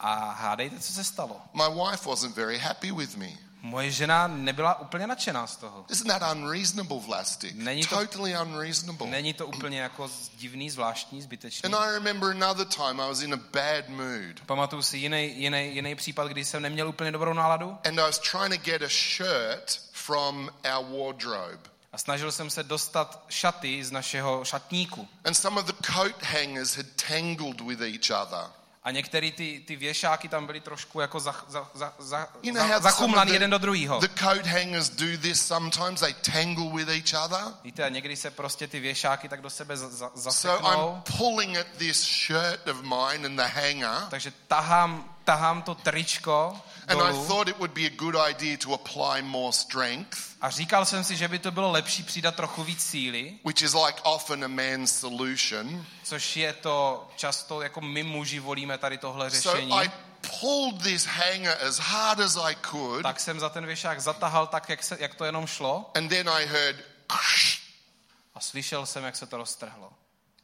A 0.00 0.30
hádejte, 0.32 0.80
co 0.80 0.92
se 0.92 1.04
stalo. 1.04 1.40
My 1.54 1.68
wife 1.68 2.08
wasn't 2.08 2.36
very 2.36 2.58
happy 2.58 2.92
with 2.92 3.16
me. 3.16 3.28
Moje 3.62 3.90
žena 3.90 4.26
nebyla 4.26 4.80
úplně 4.80 5.06
nadšená 5.06 5.46
z 5.46 5.56
toho. 5.56 5.84
Isn't 5.90 6.08
that 6.08 6.32
unreasonable, 6.36 7.00
Vlastik? 7.00 7.54
Není 7.56 7.86
to- 7.86 7.96
Totally 7.96 8.36
unreasonable. 8.38 9.06
Není 9.06 9.32
to 9.34 9.46
úplně 9.46 9.80
jako 9.80 10.10
divný, 10.38 10.70
zvláštní, 10.70 11.22
zbytečný. 11.22 11.66
And 11.66 11.74
I 11.74 11.90
remember 11.92 12.30
another 12.30 12.66
time 12.66 13.00
I 13.00 13.08
was 13.08 13.20
in 13.22 13.34
a 13.34 13.36
bad 13.36 13.88
mood. 13.88 14.40
Pamatuju 14.46 14.82
si 14.82 14.98
jiný, 14.98 15.40
jiný, 15.40 15.74
jiný 15.74 15.94
případ, 15.94 16.28
kdy 16.28 16.44
jsem 16.44 16.62
neměl 16.62 16.88
úplně 16.88 17.12
dobrou 17.12 17.32
náladu 17.32 17.70
And 17.84 17.98
I 17.98 18.02
was 18.02 18.18
trying 18.18 18.50
to 18.54 18.70
get 18.70 18.82
a 18.82 18.88
shirt 18.88 19.80
from 20.06 20.50
our 20.76 20.84
wardrobe. 20.86 21.58
a 21.92 21.98
snažil 21.98 22.32
jsem 22.32 22.50
se 22.50 22.62
dostat 22.62 23.24
šaty 23.28 23.84
z 23.84 23.90
našeho 23.90 24.44
šatníku. 24.44 25.08
And 25.24 25.34
some 25.34 25.60
of 25.60 25.66
the 25.66 25.92
coat 25.92 26.22
hangers 26.22 26.76
had 26.76 26.86
tangled 27.08 27.60
with 27.60 27.80
each 27.80 28.10
other. 28.22 28.50
A 28.84 28.90
některé 28.90 29.30
ty, 29.30 29.62
ty 29.66 29.76
věšáky 29.76 30.28
tam 30.28 30.46
byly 30.46 30.60
trošku 30.60 31.00
jako 31.00 31.20
za, 31.20 31.34
za, 31.48 31.70
za, 31.74 31.92
za, 31.98 32.28
You 32.42 32.52
know 32.54 32.68
za, 32.68 32.78
zachumlaný 32.80 33.32
jeden 33.32 33.50
do 33.50 33.58
druhého. 33.58 34.00
the 34.00 34.20
coat 34.20 34.46
hangers 34.46 34.90
do 34.90 35.18
this 35.22 35.46
sometimes? 35.46 36.00
They 36.00 36.14
tangle 36.14 36.70
with 36.72 36.88
each 36.88 37.24
other. 37.24 37.54
Víte, 37.64 37.84
a 37.84 37.88
někdy 37.88 38.16
se 38.16 38.30
prostě 38.30 38.66
ty 38.68 38.80
věšáky 38.80 39.28
tak 39.28 39.40
do 39.40 39.50
sebe 39.50 39.76
za, 39.76 40.10
za, 40.14 40.30
So. 40.32 40.68
I'm 40.72 41.02
pulling 41.16 41.56
at 41.56 41.66
this 41.78 42.04
shirt 42.26 42.68
of 42.68 42.82
mine 42.82 43.26
and 43.26 43.36
the 43.36 43.42
hanger, 43.60 44.02
Takže 44.10 44.32
tahám, 44.48 45.14
tahám 45.24 45.62
to 45.62 45.74
tričko 45.74 46.60
and 46.88 47.02
I 47.02 47.26
thought 47.26 47.48
it 47.48 47.56
would 47.58 47.70
be 47.72 47.86
a 47.86 47.90
good 47.96 48.14
idea 48.30 48.56
to 48.58 48.74
apply 48.74 49.22
more 49.22 49.52
strength, 49.52 50.18
a 50.40 50.50
říkal 50.50 50.84
jsem 50.84 51.04
si, 51.04 51.16
že 51.16 51.28
by 51.28 51.38
to 51.38 51.50
bylo 51.50 51.70
lepší 51.72 52.02
přidat 52.02 52.34
trochu 52.34 52.64
víc 52.64 52.82
síly, 52.82 53.38
which 53.44 53.62
is 53.62 53.74
like 53.74 54.00
often 54.02 54.44
a 54.44 54.48
man's 54.48 54.98
solution. 55.00 55.86
což 56.04 56.36
je 56.36 56.52
to 56.52 57.08
často, 57.16 57.62
jako 57.62 57.80
my 57.80 58.02
muži 58.02 58.38
volíme 58.38 58.78
tady 58.78 58.98
tohle 58.98 59.30
So 59.30 59.52
řešení. 59.52 59.72
I 59.72 59.90
pulled 60.40 60.82
this 60.82 61.04
hanger 61.06 61.58
as 61.68 61.78
hard 61.78 62.20
as 62.20 62.36
I 62.36 62.56
could, 62.70 63.02
Tak 63.02 63.20
jsem 63.20 63.40
za 63.40 63.48
ten 63.48 63.66
věšák 63.66 64.00
zatahal 64.00 64.46
tak, 64.46 64.68
jak, 64.68 64.82
se, 64.82 64.96
jak 65.00 65.14
to 65.14 65.24
jenom 65.24 65.46
šlo 65.46 65.90
and 65.94 66.08
then 66.08 66.28
I 66.28 66.46
heard, 66.46 66.76
a 68.34 68.40
slyšel 68.40 68.86
jsem, 68.86 69.04
jak 69.04 69.16
se 69.16 69.26
to 69.26 69.36
roztrhlo. 69.36 69.92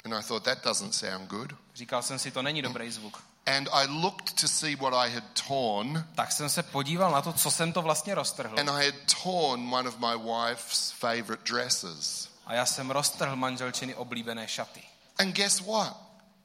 and 0.05 0.15
I 0.15 0.23
thought 0.23 0.45
that 0.45 0.65
doesn't 0.65 0.93
sound 0.95 1.29
good. 1.31 1.53
Říkal 1.75 2.03
jsem 2.03 2.19
si, 2.19 2.31
to 2.31 2.43
není 2.43 2.63
dobrý 2.63 2.91
zvuk. 2.91 3.23
And 3.47 3.69
I 3.73 3.87
looked 4.03 4.41
to 4.41 4.49
see 4.49 4.77
what 4.77 4.95
I 5.07 5.11
had 5.15 5.25
torn, 5.49 6.05
Tak 6.15 6.33
jsem 6.33 6.49
se 6.49 6.63
podíval 6.63 7.11
na 7.13 7.23
to, 7.23 7.33
co 7.33 7.51
jsem 7.51 7.73
to 7.73 7.83
vlastně 7.83 8.15
roztrhl. 8.15 8.61
and 8.61 8.71
I 8.71 8.85
had 8.87 8.95
torn 9.23 9.75
one 9.75 9.89
of 9.89 9.99
my 9.99 10.17
wife's 10.33 10.91
favorite 10.91 11.53
dresses. 11.53 12.29
A 12.47 12.55
já 12.55 12.67
jsem 12.67 12.91
roztrhl 12.91 13.37
manželčiny 13.37 13.95
oblíbené 13.95 14.49
šaty. 14.49 14.83
And 15.19 15.33
guess 15.33 15.61
what? 15.61 15.97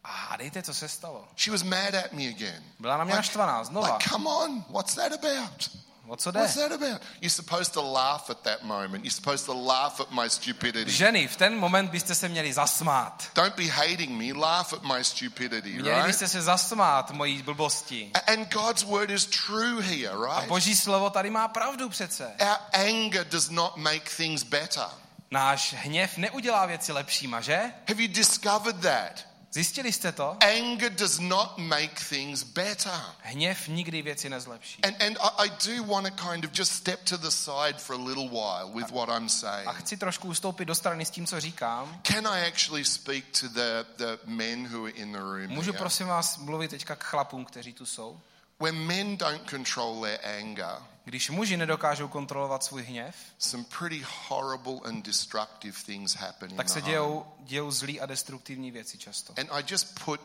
A 0.03 0.11
hádejte, 0.11 0.63
co 0.63 0.73
se 0.73 0.87
stalo. 0.89 1.27
She 1.37 1.51
was 1.51 1.63
mad 1.63 1.93
at 2.05 2.11
me 2.11 2.27
again. 2.27 2.63
Byla 2.79 2.97
na 2.97 3.03
mě 3.03 3.15
naštvaná 3.15 3.63
znova. 3.63 3.93
Like, 3.93 4.09
come 4.09 4.29
on, 4.29 4.65
what's 4.69 4.95
that 4.95 5.11
about? 5.11 5.69
O 6.09 6.15
co 6.15 6.31
jde? 6.31 6.39
What's 6.39 6.55
that 6.55 6.71
about? 6.71 7.01
You're 7.21 7.29
supposed 7.29 7.73
to 7.73 7.81
laugh 7.93 8.29
at 8.29 8.37
that 8.43 8.63
moment. 8.63 9.03
You're 9.05 9.15
supposed 9.15 9.45
to 9.45 9.53
laugh 9.67 9.99
at 9.99 10.11
my 10.11 10.29
stupidity. 10.29 10.91
Ženy, 10.91 11.27
v 11.27 11.35
ten 11.35 11.57
moment 11.59 11.91
byste 11.91 12.15
se 12.15 12.29
měli 12.29 12.53
zasmát. 12.53 13.23
Don't 13.35 13.55
be 13.55 13.63
hating 13.67 14.09
me, 14.11 14.39
laugh 14.39 14.73
at 14.73 14.83
my 14.83 15.03
stupidity, 15.03 15.69
Měli 15.73 15.89
right? 15.89 16.05
byste 16.07 16.27
se 16.27 16.41
zasmát 16.41 17.11
mojí 17.11 17.41
blbosti. 17.41 18.11
A- 18.13 18.31
And 18.31 18.53
God's 18.53 18.83
word 18.83 19.09
is 19.09 19.25
true 19.25 19.81
here, 19.81 20.09
A 20.09 20.35
right? 20.39 20.47
boží 20.49 20.75
slovo 20.75 21.09
tady 21.09 21.29
má 21.29 21.47
pravdu 21.47 21.89
přece. 21.89 22.31
Our 22.41 22.57
anger 22.87 23.25
does 23.27 23.49
not 23.49 23.77
make 23.77 24.09
things 24.17 24.43
better. 24.43 24.85
Náš 25.31 25.73
hněv 25.73 26.17
neudělá 26.17 26.65
věci 26.65 26.91
lepšíma, 26.91 27.41
že? 27.41 27.57
Have 27.89 28.01
you 28.03 28.07
discovered 28.07 28.81
that? 28.81 29.26
Zjistili 29.51 29.91
jste 29.91 30.11
to? 30.11 30.37
Anger 30.39 30.89
does 30.89 31.19
not 31.19 31.57
make 31.57 31.93
things 32.09 32.43
better. 32.43 33.01
Hněv 33.21 33.67
nikdy 33.67 34.01
věci 34.01 34.29
nezlepší. 34.29 34.83
And, 34.83 35.01
and 35.01 35.17
I, 35.17 35.47
I 35.47 35.49
do 35.49 35.83
want 35.93 36.07
to 36.07 36.29
kind 36.31 36.45
of 36.45 36.51
just 36.59 36.71
step 36.71 37.03
to 37.03 37.17
the 37.17 37.29
side 37.29 37.77
for 37.77 37.95
a 37.95 38.03
little 38.03 38.29
while 38.29 38.73
with 38.73 38.91
what 38.91 39.09
I'm 39.09 39.29
saying. 39.29 39.67
A 39.67 39.73
chci 39.73 39.97
trošku 39.97 40.27
ustoupit 40.27 40.65
do 40.67 40.75
strany 40.75 41.05
s 41.05 41.09
tím, 41.09 41.27
co 41.27 41.39
říkám. 41.39 42.01
Can 42.03 42.27
I 42.27 42.47
actually 42.47 42.85
speak 42.85 43.25
to 43.41 43.47
the, 43.47 43.85
the 43.97 44.17
men 44.25 44.67
who 44.73 44.83
are 44.85 44.93
in 44.93 45.11
the 45.11 45.19
room? 45.19 45.47
Můžu 45.47 45.71
here? 45.71 45.79
prosím 45.79 46.07
vás 46.07 46.37
mluvit 46.37 46.71
teďka 46.71 46.95
k 46.95 47.03
chlapům, 47.03 47.45
kteří 47.45 47.73
tu 47.73 47.85
jsou? 47.85 48.21
When 48.59 48.75
men 48.75 49.17
don't 49.17 49.49
control 49.49 50.01
their 50.01 50.19
anger, 50.39 50.81
Když 51.07 51.29
muži 51.29 51.57
nedokážou 51.57 52.07
kontrolovat 52.07 52.63
svůj 52.63 52.83
hněv, 52.83 53.15
some 53.37 53.63
pretty 53.79 54.05
horrible 54.27 54.79
and 54.83 55.05
destructive 55.05 55.77
things 55.85 56.15
happen 56.15 56.55
tak 56.55 56.69
se 56.69 56.81
dějou, 56.81 57.25
dějou 57.39 57.71
zlý 57.71 58.01
a 58.01 58.05
destruktivní 58.05 58.71
věci 58.71 58.97
často. 58.97 59.33
And 59.37 59.49
I 59.51 59.63
just 59.67 59.99
put 60.05 60.21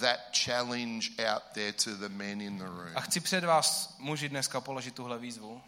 that 0.00 0.20
challenge 0.44 1.08
out 1.32 1.42
there 1.52 1.72
to 1.72 1.96
the 1.96 2.08
men 2.08 2.40
in 2.40 2.58
the 2.58 2.64
room. 2.64 2.92
A 2.94 3.00
chci 3.00 3.20
před 3.20 3.44
vás, 3.44 3.94
muži, 3.98 4.28
dneska 4.28 4.60
položit 4.60 4.94
tuhle 4.94 5.18
výzvu. 5.18 5.62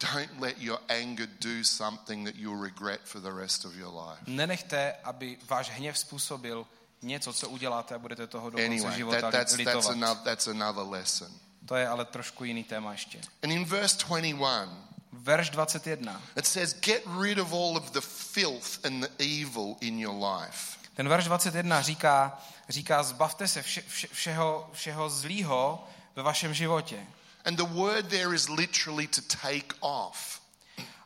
Don't 0.00 0.40
let 0.40 0.58
your 0.58 0.78
anger 0.88 1.26
do 1.26 1.64
something 1.64 2.28
that 2.28 2.36
you'll 2.36 2.62
regret 2.62 3.00
for 3.04 3.20
the 3.20 3.32
rest 3.40 3.64
of 3.64 3.74
your 3.74 4.08
life. 4.08 4.22
Nenechte, 4.26 4.94
aby 5.04 5.38
váš 5.48 5.70
hněv 5.70 5.98
způsobil 5.98 6.66
něco, 7.02 7.32
co 7.32 7.48
uděláte 7.48 7.94
a 7.94 7.98
budete 7.98 8.26
toho 8.26 8.50
do 8.50 8.58
konce 8.58 8.66
Anyway, 8.66 8.96
života 8.96 9.20
that, 9.20 9.32
that's, 9.32 9.52
that's, 9.52 9.66
litovat. 9.66 9.90
another, 9.90 10.24
that's 10.24 10.48
another 10.48 10.84
lesson. 10.84 11.32
To 11.66 11.76
je 11.76 11.88
ale 11.88 12.04
trošku 12.04 12.44
jiný 12.44 12.64
téma 12.64 12.92
ještě. 12.92 13.20
And 13.42 13.50
in 13.50 13.64
verse 13.64 13.96
21, 14.06 14.92
Verš 15.12 15.50
21. 15.50 16.22
it 16.36 16.46
says, 16.46 16.74
Get 16.80 17.02
rid 17.20 17.38
of 17.38 17.52
all 17.52 17.76
of 17.76 17.90
the 17.90 18.00
filth 18.00 18.84
and 18.84 19.00
the 19.00 19.24
evil 19.24 19.76
in 19.80 19.98
your 19.98 20.14
life. 20.14 20.78
Ten 20.94 21.08
verš 21.08 21.24
21 21.24 21.82
říká, 21.82 22.40
říká 22.68 23.02
zbavte 23.02 23.48
se 23.48 23.62
vše, 23.62 23.82
vše, 23.88 24.08
všeho, 24.12 24.70
všeho 24.72 25.10
zlýho 25.10 25.88
ve 26.16 26.22
vašem 26.22 26.54
životě. 26.54 27.06
And 27.44 27.56
the 27.56 27.64
word 27.64 28.08
there 28.08 28.34
is 28.34 28.48
literally 28.48 29.06
to 29.06 29.20
take 29.42 29.74
off. 29.80 30.40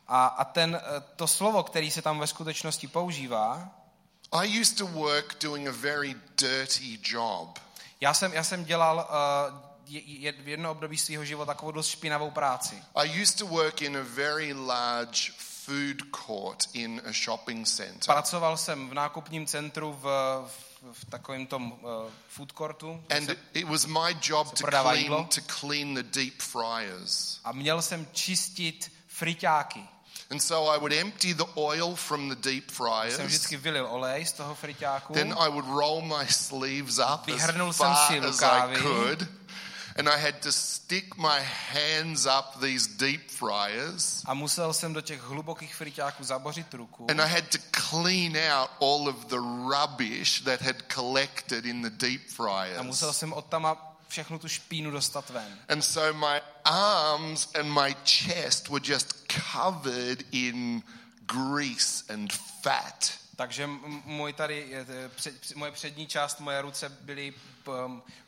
A, 0.07 0.25
a 0.27 0.43
ten, 0.43 0.75
eh, 0.75 1.03
to 1.15 1.27
slovo, 1.27 1.63
který 1.63 1.91
se 1.91 2.01
tam 2.01 2.19
ve 2.19 2.27
skutečnosti 2.27 2.87
používá, 2.87 3.69
I 4.31 4.61
used 4.61 4.77
to 4.77 4.87
work 4.87 5.41
doing 5.41 5.67
a 5.67 5.71
very 5.71 6.15
dirty 6.37 6.99
job. 7.03 7.59
já 8.01 8.13
jsem, 8.13 8.33
já 8.33 8.43
jsem 8.43 8.65
dělal 8.65 9.07
uh, 9.09 9.66
je, 9.89 10.31
v 10.31 10.47
jedno 10.47 10.71
období 10.71 10.97
svého 10.97 11.25
života 11.25 11.53
takovou 11.53 11.71
dost 11.71 11.87
špinavou 11.89 12.31
práci. 12.31 12.83
I 12.95 13.21
used 13.21 13.37
to 13.37 13.47
work 13.47 13.81
in 13.81 13.97
a 13.97 14.01
very 14.03 14.53
large 14.53 15.31
food 15.37 16.01
court 16.25 16.67
in 16.73 17.01
a 17.09 17.11
shopping 17.13 17.67
center. 17.67 18.05
Pracoval 18.13 18.57
jsem 18.57 18.89
v 18.89 18.93
nákupním 18.93 19.45
centru 19.45 19.93
v, 20.01 20.03
v, 20.47 20.93
v 20.93 21.05
takovém 21.05 21.47
tom 21.47 21.71
uh, 21.71 21.89
food 22.29 22.51
courtu 22.51 23.03
And 23.17 23.25
se- 23.25 23.35
it 23.53 23.65
was 23.67 23.85
my 23.85 24.15
job 24.21 24.47
to 24.53 24.67
clean, 24.67 24.97
jídlo. 24.97 25.27
to 25.35 25.41
clean 25.59 25.93
the 25.95 26.03
deep 26.03 26.41
fryers. 26.41 27.39
a 27.43 27.51
měl 27.51 27.81
jsem 27.81 28.07
čistit 28.11 28.91
friťáky. 29.07 29.83
And 30.31 30.39
so 30.39 30.75
I 30.75 30.79
would 30.79 30.93
empty 30.93 31.33
the 31.33 31.45
oil 31.55 31.95
from 31.95 32.29
the 32.29 32.35
deep 32.35 32.63
Jsem 32.71 32.75
fryers. 32.75 33.19
vždycky 33.19 33.57
vylil 33.57 33.87
olej 33.87 34.25
z 34.25 34.31
toho 34.31 34.55
friťáku. 34.55 35.13
Then 35.13 35.35
I 35.39 35.49
would 35.49 35.65
roll 35.65 36.01
my 36.01 36.27
sleeves 36.29 36.97
up 36.99 37.25
Vyhrnul 37.25 37.69
as 37.69 37.77
far 37.77 38.25
as 38.25 38.41
I 38.41 38.81
could. 38.81 39.27
And 39.97 40.07
I 40.07 40.17
had 40.17 40.41
to 40.41 40.51
stick 40.51 41.17
my 41.17 41.39
hands 41.73 42.25
up 42.25 42.61
these 42.61 42.87
deep 42.87 43.31
fryers. 43.31 44.23
A 44.25 44.33
musel 44.33 44.73
jsem 44.73 44.93
do 44.93 45.01
těch 45.01 45.21
hlubokých 45.21 45.75
friťáků 45.75 46.23
zabořit 46.23 46.73
ruku. 46.73 47.07
And 47.09 47.21
I 47.21 47.27
had 47.27 47.43
to 47.49 47.57
clean 47.89 48.37
out 48.37 48.69
all 48.81 49.09
of 49.09 49.25
the 49.25 49.39
rubbish 49.39 50.41
that 50.41 50.61
had 50.61 50.75
collected 50.93 51.65
in 51.65 51.81
the 51.81 51.89
deep 51.89 52.21
fryers. 52.29 52.79
A 52.79 52.83
musel 52.83 53.13
jsem 53.13 53.33
od 53.33 53.45
tam 53.45 53.77
všechnu 54.07 54.39
tu 54.39 54.47
špínu 54.47 54.91
dostat 54.91 55.29
ven. 55.29 55.59
And 55.69 55.81
so 55.81 56.13
my 56.13 56.41
arms 56.65 57.49
and 57.59 57.69
my 57.69 57.95
chest 58.05 58.69
were 58.69 58.85
just 58.85 59.13
covered 59.53 60.25
in 60.31 60.83
grease 61.25 62.03
and 62.13 62.33
fat. 62.61 63.16
Takže 63.37 63.67
můj 64.05 64.33
tady, 64.33 64.85
moje 65.55 65.71
přední 65.71 66.07
část, 66.07 66.39
moje 66.39 66.61
ruce 66.61 66.89
byly 66.89 67.33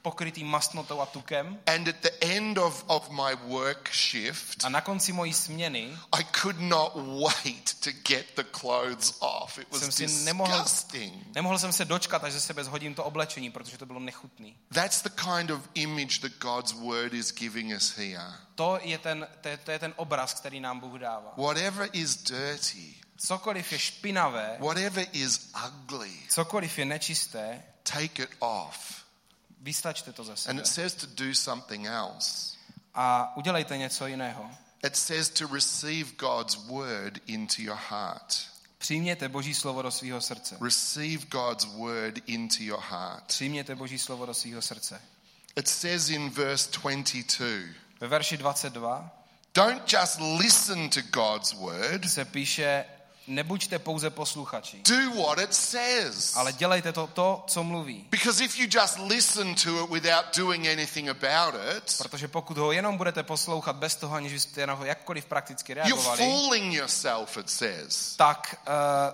pokrytý 0.01 0.43
mastnotou 0.43 1.01
a 1.01 1.05
tukem. 1.05 1.59
And 1.65 1.87
at 1.87 1.95
the 1.95 2.09
end 2.21 2.57
of, 2.57 2.83
of 2.87 3.09
my 3.09 3.35
work 3.47 3.89
shift, 3.93 4.63
A 4.63 4.69
na 4.69 4.81
konci 4.81 5.13
mojí 5.13 5.33
směny 5.33 5.97
I 6.19 6.25
could 6.41 6.59
not 6.59 6.91
wait 6.95 7.75
to 7.79 7.89
get 8.07 8.25
the 8.35 8.43
clothes 8.43 9.17
off. 9.19 9.57
It 9.57 9.71
was 9.71 9.81
jsem 9.81 9.91
si 9.91 10.25
nemohl, 10.25 10.51
disgusting. 10.51 11.35
nemohl 11.35 11.59
jsem 11.59 11.73
se 11.73 11.85
dočkat, 11.85 12.23
až 12.23 12.33
ze 12.33 12.41
sebe 12.41 12.63
zhodím 12.63 12.95
to 12.95 13.03
oblečení, 13.03 13.51
protože 13.51 13.77
to 13.77 13.85
bylo 13.85 13.99
nechutný. 13.99 14.57
That's 14.73 15.01
the 15.01 15.09
kind 15.09 15.51
of 15.51 15.61
image 15.73 16.19
that 16.19 16.31
God's 16.31 16.71
word 16.71 17.13
is 17.13 17.33
giving 17.33 17.75
us 17.75 17.97
here. 17.97 18.33
To 18.55 18.79
je 18.81 18.97
ten, 18.97 19.27
to 19.41 19.47
je, 19.47 19.57
to 19.57 19.71
je 19.71 19.79
ten 19.79 19.93
obraz, 19.95 20.33
který 20.33 20.59
nám 20.59 20.79
Bůh 20.79 20.99
dává. 20.99 21.33
Whatever 21.37 21.89
is 21.93 22.17
dirty, 22.17 22.95
Cokoliv 23.27 23.71
je 23.71 23.79
špinavé, 23.79 24.57
whatever 24.59 25.05
is 25.11 25.51
ugly, 25.67 26.13
cokoliv 26.29 26.79
je 26.79 26.85
nečisté, 26.85 27.63
take 27.83 28.23
it 28.23 28.29
off. 28.39 29.03
vystačte 29.61 30.13
to 30.13 30.23
And 30.23 30.37
sebe. 30.37 30.61
it 30.61 30.67
says 30.67 30.93
to 30.93 31.07
do 31.07 31.33
something 31.33 31.85
else. 31.85 32.57
A 32.93 33.37
udělejte 33.37 33.77
něco 33.77 34.07
jiného. 34.07 34.51
It 34.83 34.95
says 34.95 35.29
to 35.29 35.47
receive 35.47 36.11
God's 36.11 36.55
word 36.55 37.19
into 37.25 37.61
your 37.61 37.79
heart. 37.89 38.37
Přijměte 38.77 39.29
Boží 39.29 39.53
slovo 39.53 39.81
do 39.81 39.91
svého 39.91 40.21
srdce. 40.21 40.57
Receive 40.61 41.25
God's 41.25 41.65
word 41.65 42.19
into 42.25 42.63
your 42.63 42.79
heart. 42.89 43.23
Přijměte 43.23 43.75
Boží 43.75 43.99
slovo 43.99 44.25
do 44.25 44.33
svého 44.33 44.61
srdce. 44.61 45.01
It 45.55 45.67
says 45.67 46.09
in 46.09 46.29
verse 46.29 46.71
22 46.71 47.73
Ve 47.99 48.07
verši 48.07 48.37
22 48.37 49.11
don't 49.53 49.93
just 49.93 50.19
listen 50.19 50.89
to 50.89 51.01
God's 51.01 51.53
word, 51.53 52.09
se 52.11 52.25
píše, 52.25 52.85
nebuďte 53.29 53.79
pouze 53.79 54.09
posluchači, 54.09 54.81
do 54.89 55.11
what 55.23 55.39
it 55.39 55.53
says. 55.53 56.35
ale 56.35 56.53
dělejte 56.53 56.91
to, 56.91 57.07
to, 57.07 57.43
co 57.47 57.63
mluví. 57.63 58.07
Because 58.09 58.43
if 58.43 58.59
you 58.59 58.67
just 58.81 58.99
listen 58.99 59.55
to 59.55 59.83
it 59.83 59.89
without 59.89 60.37
doing 60.37 60.67
anything 60.67 61.09
about 61.09 61.55
it, 61.77 61.97
Protože 61.97 62.27
pokud 62.27 62.57
ho 62.57 62.71
jenom 62.71 62.97
budete 62.97 63.23
poslouchat 63.23 63.75
bez 63.75 63.95
toho, 63.95 64.15
aniž 64.15 64.33
byste 64.33 64.67
na 64.67 64.73
ho 64.73 64.85
jakkoliv 64.85 65.25
prakticky 65.25 65.71
you're 65.73 65.89
reagovali, 65.89 66.17
fooling 66.17 66.73
yourself, 66.73 67.37
it 67.37 67.49
says. 67.49 68.15
tak 68.15 68.55
uh, 68.67 68.73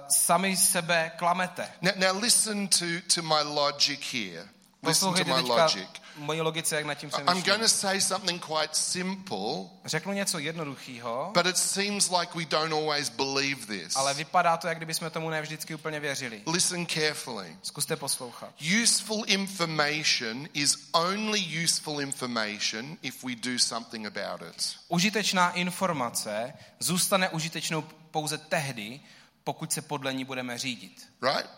sami 0.10 0.58
sebe 0.58 1.12
klamete. 1.18 1.70
Now, 1.82 1.94
now 1.96 2.22
listen 2.22 2.68
to, 2.68 2.86
to 3.16 3.22
my 3.22 3.42
logic 3.44 4.14
here. 4.14 4.55
Poslouchejte 4.86 5.34
teďka 5.34 5.66
logic. 5.66 5.88
moji 6.18 6.42
logice, 6.42 6.76
jak 6.76 6.86
nad 6.86 6.94
tím 6.96 7.10
I'm 7.10 7.24
going 7.24 7.44
přemýšlím. 7.44 7.62
to 7.62 7.68
say 7.68 8.02
something 8.02 8.46
quite 8.46 8.74
simple, 8.76 9.66
Řeknu 9.86 10.14
něco 10.14 10.40
jednoduchého, 10.40 11.32
but 11.34 11.46
it 11.46 11.58
seems 11.58 12.10
like 12.10 12.38
we 12.38 12.46
don't 12.46 12.74
always 12.74 13.10
believe 13.10 13.66
this. 13.66 13.96
ale 13.96 14.14
vypadá 14.14 14.58
to, 14.58 14.68
jak 14.68 14.78
kdyby 14.78 14.94
jsme 14.94 15.10
tomu 15.10 15.30
ne 15.30 15.42
vždycky 15.42 15.76
úplně 15.76 16.00
věřili. 16.00 16.42
Listen 16.48 16.86
carefully. 16.88 17.58
Zkuste 17.64 17.96
poslouchat. 17.96 18.50
Useful 18.84 19.24
information 19.28 20.48
is 20.54 20.76
only 20.92 21.64
useful 21.64 22.02
information 22.02 22.98
if 23.02 23.24
we 23.24 23.36
do 23.36 23.60
something 23.60 24.06
about 24.08 24.50
it. 24.56 24.76
Užitečná 24.88 25.52
informace 25.52 26.54
zůstane 26.80 27.30
užitečnou 27.30 27.82
pouze 28.12 28.38
tehdy, 28.38 29.00
pokud 29.44 29.74
se 29.74 29.82
podle 29.82 30.14
ní 30.14 30.26
budeme 30.26 30.58
řídit. 30.58 31.10
Right? 31.22 31.50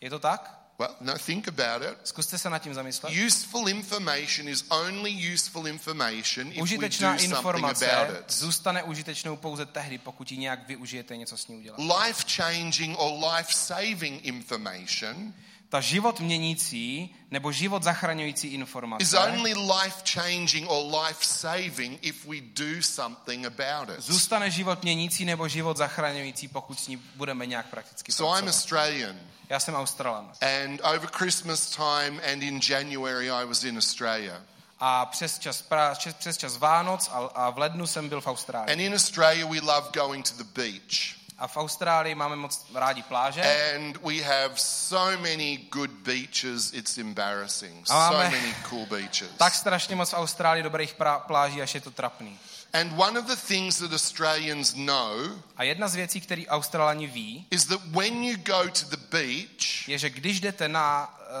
Je 0.00 0.10
to 0.10 0.18
tak? 0.18 0.58
Well, 0.80 0.90
no, 1.00 1.14
think 1.18 1.48
about 1.48 1.82
it. 1.92 1.98
Zkuste 2.04 2.38
se 2.38 2.50
nad 2.50 2.58
tím 2.58 2.74
zamyslet. 2.74 3.12
Useful 3.26 3.68
information 3.68 4.48
is 4.48 4.64
only 4.68 5.32
useful 5.34 5.66
information 5.66 6.48
if 6.48 6.56
we 6.56 6.62
Užitečná 6.62 7.12
do 7.12 7.18
something 7.18 7.36
informace 7.36 7.90
about 7.90 8.20
it. 8.20 8.32
zůstane 8.32 8.82
užitečnou 8.82 9.36
pouze 9.36 9.66
tehdy, 9.66 9.98
pokud 9.98 10.32
ji 10.32 10.38
nějak 10.38 10.68
využijete 10.68 11.16
něco 11.16 11.36
s 11.36 11.48
ní 11.48 11.56
udělat. 11.56 11.78
Life 11.78 12.24
changing 12.36 12.96
or 12.98 13.24
life 13.34 13.52
saving 13.52 14.24
information 14.24 15.34
Ta 15.70 15.80
život 15.80 16.20
měnící 16.20 17.14
nebo 17.30 17.52
život 17.52 17.82
zachraňující 17.82 18.48
is 18.48 18.54
informace 18.54 19.18
only 19.18 19.54
life 19.54 20.02
changing 20.12 20.70
or 20.70 20.94
life 21.04 21.24
saving 21.26 21.98
if 22.06 22.24
we 22.26 22.36
do 22.40 22.82
something 22.82 23.46
about 23.46 23.88
it. 23.98 24.00
zůstane 24.04 24.50
život 24.50 24.82
měnící 24.82 25.24
nebo 25.24 25.48
život 25.48 25.76
zachraňující, 25.76 26.48
pokud 26.48 26.80
s 26.80 26.88
ní 26.88 26.96
budeme 27.14 27.46
nějak 27.46 27.66
prakticky 27.66 28.12
So 28.12 28.38
I'm 28.38 28.44
pracovat. 28.44 28.58
Australian, 28.58 29.16
Já 29.48 29.60
jsem 29.60 29.74
Australan. 29.74 30.32
and 30.66 30.80
over 30.80 31.10
Christmas 31.12 31.70
time 31.76 32.20
and 32.32 32.42
in 32.42 32.60
January 32.68 33.30
I 33.30 33.44
was 33.46 33.64
in 33.64 33.76
Australia. 33.78 34.40
A 34.80 35.06
přes 35.06 35.38
čas, 35.38 35.62
pra, 35.62 35.94
přes, 35.94 36.14
přes 36.14 36.36
čas 36.38 36.56
Vánoc 36.56 37.08
a, 37.12 37.18
a 37.18 37.50
v 37.50 37.58
lednu 37.58 37.86
jsem 37.86 38.08
byl 38.08 38.20
v 38.20 38.26
Austrálii. 38.26 38.72
And 38.72 38.80
in 38.80 38.94
Australia 38.94 39.46
we 39.46 39.60
love 39.60 39.88
going 39.94 40.28
to 40.30 40.34
the 40.44 40.44
beach. 40.54 41.17
A 41.38 41.46
v 41.46 41.56
Austrálii 41.56 42.14
máme 42.14 42.36
moc 42.36 42.66
rádi 42.74 43.02
pláže. 43.02 43.42
And 43.74 43.96
we 44.02 44.22
have 44.22 44.58
so 44.60 45.16
many 45.20 45.56
good 45.70 45.90
beaches, 45.90 46.72
it's 46.72 46.98
embarrassing. 46.98 47.86
So 47.86 48.18
many 48.18 48.54
cool 48.68 48.86
beaches. 48.86 49.28
Tak 49.36 49.54
strašně 49.54 49.96
moc 49.96 50.10
v 50.10 50.14
Austrálii 50.14 50.62
dobrých 50.62 50.94
pláží, 51.26 51.62
až 51.62 51.74
je 51.74 51.80
to 51.80 51.90
trapný. 51.90 52.38
And 52.72 52.98
one 52.98 53.18
of 53.18 53.26
the 53.26 53.36
things 53.36 53.78
that 53.78 53.92
Australians 53.92 54.74
know 54.74 55.42
A 55.56 55.62
jedna 55.62 55.88
z 55.88 55.94
věcí, 55.94 56.20
které 56.20 56.42
Australani 56.48 57.06
ví, 57.06 57.46
is 57.50 57.64
that 57.64 57.80
when 57.84 58.24
you 58.24 58.36
go 58.36 58.70
to 58.70 58.86
the 58.96 58.96
beach, 59.10 59.88
je, 59.88 59.98
že 59.98 60.10
když 60.10 60.40
jdete 60.40 60.68
na, 60.68 61.18
eh, 61.20 61.32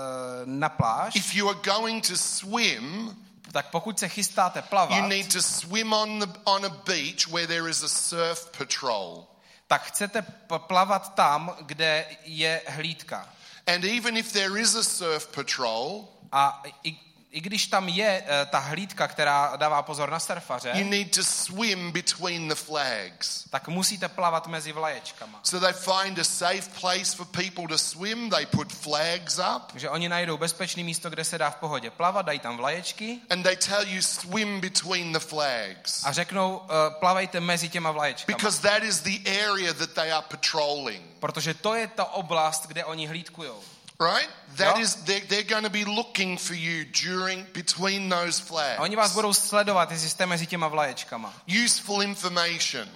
na 0.44 0.68
pláž, 0.68 1.16
if 1.16 1.34
you 1.34 1.48
are 1.48 1.58
going 1.64 2.06
to 2.06 2.16
swim, 2.16 3.16
tak 3.52 3.70
pokud 3.70 3.98
se 3.98 4.08
chystáte 4.08 4.58
you 4.60 4.66
plavat, 4.68 5.08
need 5.08 5.32
to 5.32 5.42
swim 5.42 5.92
on, 5.92 6.20
the, 6.20 6.26
on 6.44 6.66
a 6.66 6.68
beach 6.68 7.26
where 7.26 7.46
there 7.46 7.70
is 7.70 7.82
a 7.82 7.88
surf 7.88 8.50
patrol. 8.58 9.26
Tak 9.68 9.82
chcete 9.82 10.24
plavat 10.58 11.14
tam, 11.14 11.56
kde 11.60 12.06
je 12.24 12.62
hlídka. 12.66 13.28
And 13.66 13.84
even 13.84 14.16
if 14.16 14.32
there 14.32 14.60
is 14.60 14.74
a 14.74 14.82
surf 14.82 15.26
patrol, 15.26 16.08
A 16.32 16.62
i, 16.84 16.96
i 17.30 17.40
když 17.40 17.66
tam 17.66 17.88
je 17.88 18.24
eh, 18.26 18.46
ta 18.46 18.58
hlídka, 18.58 19.08
která 19.08 19.56
dává 19.56 19.82
pozor 19.82 20.10
na 20.10 20.16
you 20.16 20.20
surfaře, 20.20 20.84
need 20.84 21.14
to 21.14 21.24
swim 21.24 21.92
between 21.92 22.48
the 22.48 22.54
flags. 22.54 23.44
tak 23.50 23.68
musíte 23.68 24.08
plavat 24.08 24.46
mezi 24.46 24.72
vlaječkama. 24.72 25.40
So 25.42 25.66
they 25.66 25.72
find 25.72 26.18
a 26.18 26.24
safe 26.24 26.80
place 26.80 27.16
for 27.16 27.26
people 27.26 27.68
to 27.68 27.78
swim, 27.78 28.30
they 28.30 28.46
put 28.46 28.72
flags 28.72 29.38
up, 29.38 29.62
Takže 29.72 29.90
oni 29.90 30.08
najdou 30.08 30.36
bezpečné 30.36 30.82
místo, 30.82 31.10
kde 31.10 31.24
se 31.24 31.38
dá 31.38 31.50
v 31.50 31.56
pohodě 31.56 31.90
plavat, 31.90 32.26
dají 32.26 32.38
tam 32.38 32.56
vlaječky 32.56 33.20
and 33.30 33.42
they 33.42 33.56
tell 33.56 33.88
you 33.88 34.02
swim 34.02 34.60
between 34.60 35.12
the 35.12 35.18
flags. 35.18 36.04
a 36.04 36.12
řeknou, 36.12 36.56
uh, 36.56 36.66
plavejte 37.00 37.40
mezi 37.40 37.68
těma 37.68 37.90
vlaječkama. 37.90 38.36
Because 38.36 38.62
that 38.62 38.82
is 38.82 39.00
the 39.00 39.30
area 39.30 39.72
that 39.72 39.90
they 39.92 40.12
are 40.12 40.26
patrolling. 40.30 41.02
Protože 41.20 41.54
to 41.54 41.74
je 41.74 41.86
ta 41.86 42.04
oblast, 42.04 42.66
kde 42.66 42.84
oni 42.84 43.06
hlídkujou. 43.06 43.62
Right? 44.00 44.28
That 44.56 44.76
Yeah. 44.76 44.80
is, 44.80 44.94
they're, 44.94 45.26
they're 45.28 45.42
going 45.48 45.64
to 45.64 45.70
be 45.70 45.84
looking 45.84 46.38
for 46.38 46.54
you 46.54 46.84
during, 47.04 47.46
between 47.52 48.08
those 48.08 48.40
A 48.52 48.78
oni 48.80 48.96
vás 48.96 49.06
flags. 49.12 49.14
budou 49.14 49.32
sledovat, 49.32 49.90
jestli 49.90 50.08
jste 50.10 50.26
mezi 50.26 50.46
těma 50.46 50.68
vlaječkama. 50.68 51.34
Useful 51.64 52.02
information, 52.02 52.88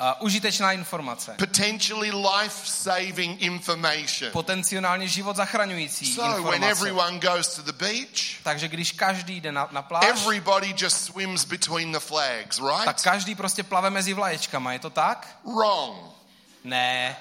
Uh, 0.00 0.06
užitečná 0.24 0.72
informace. 0.72 1.34
potentially 1.38 2.10
life 2.10 2.66
saving 2.68 3.42
information. 3.42 4.30
Potenciálně 4.32 5.08
život 5.08 5.36
zachraňující 5.36 6.14
So 6.14 6.28
when 6.28 6.36
informace. 6.38 6.70
everyone 6.70 7.18
goes 7.18 7.48
to 7.56 7.62
the 7.62 7.72
beach, 7.72 8.40
Takže 8.42 8.68
když 8.68 8.92
každý 8.92 9.40
jde 9.40 9.52
na, 9.52 9.68
na 9.72 9.82
pláž, 9.82 10.04
everybody 10.08 10.74
just 10.78 11.04
swims 11.04 11.44
between 11.44 11.92
the 11.92 11.98
flags, 12.00 12.56
tak 12.56 12.86
right? 12.86 13.02
každý 13.02 13.34
prostě 13.34 13.62
plave 13.62 13.90
mezi 13.90 14.12
vlaječkama. 14.14 14.72
Je 14.72 14.78
to 14.78 14.90
tak? 14.90 15.38
Wrong. 15.56 15.96
Ne. 16.64 17.16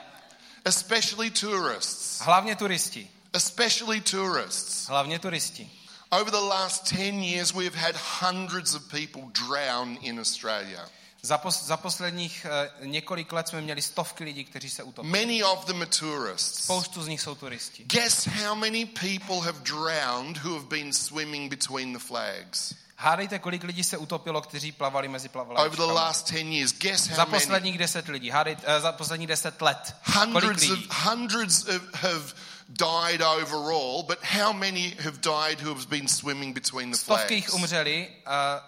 Especially 0.70 1.32
tourists. 1.32 2.22
Hlavně 2.22 2.56
turisti. 2.56 3.08
Especially 3.34 4.02
tourists. 4.02 4.88
Hlavně 4.88 5.20
turisti. 5.20 5.72
Over 6.12 6.32
the 6.32 6.38
last 6.38 6.94
10 6.94 7.24
years, 7.24 7.54
we 7.54 7.64
have 7.66 7.76
had 7.76 7.96
hundreds 8.22 8.74
of 8.74 8.82
people 8.90 9.22
drown 9.48 9.98
in 10.02 10.20
Australia. 10.20 10.90
Za, 11.22 11.38
pos, 11.38 11.64
za 11.64 11.78
posledních 11.78 12.46
uh, 12.80 12.86
několik 12.86 13.32
let 13.34 13.48
jsme 13.48 13.62
měli 13.62 13.82
stovky 13.82 14.24
lidí, 14.24 14.46
kteří 14.46 14.70
se 14.70 14.84
utopili. 14.84 15.12
Many 15.12 15.44
of 15.44 15.66
them 15.66 15.82
are 15.82 15.92
tourists. 16.00 16.64
Spoustu 16.64 17.04
z 17.04 17.08
nich 17.08 17.22
jsou 17.22 17.36
turisti. 17.36 17.84
Guess 17.84 18.28
how 18.28 18.56
many 18.56 18.86
people 18.86 19.42
have 19.42 19.60
drowned 19.60 20.38
who 20.38 20.54
have 20.54 20.66
been 20.66 20.94
swimming 20.94 21.50
between 21.50 21.94
the 21.94 22.00
flags? 22.00 22.74
Hádejte, 23.02 23.40
kolik 23.40 23.64
lidí 23.64 23.84
se 23.84 23.98
utopilo, 23.98 24.42
kteří 24.42 24.72
plavali 24.72 25.08
mezi 25.08 25.30
Over 25.30 25.48
the 25.50 25.54
plavalačkami. 25.56 25.94
last 25.94 26.32
10 26.32 26.48
years, 26.48 26.74
guess 26.74 27.08
Za 27.08 27.26
posledních 27.26 27.78
deset 27.78 28.08
lidí, 28.08 28.30
hádejte, 28.30 28.76
uh, 28.76 28.82
za 28.82 28.92
posledních 28.92 29.28
deset 29.28 29.62
let. 29.62 29.96
Kolik 30.32 30.50
lidí? 30.50 30.88
hundreds 31.04 31.64
of, 31.68 31.94
have 31.94 32.34
died 32.70 33.22
overall, 33.22 34.04
but 34.04 34.18
how 34.24 34.54
many 34.54 34.96
have 35.04 35.18
died 35.18 35.62
who 35.62 35.74
have 35.76 35.88
been 35.88 36.08
swimming 36.08 36.54
between 36.56 36.92
the 36.92 36.98
Stovky 36.98 37.34
jich 37.34 37.46
flags? 37.48 37.64
umřeli 37.64 38.10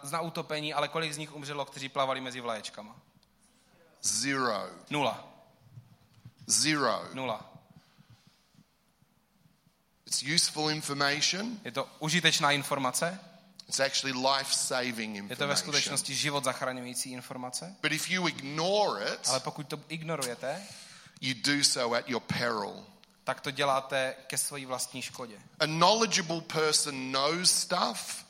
uh, 0.03 0.11
na 0.11 0.21
utopení, 0.21 0.73
ale 0.73 0.87
kolik 0.87 1.13
z 1.13 1.17
nich 1.17 1.35
umřelo, 1.35 1.65
kteří 1.65 1.89
plavali 1.89 2.21
mezi 2.21 2.41
vlaječkama? 2.41 2.95
Zero. 4.03 4.63
Nula. 4.89 5.23
Zero. 6.47 7.01
Nula. 7.13 7.45
It's 10.07 10.23
useful 10.35 10.69
information. 10.69 11.59
Je 11.65 11.71
to 11.71 11.87
užitečná 11.99 12.51
informace, 12.51 13.19
It's 13.71 13.79
actually 13.79 14.11
life-saving 14.37 15.15
je 15.15 15.21
to 15.21 15.27
ve 15.27 15.31
information. 15.33 15.55
skutečnosti 15.57 16.15
život 16.15 16.43
zachraňující 16.43 17.11
informace, 17.11 17.75
But 17.81 17.91
if 17.91 18.09
you 18.09 18.27
ignore 18.27 19.13
it, 19.13 19.19
ale 19.27 19.39
pokud 19.39 19.67
to 19.67 19.79
ignorujete, 19.89 20.61
you 21.21 21.33
do 21.43 21.63
so 21.63 21.97
at 21.97 22.09
your 22.09 22.21
peril. 22.21 22.85
tak 23.23 23.41
to 23.41 23.51
děláte 23.51 24.15
ke 24.27 24.37
své 24.37 24.65
vlastní 24.65 25.01
škodě. 25.01 25.35
A 25.59 25.65
knowledgeable 25.65 26.41
person 26.41 27.11
knows 27.11 27.51
stuff. 27.51 28.25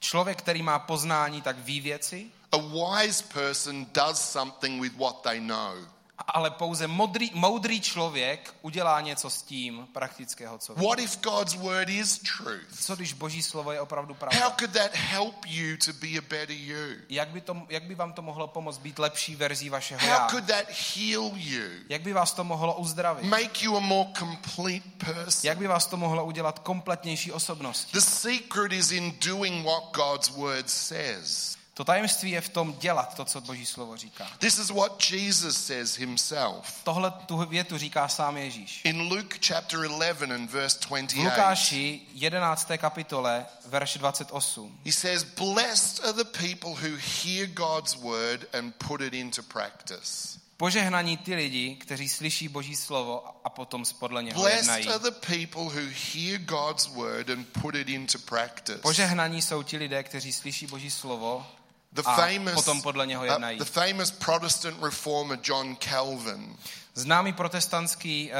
Člověk, 0.00 0.38
který 0.38 0.62
má 0.62 0.78
poznání, 0.78 1.42
tak 1.42 1.58
ví 1.58 1.80
věci, 1.80 2.30
A 2.52 2.56
wise 2.56 3.24
person 3.24 3.86
does 3.94 4.30
something 4.32 4.82
with 4.82 4.96
what 4.96 5.22
they 5.22 5.40
know. 5.40 5.88
Ale 6.26 6.50
pouze 6.50 6.86
modrý, 6.86 7.30
moudrý 7.34 7.80
člověk 7.80 8.54
udělá 8.62 9.00
něco 9.00 9.30
s 9.30 9.42
tím 9.42 9.88
praktického, 9.92 10.58
co 10.58 10.74
ví. 10.74 10.86
What 10.86 10.98
if 10.98 11.20
God's 11.20 11.54
word 11.54 11.88
is 11.88 12.18
truth? 12.18 12.80
Co 12.80 12.96
když 12.96 13.12
boží 13.12 13.42
slovo 13.42 13.72
je 13.72 13.80
opravdu 13.80 14.14
How 14.14 14.18
pravda? 14.18 14.50
could 14.50 14.70
that 14.70 14.94
help 14.94 15.46
you 15.46 15.76
to 15.84 15.92
be 15.92 16.08
a 16.18 16.20
better 16.20 16.50
you? 16.50 16.76
Jak 17.08 17.28
by, 17.28 17.40
to, 17.40 17.56
jak 17.68 17.82
by 17.82 17.94
vám 17.94 18.12
to 18.12 18.22
mohlo 18.22 18.46
pomoct 18.48 18.78
být 18.78 18.98
lepší 18.98 19.36
verzí 19.36 19.68
vašeho 19.70 20.00
How 20.00 20.08
já? 20.08 20.28
could 20.30 20.44
that 20.44 20.66
heal 20.96 21.30
you? 21.34 21.64
Jak 21.88 22.02
by 22.02 22.12
vás 22.12 22.32
to 22.32 22.44
mohlo 22.44 22.74
uzdravit? 22.76 23.24
Make 23.24 23.64
you 23.64 23.76
a 23.76 23.80
more 23.80 24.10
complete 24.18 24.86
person? 24.98 25.48
Jak 25.48 25.58
by 25.58 25.66
vás 25.66 25.86
to 25.86 25.96
mohlo 25.96 26.24
udělat 26.24 26.58
kompletnější 26.58 27.32
osobnost? 27.32 27.88
The 27.92 28.00
secret 28.00 28.72
is 28.72 28.90
in 28.90 29.12
doing 29.26 29.64
what 29.66 29.82
God's 29.94 30.28
word 30.28 30.70
says. 30.70 31.57
To 31.78 31.84
tajemství 31.84 32.30
je 32.30 32.40
v 32.40 32.48
tom 32.48 32.74
dělat 32.78 33.14
to, 33.14 33.24
co 33.24 33.40
Boží 33.40 33.66
slovo 33.66 33.96
říká. 33.96 34.30
This 34.38 34.58
is 34.58 34.70
what 34.70 35.10
Jesus 35.10 35.66
says 35.66 35.98
himself. 35.98 36.80
Tohle 36.84 37.10
tu 37.10 37.36
větu 37.46 37.78
říká 37.78 38.08
sám 38.08 38.36
Ježíš. 38.36 38.80
In 38.84 39.00
Luke 39.00 39.38
chapter 39.46 39.80
11 39.80 40.22
and 40.22 40.50
verse 40.50 40.78
V 40.78 40.88
28, 40.88 41.24
Lukáši 41.24 42.00
11. 42.12 42.68
kapitole, 42.78 43.46
verš 43.66 43.96
28. 43.96 44.78
he 44.86 44.92
says, 44.92 45.22
Blessed 45.24 46.04
are 46.04 46.12
the 46.12 46.24
people 46.24 46.70
who 46.70 46.96
hear 47.24 47.46
God's 47.46 47.94
word 47.94 48.54
and 48.54 48.74
put 48.88 49.00
it 49.00 49.14
into 49.14 49.42
practice. 49.42 50.38
Požehnaní 50.56 51.16
ty 51.16 51.34
lidi, 51.34 51.76
kteří 51.76 52.08
slyší 52.08 52.48
Boží 52.48 52.76
slovo 52.76 53.24
a 53.44 53.50
potom 53.50 53.84
podle 53.98 54.22
něho 54.22 54.40
Blessed 54.40 54.58
jednají. 54.60 54.88
are 54.88 54.98
the 54.98 55.26
people 55.26 55.62
who 55.62 55.90
hear 56.14 56.38
God's 56.38 56.86
word 56.86 57.30
and 57.30 57.48
put 57.62 57.74
it 57.74 57.88
into 57.88 58.18
practice. 58.18 58.78
Požehnaní 58.78 59.42
jsou 59.42 59.62
ti 59.62 59.76
lidé, 59.76 60.02
kteří 60.02 60.32
slyší 60.32 60.66
Boží 60.66 60.90
slovo 60.90 61.46
The 61.92 62.02
a 62.04 62.16
famous, 62.16 62.54
potom 62.54 62.82
podle 62.82 63.06
něho 63.06 63.22
uh, 63.22 63.28
jednají. 63.28 63.58
the 63.58 63.64
famous 63.64 64.10
Protestant 64.10 64.82
reformer 64.82 65.38
John 65.42 65.76
Calvin, 65.76 66.56
Známý 66.94 67.32
protestantský 67.32 68.30
uh, 68.30 68.36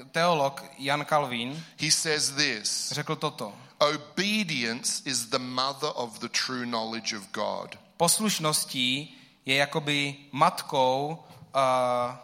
uh, 0.00 0.06
teolog 0.10 0.64
Jan 0.78 1.04
Calvin 1.04 1.64
he 1.80 1.90
says 1.90 2.30
this 2.30 2.92
řekl 2.92 3.16
toto. 3.16 3.52
Obedience 3.78 5.02
is 5.04 5.26
the 5.26 5.38
mother 5.38 5.90
of 5.94 6.18
the 6.18 6.28
true 6.28 6.66
knowledge 6.66 7.16
of 7.16 7.26
God. 7.32 7.78
Poslušností 7.96 9.16
je 9.44 9.56
jakoby 9.56 10.16
matkou, 10.32 11.24
uh, 11.54 12.14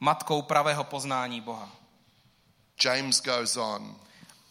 matkou 0.00 0.42
pravého 0.42 0.84
poznání 0.84 1.40
Boha. 1.40 1.70
James 2.84 3.22
goes 3.22 3.56
on. 3.56 3.96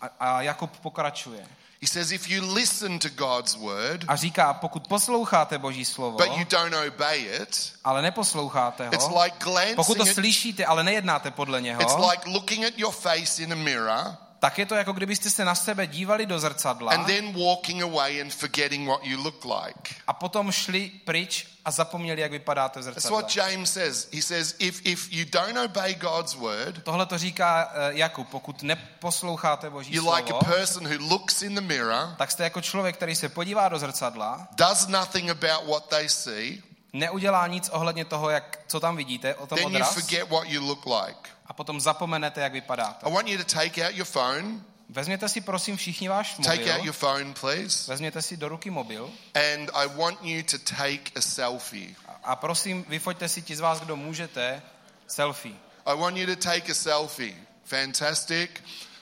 A, 0.01 0.07
a 0.19 0.41
Jakub 0.41 0.77
pokračuje. 0.79 1.47
He 1.85 1.89
says, 1.89 2.11
if 2.11 2.29
you 2.29 2.41
listen 2.53 2.99
to 2.99 3.09
God's 3.09 3.55
word, 3.55 4.05
A 4.07 4.15
říká, 4.15 4.53
pokud 4.53 4.87
posloucháte 4.87 5.57
Boží 5.57 5.85
slovo, 5.85 6.17
but 6.17 6.37
you 6.37 6.45
don't 6.49 6.73
obey 6.87 7.29
it, 7.41 7.73
ale 7.83 8.01
neposloucháte 8.01 8.89
it's 8.93 9.07
ho, 9.07 9.23
like 9.23 9.35
pokud 9.75 9.93
to 9.93 10.03
glancing 10.03 10.15
slyšíte, 10.15 10.65
ale 10.65 10.83
nejednáte 10.83 11.31
podle 11.31 11.59
it's 11.59 11.63
něho, 11.63 12.09
like 12.09 12.29
looking 12.29 12.65
at 12.65 12.73
your 12.77 12.93
face 12.93 13.43
in 13.43 13.53
a 13.53 13.55
mirror 13.55 14.17
tak 14.39 14.59
je 14.59 14.65
to 14.65 14.75
jako 14.75 14.93
kdybyste 14.93 15.29
se 15.29 15.45
na 15.45 15.55
sebe 15.55 15.87
dívali 15.87 16.25
do 16.25 16.39
zrcadla 16.39 16.91
and 16.91 17.05
then 17.05 17.33
walking 17.45 17.81
away 17.81 18.21
and 18.21 18.33
forgetting 18.33 18.87
what 18.87 18.99
you 19.03 19.23
look 19.23 19.45
like. 19.45 19.95
a 20.07 20.13
potom 20.13 20.51
šli 20.51 20.91
pryč 21.05 21.47
a 21.65 21.71
zapomněli, 21.71 22.21
jak 22.21 22.31
vypadáte 22.31 22.79
v 22.79 22.83
That's 22.83 22.95
zrcadle. 22.95 23.21
what 23.21 23.35
James 23.35 23.73
says. 23.73 24.07
He 24.13 24.21
says, 24.21 24.55
if, 24.59 24.81
if 24.83 25.11
you 25.11 25.25
don't 25.31 25.57
obey 25.57 25.95
God's 25.95 26.33
word, 26.35 26.83
Tohle 26.83 27.05
to 27.05 27.17
říká 27.17 27.71
eh, 27.73 27.89
Jakub, 27.93 28.29
pokud 28.29 28.63
neposloucháte 28.63 29.69
Boží 29.69 29.95
you're 29.95 30.15
like 30.17 30.29
slovo, 30.29 30.47
a 30.47 30.55
person 30.55 30.87
who 30.87 31.07
looks 31.09 31.41
in 31.41 31.55
the 31.55 31.61
mirror, 31.61 32.15
tak 32.17 32.31
jste 32.31 32.43
jako 32.43 32.61
člověk, 32.61 32.95
který 32.95 33.15
se 33.15 33.29
podívá 33.29 33.69
do 33.69 33.79
zrcadla, 33.79 34.47
does 34.51 34.87
nothing 34.87 35.29
about 35.29 35.67
what 35.69 35.89
they 35.89 36.09
see, 36.09 36.57
neudělá 36.93 37.47
nic 37.47 37.69
ohledně 37.69 38.05
toho, 38.05 38.29
jak, 38.29 38.59
co 38.67 38.79
tam 38.79 38.95
vidíte, 38.97 39.35
o 39.35 39.47
tom 39.47 39.57
then 39.57 39.67
you 39.67 39.75
odraz, 39.75 39.93
forget 39.93 40.29
what 40.29 40.43
you 40.47 40.67
look 40.67 40.85
like. 40.85 41.29
A 41.45 41.53
potom 41.53 41.81
zapomenete, 41.81 42.41
jak 42.41 42.53
vypadáte. 42.53 43.05
I 43.05 43.13
want 43.13 43.27
you 43.27 43.37
to 43.37 43.43
take 43.43 43.85
out 43.87 43.95
your 43.95 44.05
phone. 44.07 44.61
Vezměte 44.89 45.29
si 45.29 45.41
prosím 45.41 45.77
všichni 45.77 46.07
váš 46.09 46.33
Take 46.33 46.49
out 46.49 46.67
mobil, 46.67 46.85
your 46.85 46.93
phone, 46.95 47.33
please. 47.33 47.91
vezměte 47.91 48.21
si 48.21 48.37
do 48.37 48.49
ruky 48.49 48.69
mobil 48.69 49.09
And 49.33 49.69
I 49.73 49.87
want 49.95 50.19
you 50.23 50.43
to 50.43 50.57
take 50.57 51.11
a 51.15 51.21
selfie. 51.21 51.95
a 52.23 52.35
prosím, 52.35 52.85
vyfoťte 52.89 53.29
si 53.29 53.41
ti 53.41 53.55
z 53.55 53.59
vás, 53.59 53.79
kdo 53.79 53.95
můžete, 53.95 54.61
selfie. 55.07 55.55
I 55.85 55.97
want 55.97 56.17
you 56.17 56.25
to 56.25 56.35
take 56.35 56.71
a 56.71 56.75
selfie. 56.75 57.35
Fantastic. 57.65 58.49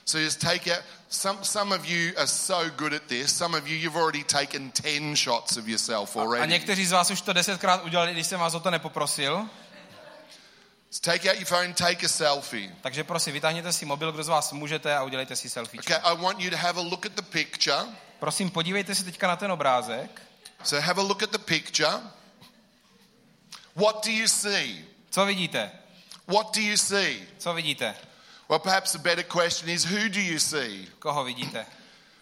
So 0.06 0.20
just 0.20 0.40
take 0.42 0.68
out. 0.72 0.84
Some, 1.10 1.40
some 1.44 1.76
of 1.76 1.86
you 1.86 2.12
are 2.18 2.28
so 2.28 2.70
good 2.78 2.94
at 2.94 3.04
this. 3.08 3.38
Some 3.38 3.58
of 3.58 3.68
you, 3.68 3.76
you've 3.78 3.96
already 4.02 4.24
taken 4.24 4.72
10 4.84 5.16
shots 5.16 5.58
of 5.58 5.68
yourself 5.68 6.16
A 6.16 6.20
already. 6.22 6.52
někteří 6.52 6.86
z 6.86 6.92
vás 6.92 7.12
už 7.12 7.22
to 7.22 7.34
desetkrát 7.34 7.84
udělali, 7.86 8.14
když 8.14 8.28
jsem 8.28 8.40
vás 8.40 8.54
o 8.54 8.60
to 8.60 8.72
nepoprosil. 8.72 9.50
So 10.94 11.00
take 11.02 11.26
out 11.26 11.38
your 11.38 11.48
phone, 11.48 11.74
take 11.74 12.04
a 12.04 12.08
selfie. 12.08 12.70
Takže 12.82 13.04
prosím, 13.04 13.34
vytáhněte 13.34 13.74
si 13.74 13.86
mobil, 13.86 14.12
kdo 14.12 14.24
z 14.24 14.28
vás 14.28 14.52
můžete 14.52 14.96
a 14.96 15.04
udělejte 15.04 15.36
si 15.36 15.50
selfie. 15.50 15.82
Okay, 15.82 15.98
I 16.04 16.18
want 16.18 16.40
you 16.40 16.50
to 16.50 16.58
have 16.58 16.80
a 16.80 16.84
look 16.84 17.06
at 17.06 17.12
the 17.12 17.22
picture. 17.22 17.86
Prosím, 18.20 18.50
podívejte 18.50 18.96
se 18.96 19.04
teďka 19.04 19.28
na 19.28 19.36
ten 19.36 19.52
obrázek. 19.52 20.22
So 20.64 20.86
have 20.86 21.02
a 21.02 21.06
look 21.06 21.24
at 21.24 21.32
the 21.32 21.38
picture. 21.38 22.00
What 23.76 24.06
do 24.06 24.12
you 24.12 24.28
see? 24.28 24.86
Co 25.10 25.26
vidíte? 25.26 25.72
What 26.28 26.56
do 26.56 26.62
you 26.62 26.78
see? 26.78 27.28
Co 27.38 27.54
vidíte? 27.54 27.96
Well, 28.50 28.60
perhaps 28.60 28.96
a 28.96 29.00
better 29.00 29.24
question 29.24 29.70
is 29.70 29.86
who 29.86 30.10
do 30.10 30.20
you 30.20 30.40
see? 30.40 30.88
Koho 31.00 31.24
vidíte? 31.24 31.66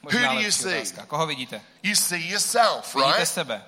Who 0.01 0.09
do 0.11 0.39
you 0.39 0.51
see? 0.51 0.77
otázka. 0.77 1.05
Koho 1.05 1.27
vidíte? 1.27 1.61
You 1.83 1.95
see 1.95 2.29
yourself, 2.29 2.95
Vidíte 2.95 3.17
right? 3.17 3.27
sebe. 3.27 3.61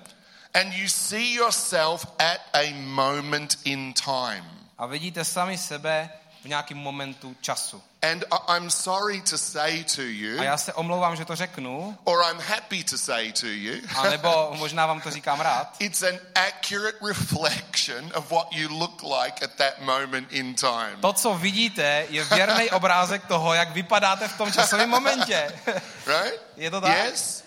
And 0.54 0.72
you 0.74 0.88
see 0.88 1.34
yourself 1.34 2.06
at 2.18 2.40
a 2.54 2.72
moment 2.74 3.58
in 3.64 3.92
time. 3.92 4.63
A 4.78 4.86
vidíte 4.86 5.24
sami 5.24 5.58
sebe 5.58 6.10
v 6.44 6.48
nějakém 6.48 6.78
momentu 6.78 7.36
času. 7.40 7.82
And 8.12 8.24
I'm 8.56 8.70
sorry 8.70 9.20
to 9.20 9.38
say 9.38 9.84
to 9.84 10.02
you, 10.02 10.40
A 10.40 10.44
já 10.44 10.56
se 10.56 10.72
omlouvám, 10.72 11.16
že 11.16 11.24
to 11.24 11.36
řeknu, 11.36 11.98
or 12.04 12.22
I'm 12.30 12.40
happy 12.40 12.84
to 12.84 12.98
say 12.98 13.32
to 13.32 13.46
you, 13.46 13.74
anebo 13.96 14.54
možná 14.58 14.86
vám 14.86 15.00
to 15.00 15.10
říkám 15.10 15.40
rád. 15.40 15.76
it's 15.78 16.02
an 16.02 16.18
accurate 16.48 16.98
reflection 17.06 18.12
of 18.14 18.30
what 18.30 18.48
you 18.52 18.78
look 18.78 19.02
like 19.02 19.44
at 19.44 19.54
that 19.54 19.80
moment 19.80 20.32
in 20.32 20.54
time. 20.54 20.96
To, 21.00 21.12
co 21.12 21.34
vidíte, 21.34 22.06
je 22.10 22.24
věrný 22.24 22.70
obrázek 22.70 23.26
toho, 23.26 23.54
jak 23.54 23.70
vypadáte 23.70 24.28
v 24.28 24.38
tom 24.38 24.52
časovém 24.52 24.90
momentě. 24.90 25.52
Right? 26.06 26.40
Je 26.56 26.70
to 26.70 26.80
tak? 26.80 27.04
Yes? 27.04 27.43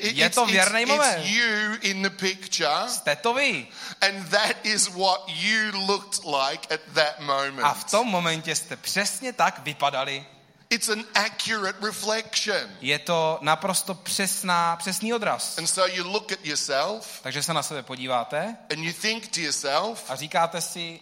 Je 0.00 0.30
to 0.30 0.46
věrný 0.46 0.86
moment. 0.86 1.26
you 1.26 1.76
in 1.80 2.02
the 2.02 2.10
picture, 2.10 2.88
Jste 2.88 3.16
to 3.16 3.34
vy. 3.34 3.66
and 4.00 4.30
that 4.30 4.56
is 4.62 4.88
what 4.88 5.22
you 5.28 5.70
looked 5.86 6.24
like 6.24 6.74
at 6.74 6.80
that 6.94 7.20
moment. 7.20 7.60
A 7.62 7.74
v 7.74 7.84
tom 7.90 8.06
momentě 8.06 8.54
jste 8.56 8.76
přesně 8.76 9.32
tak 9.32 9.58
vypadali. 9.58 10.26
It's 10.70 10.88
an 10.88 11.04
accurate 11.14 11.86
reflection. 11.86 12.70
Je 12.80 12.98
to 12.98 13.38
naprosto 13.40 13.94
přesná, 13.94 14.76
přesný 14.76 15.14
odraz. 15.14 15.58
And 15.58 15.66
so 15.66 15.94
you 15.96 16.04
look 16.12 16.32
at 16.32 16.38
yourself 16.44 17.20
Takže 17.22 17.42
se 17.42 17.54
na 17.54 17.62
sebe 17.62 17.82
podíváte 17.82 18.56
and 18.72 18.78
you 18.84 18.92
think 18.92 19.28
to 19.28 19.40
yourself, 19.40 20.04
a 20.10 20.16
říkáte 20.16 20.60
si, 20.60 21.00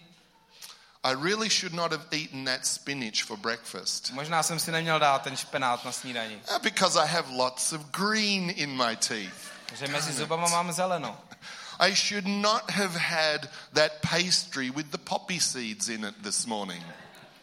I 1.05 1.15
really 1.15 1.49
should 1.49 1.75
not 1.75 1.93
have 1.93 2.07
eaten 2.11 2.45
that 2.45 2.67
spinach 2.67 3.23
for 3.23 3.37
breakfast 3.37 4.11
možná 4.13 4.43
jsem 4.43 4.59
si 4.59 4.73
neměl 4.73 4.99
dát 4.99 5.23
ten 5.23 5.37
špenát 5.37 5.85
na 5.85 5.93
snídani. 5.93 6.41
Uh, 6.51 6.59
because 6.63 7.01
I 7.05 7.07
have 7.07 7.31
lots 7.31 7.73
of 7.73 7.81
green 7.91 8.51
in 8.51 8.77
my 8.77 8.97
teeth. 8.97 9.53
Že 9.75 9.89
mezi 9.89 10.13
zubama 10.13 10.49
mám 10.49 10.73
zeleno. 10.73 11.17
I 11.81 11.95
should 11.95 12.27
not 12.27 12.71
have 12.71 12.95
had 12.97 13.49
that 13.73 13.93
pastry 14.03 14.71
with 14.71 14.91
the 14.91 14.99
poppy 14.99 15.41
seeds 15.41 15.89
in 15.89 16.05
it 16.05 16.15
this 16.23 16.47
morning. 16.47 16.83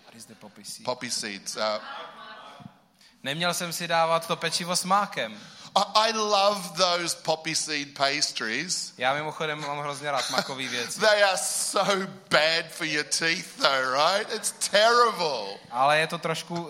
What 0.06 0.16
is 0.16 0.26
the 0.26 0.36
poppy 0.36 0.64
seed? 0.64 0.86
Poppy 0.86 1.10
seeds. 1.10 1.58
Uh, 1.58 1.80
Neměl 3.24 3.54
jsem 3.54 3.74
si 3.74 3.88
dávat 3.88 4.28
to 4.28 4.36
pečivo 4.36 4.76
s 4.76 4.84
mákem. 4.84 5.40
I, 5.76 6.12
love 6.12 6.78
those 6.78 7.18
poppy 7.24 7.56
seed 7.56 7.98
pastries. 7.98 8.94
Já 8.98 9.14
mimochodem 9.14 9.62
mám 9.62 9.80
hrozně 9.80 10.12
rád 10.12 10.30
makový 10.30 10.68
věci. 10.68 11.00
They 11.00 11.24
are 11.24 11.38
so 11.38 12.08
bad 12.30 12.66
for 12.70 12.88
your 12.88 13.04
teeth, 13.04 13.58
though, 13.58 13.94
right? 13.94 14.34
It's 14.34 14.52
terrible. 14.72 15.58
Ale 15.72 16.00
je 16.00 16.08
to 16.08 16.18
trošku 16.18 16.70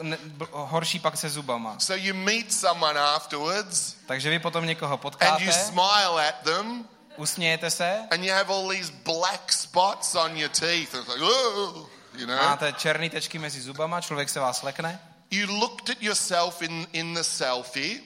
horší 0.51 0.99
pak 0.99 1.17
se 1.17 1.29
zubama. 1.29 1.79
So 1.79 2.03
you 2.03 2.13
meet 2.13 2.53
someone 2.53 2.99
afterwards 2.99 3.95
Takže 4.05 4.29
vy 4.29 4.39
potom 4.39 4.65
někoho 4.65 4.93
and 4.93 4.99
you 4.99 5.01
potkáte, 5.01 5.51
smile 5.51 6.27
at 6.27 6.35
them 6.43 6.85
usmějete 7.17 7.71
se, 7.71 8.07
and 8.11 8.23
you 8.23 8.33
have 8.33 8.53
all 8.53 8.69
these 8.69 8.93
black 9.05 9.51
spots 9.51 10.15
on 10.15 10.37
your 10.37 10.49
teeth. 10.49 10.93
It's 10.93 11.07
like, 11.07 11.21
oh, 11.21 11.89
you 12.13 12.25
know. 12.25 12.37
máte 12.37 12.73
černé 12.73 13.09
tečky 13.09 13.39
mezi 13.39 13.61
zubama, 13.61 14.01
člověk 14.01 14.29
se 14.29 14.39
vás 14.39 14.63
lekne, 14.63 14.99
You 15.31 15.59
looked 15.59 15.89
at 15.89 16.01
yourself 16.01 16.61
in, 16.61 16.87
in 16.93 17.13
the 17.13 17.23
selfie 17.23 17.99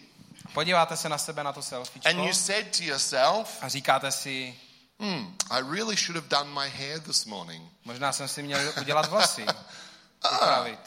podíváte 0.53 0.97
se 0.97 1.09
na 1.09 1.17
sebe 1.17 1.43
na 1.43 1.53
to 1.53 1.59
and 1.59 1.63
selfiečko 1.63 2.09
you 2.09 2.33
said 2.33 2.77
to 2.77 2.83
yourself, 2.83 3.57
a 3.62 3.69
říkáte 3.69 4.12
si, 4.12 4.59
hmm, 4.99 5.35
I 5.49 5.62
really 5.62 5.97
should 5.97 6.15
have 6.15 6.27
done 6.27 6.63
my 6.63 6.69
hair 6.69 6.99
this 6.99 7.25
morning. 7.25 7.71
možná 7.85 8.13
jsem 8.13 8.27
si 8.27 8.43
měl 8.43 8.73
udělat 8.81 9.09
vlasy, 9.09 9.45
upravit. 10.33 10.79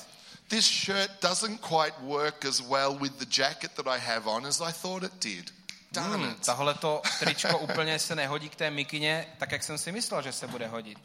This 0.48 0.66
shirt 0.66 1.10
doesn't 1.22 1.60
quite 1.60 1.96
work 2.00 2.44
as 2.44 2.60
well 2.60 2.98
with 2.98 3.12
the 3.12 3.40
jacket 3.40 3.72
that 3.72 3.86
I 3.86 3.98
have 4.00 4.26
on 4.26 4.46
as 4.46 4.60
I 4.60 4.72
thought 4.72 5.02
it 5.02 5.12
did. 5.22 5.52
Hmm, 5.96 6.24
it. 6.24 6.46
tahle 6.46 6.74
to 6.74 7.02
tričko 7.18 7.58
úplně 7.58 7.98
se 7.98 8.14
nehodí 8.14 8.48
k 8.48 8.56
té 8.56 8.70
mikině, 8.70 9.26
tak 9.38 9.52
jak 9.52 9.62
jsem 9.62 9.78
si 9.78 9.92
myslel, 9.92 10.22
že 10.22 10.32
se 10.32 10.46
bude 10.46 10.66
hodit. 10.66 10.98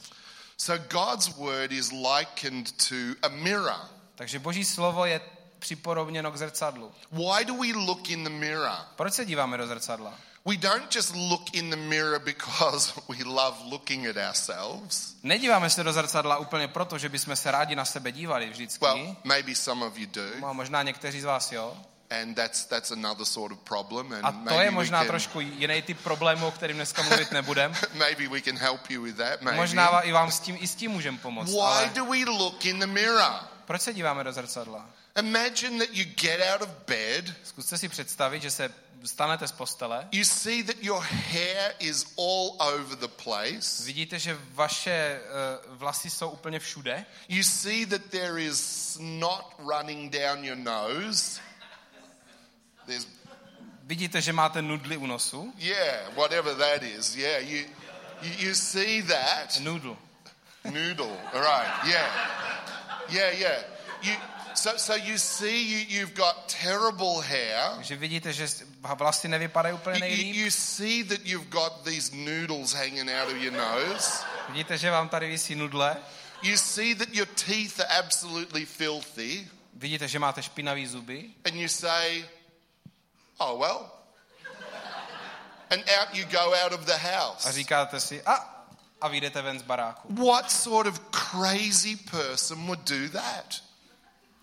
So 0.58 0.86
God's 0.89 1.28
word 1.28 1.72
is 1.72 1.91
likened 1.91 2.72
to 2.89 2.96
a 3.22 3.28
mirror. 3.28 3.89
Takže 4.15 4.39
boží 4.39 4.65
slovo 4.65 5.06
je 5.06 5.22
připodobněno 5.60 6.32
k 6.32 6.38
zrcadlu. 6.38 6.91
Why 7.12 7.46
do 7.46 7.54
we 7.54 7.67
look 7.74 8.10
in 8.10 8.24
the 8.24 8.30
mirror? 8.30 8.72
Proč 8.96 9.13
se 9.13 9.26
díváme 9.26 9.58
do 9.58 9.67
zrcadla? 9.67 10.13
We 10.46 10.58
don't 10.58 10.96
just 10.96 11.13
look 11.15 11.54
in 11.54 11.70
the 11.70 11.76
mirror 11.76 12.20
because 12.20 12.93
we 13.10 13.24
love 13.26 13.58
looking 13.65 14.08
at 14.08 14.15
ourselves. 14.17 15.15
Nedíváme 15.24 15.70
se 15.70 15.84
do 15.84 15.93
zrcadla 15.93 16.38
úplně 16.38 16.67
proto, 16.67 16.98
že 16.98 17.10
bychom 17.10 17.36
se 17.36 17.52
rádi 17.52 17.76
na 17.76 17.86
sebe 17.86 18.12
dívali 18.12 18.50
vždycky. 18.50 18.86
Well, 18.86 19.15
maybe 19.24 19.56
some 19.56 19.86
of 19.86 19.98
you 19.98 20.06
do, 20.06 20.22
No, 20.39 20.54
možná 20.54 20.84
někteří 20.84 21.22
z 21.22 21.26
vás 21.26 21.52
jo. 21.52 21.78
and 22.22 22.36
that's 22.36 22.65
that's 22.65 22.91
another 22.91 23.26
sort 23.26 23.52
of 23.52 23.60
problem. 23.60 24.13
And 24.13 24.26
A 24.26 24.32
to 24.32 24.38
maybe 24.38 24.63
je 24.63 24.72
možná 24.72 25.00
can, 25.00 25.08
trošku 25.08 25.39
jiný 25.39 25.82
typ 25.82 26.00
problému, 26.04 26.48
o 26.48 26.52
kterým 26.52 26.76
dneska 26.78 27.04
mluvit 27.04 27.32
nebudem. 27.32 27.74
maybe 27.93 28.28
we 28.28 28.41
can 28.41 28.58
help 28.58 28.89
you 28.89 29.02
with 29.02 29.17
that. 29.17 29.41
Maybe. 29.41 29.58
Možná 29.58 30.02
i 30.02 30.12
vám 30.12 30.32
s 30.32 30.39
tím, 30.39 30.58
i 30.60 30.67
s 30.67 30.76
tím 30.76 30.91
můžeme 30.91 31.17
pomoct. 31.17 31.50
Why 31.52 31.60
Ale 31.62 31.89
do 31.96 32.06
we 32.06 32.26
look 32.26 32.65
in 32.65 32.80
the 32.80 32.88
mirror? 32.88 33.32
proč 33.65 33.82
se 33.82 33.93
díváme 33.93 34.24
do 34.24 34.34
zrcadla? 34.34 34.86
Imagine 35.18 35.80
that 35.80 35.96
you 35.96 36.06
get 36.16 36.42
out 36.54 36.62
of 36.62 36.70
bed, 36.86 37.36
Zkuste 37.44 37.78
si 37.78 37.90
představit, 37.90 38.42
že 38.42 38.52
se 38.52 38.70
stanete 39.04 39.48
z 39.48 39.52
postele, 39.52 40.08
you 40.12 40.24
see 40.26 40.64
that 40.64 40.84
your 40.84 41.02
hair 41.04 41.74
is 41.80 42.06
all 42.18 42.56
over 42.60 42.98
the 42.98 43.08
place, 43.08 43.84
vidíte, 43.86 44.20
že 44.20 44.38
vaše 44.52 45.20
uh, 45.20 45.78
vlasy 45.78 46.10
jsou 46.10 46.30
úplně 46.30 46.60
všude, 46.60 47.06
you 47.30 47.44
see 47.44 47.86
that 47.86 48.02
there 48.10 48.44
is 48.44 48.60
snot 48.94 49.56
running 49.58 50.14
down 50.14 50.44
your 50.44 50.58
nose. 50.58 51.42
There's, 52.86 53.08
vidíte, 53.84 54.22
že 54.22 54.34
máte 54.34 54.62
nudly 54.62 54.98
u 54.98 55.08
nosu, 55.08 55.54
yeah, 55.58 56.16
whatever 56.16 56.56
that 56.56 56.84
is. 56.84 57.16
Yeah, 57.16 57.40
you, 57.40 57.66
you, 58.22 58.32
you 58.48 58.56
see 58.56 59.02
that. 59.02 59.60
noodle. 59.60 59.98
Noodle, 60.64 61.18
all 61.34 61.42
right, 61.42 61.86
yeah. 61.86 62.08
Yeah, 63.10 63.40
yeah. 63.40 63.64
You, 64.02 64.14
so, 64.58 64.78
so 64.78 64.96
you 64.96 65.17
see 65.17 65.62
you, 65.62 65.86
you've 66.00 66.13
got 66.13 66.48
terrible 66.62 67.22
hair. 67.22 67.72
Takže 67.76 67.96
vidíte, 67.96 68.34
že 68.34 68.48
vlasy 68.96 69.28
nevypadají 69.28 69.76
úplně 69.76 69.98
You, 70.00 70.06
you, 70.06 70.17
nejlíp. 70.17 70.36
you 70.36 70.52
see 70.52 71.04
that 71.04 71.20
you've 71.26 71.50
got 71.50 71.84
these 71.84 72.15
noodles 72.15 72.74
hanging 72.74 73.10
out 73.12 73.28
of 73.32 73.38
your 73.38 73.54
nose. 73.54 74.24
Vidíte, 74.50 74.78
že 74.78 74.91
vám 74.91 75.10
tady 75.10 75.28
visí 75.28 75.56
nudle. 75.56 75.98
You 76.41 76.58
see 76.58 76.96
that 76.96 77.10
your 77.13 77.28
teeth 77.28 77.80
are 77.80 78.00
absolutely 78.00 78.65
filthy. 78.65 79.48
Vidíte, 79.74 80.08
že 80.08 80.20
máte 80.20 80.43
špinavý 80.43 80.88
zuby. 80.88 81.30
And 81.46 81.56
you 81.56 81.67
say, 81.67 82.26
oh, 83.39 83.60
well. 83.60 83.91
And 85.70 85.84
out 86.00 86.13
you 86.15 86.26
go 86.26 86.54
out 86.65 86.72
of 86.72 86.86
the 86.86 86.93
A 86.93 86.98
house. 86.98 87.52
říkáte 87.52 88.00
si, 88.00 88.22
a, 88.24 88.65
a 89.02 89.08
vyjdete 89.08 89.41
ven 89.41 89.60
z 89.60 89.62
baráku. 89.62 90.08
What 90.13 90.52
sort 90.52 90.88
of 90.88 91.00
crazy 91.12 91.96
person 91.96 92.65
would 92.65 92.80
do 92.89 93.10
that? 93.10 93.62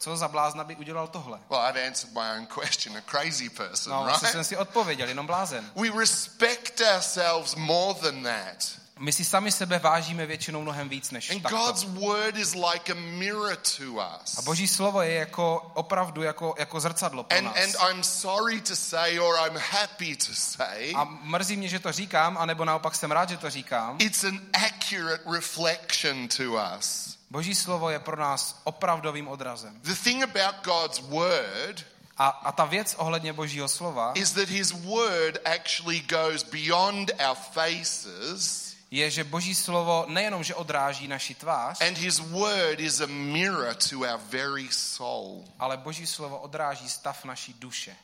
Co 0.04 0.16
za 0.16 0.28
blázna 0.28 0.64
by 0.64 0.76
udělal 0.76 1.08
tohle? 1.08 1.38
Well, 1.50 1.60
I've 1.68 1.86
answered 1.86 2.14
my 2.14 2.20
own 2.40 2.46
question. 2.46 2.96
A 2.96 3.00
crazy 3.00 3.50
person, 3.50 3.92
No, 3.92 4.06
right? 4.06 4.26
jsem 4.30 4.44
si 4.44 4.56
odpověděl, 4.56 5.08
jenom 5.08 5.26
blázen. 5.26 5.70
We 5.76 6.00
respect 6.00 6.80
ourselves 6.94 7.54
more 7.54 7.94
than 8.00 8.22
that. 8.22 8.68
My 8.98 9.12
si 9.12 9.24
sami 9.24 9.52
sebe 9.52 9.78
vážíme 9.78 10.26
většinou 10.26 10.62
mnohem 10.62 10.88
víc 10.88 11.10
než 11.10 11.30
And 11.30 11.42
takto. 11.42 11.56
God's 11.58 11.84
word 11.84 12.36
is 12.36 12.54
like 12.54 12.92
a 12.92 12.94
mirror 12.94 13.56
to 13.56 13.82
us. 13.92 14.38
A 14.38 14.42
boží 14.42 14.68
slovo 14.68 15.02
je 15.02 15.14
jako 15.14 15.70
opravdu 15.74 16.22
jako, 16.22 16.54
jako 16.58 16.80
zrcadlo 16.80 17.24
pro 17.24 17.38
And, 17.38 17.44
nás. 17.44 17.56
and 17.56 17.74
I'm 17.90 18.04
sorry 18.04 18.60
to 18.60 18.76
say, 18.76 19.18
or 19.20 19.34
I'm 19.48 19.56
happy 19.70 20.16
to 20.16 20.32
say, 20.34 20.92
A 20.96 21.04
mrzí 21.04 21.56
mě, 21.56 21.68
že 21.68 21.78
to 21.78 21.92
říkám, 21.92 22.38
anebo 22.38 22.64
naopak 22.64 22.94
jsem 22.94 23.10
rád, 23.10 23.28
že 23.28 23.36
to 23.36 23.50
říkám. 23.50 23.96
it's 23.98 24.24
an 24.24 24.40
accurate 24.66 25.22
reflection 25.32 26.28
to 26.28 26.42
us. 26.78 27.14
Boží 27.34 27.54
slovo 27.54 27.90
je 27.90 27.98
pro 27.98 28.14
nás 28.16 28.60
opravdovým 28.64 29.28
odrazem. 29.28 29.74
The 29.82 29.94
thing 29.94 30.22
about 30.22 30.62
God's 30.62 30.98
word 30.98 31.82
A, 32.16 32.28
a 32.28 32.52
ta 32.52 32.64
věc 32.64 32.94
ohledně 32.98 33.32
božího 33.32 33.68
slova 33.68 34.12
is 34.14 34.32
that 34.32 34.48
His 34.48 34.70
word 34.70 35.38
actually 35.44 36.00
goes 36.00 36.42
beyond 36.42 37.10
our 37.28 37.34
faces, 37.34 38.74
je, 38.90 39.10
že 39.10 39.24
boží 39.24 39.54
slovo 39.54 40.04
nejenom, 40.08 40.44
že 40.44 40.54
odráží 40.54 41.08
naši 41.08 41.34
tvář, 41.34 41.80
and 41.80 41.98
His 41.98 42.18
word 42.18 42.80
is 42.80 43.00
a 43.00 43.06
mirror 43.06 43.74
to 43.74 43.98
our 43.98 44.20
very 44.30 44.68
soul. 44.70 45.44
ale 45.58 45.76
boží 45.76 46.06
slovo 46.06 46.38
odráží 46.38 46.88
stav 46.88 47.24
naší 47.24 47.52
duše. 47.52 47.96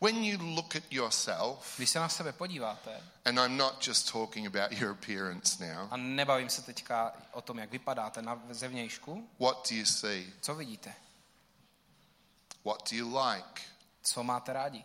When 0.00 0.24
you 0.24 0.54
look 0.54 0.76
at 0.76 0.92
yourself, 0.92 1.76
Když 1.76 1.90
se 1.90 1.98
na 1.98 2.08
sebe 2.08 2.32
podíváte, 2.32 3.02
and 3.24 3.38
I'm 3.38 3.56
not 3.56 3.86
just 3.86 4.12
talking 4.12 4.46
about 4.46 4.72
your 4.72 4.90
appearance 4.90 5.66
now, 5.74 5.88
a 5.90 5.96
nebavím 5.96 6.48
se 6.48 6.62
teďka 6.62 7.12
o 7.32 7.42
tom, 7.42 7.58
jak 7.58 7.70
vypadáte 7.70 8.22
na 8.22 8.42
zevnějšku, 8.50 9.28
what 9.40 9.70
do 9.70 9.76
you 9.76 9.86
see? 9.86 10.32
co 10.40 10.54
vidíte? 10.54 10.94
What 12.64 12.90
do 12.90 12.96
you 12.96 13.18
like? 13.18 13.62
Co 14.02 14.22
máte 14.24 14.52
rádi? 14.52 14.84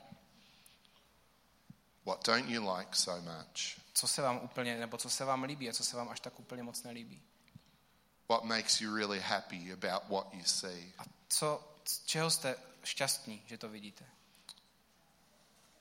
What 2.06 2.26
don't 2.26 2.50
you 2.50 2.76
like 2.78 2.96
so 2.96 3.32
much? 3.32 3.80
Co 3.94 4.08
se 4.08 4.22
vám 4.22 4.40
úplně, 4.44 4.78
nebo 4.78 4.98
co 4.98 5.10
se 5.10 5.26
vám 5.26 5.44
líbí 5.44 5.70
a 5.70 5.74
co 5.74 5.84
se 5.84 5.98
vám 5.98 6.10
až 6.10 6.20
tak 6.20 6.40
úplně 6.40 6.64
moc 6.64 6.84
nelíbí? 6.84 7.22
What 8.30 8.44
makes 8.44 8.82
you 8.82 8.96
really 8.96 9.20
happy 9.20 9.74
about 9.74 10.04
what 10.10 10.34
you 10.34 10.44
see? 10.44 10.94
A 10.98 11.04
co, 11.30 11.76
z 11.86 12.06
čeho 12.06 12.32
jste 12.32 12.56
šťastní, 12.84 13.44
že 13.46 13.58
to 13.58 13.70
vidíte? 13.70 14.06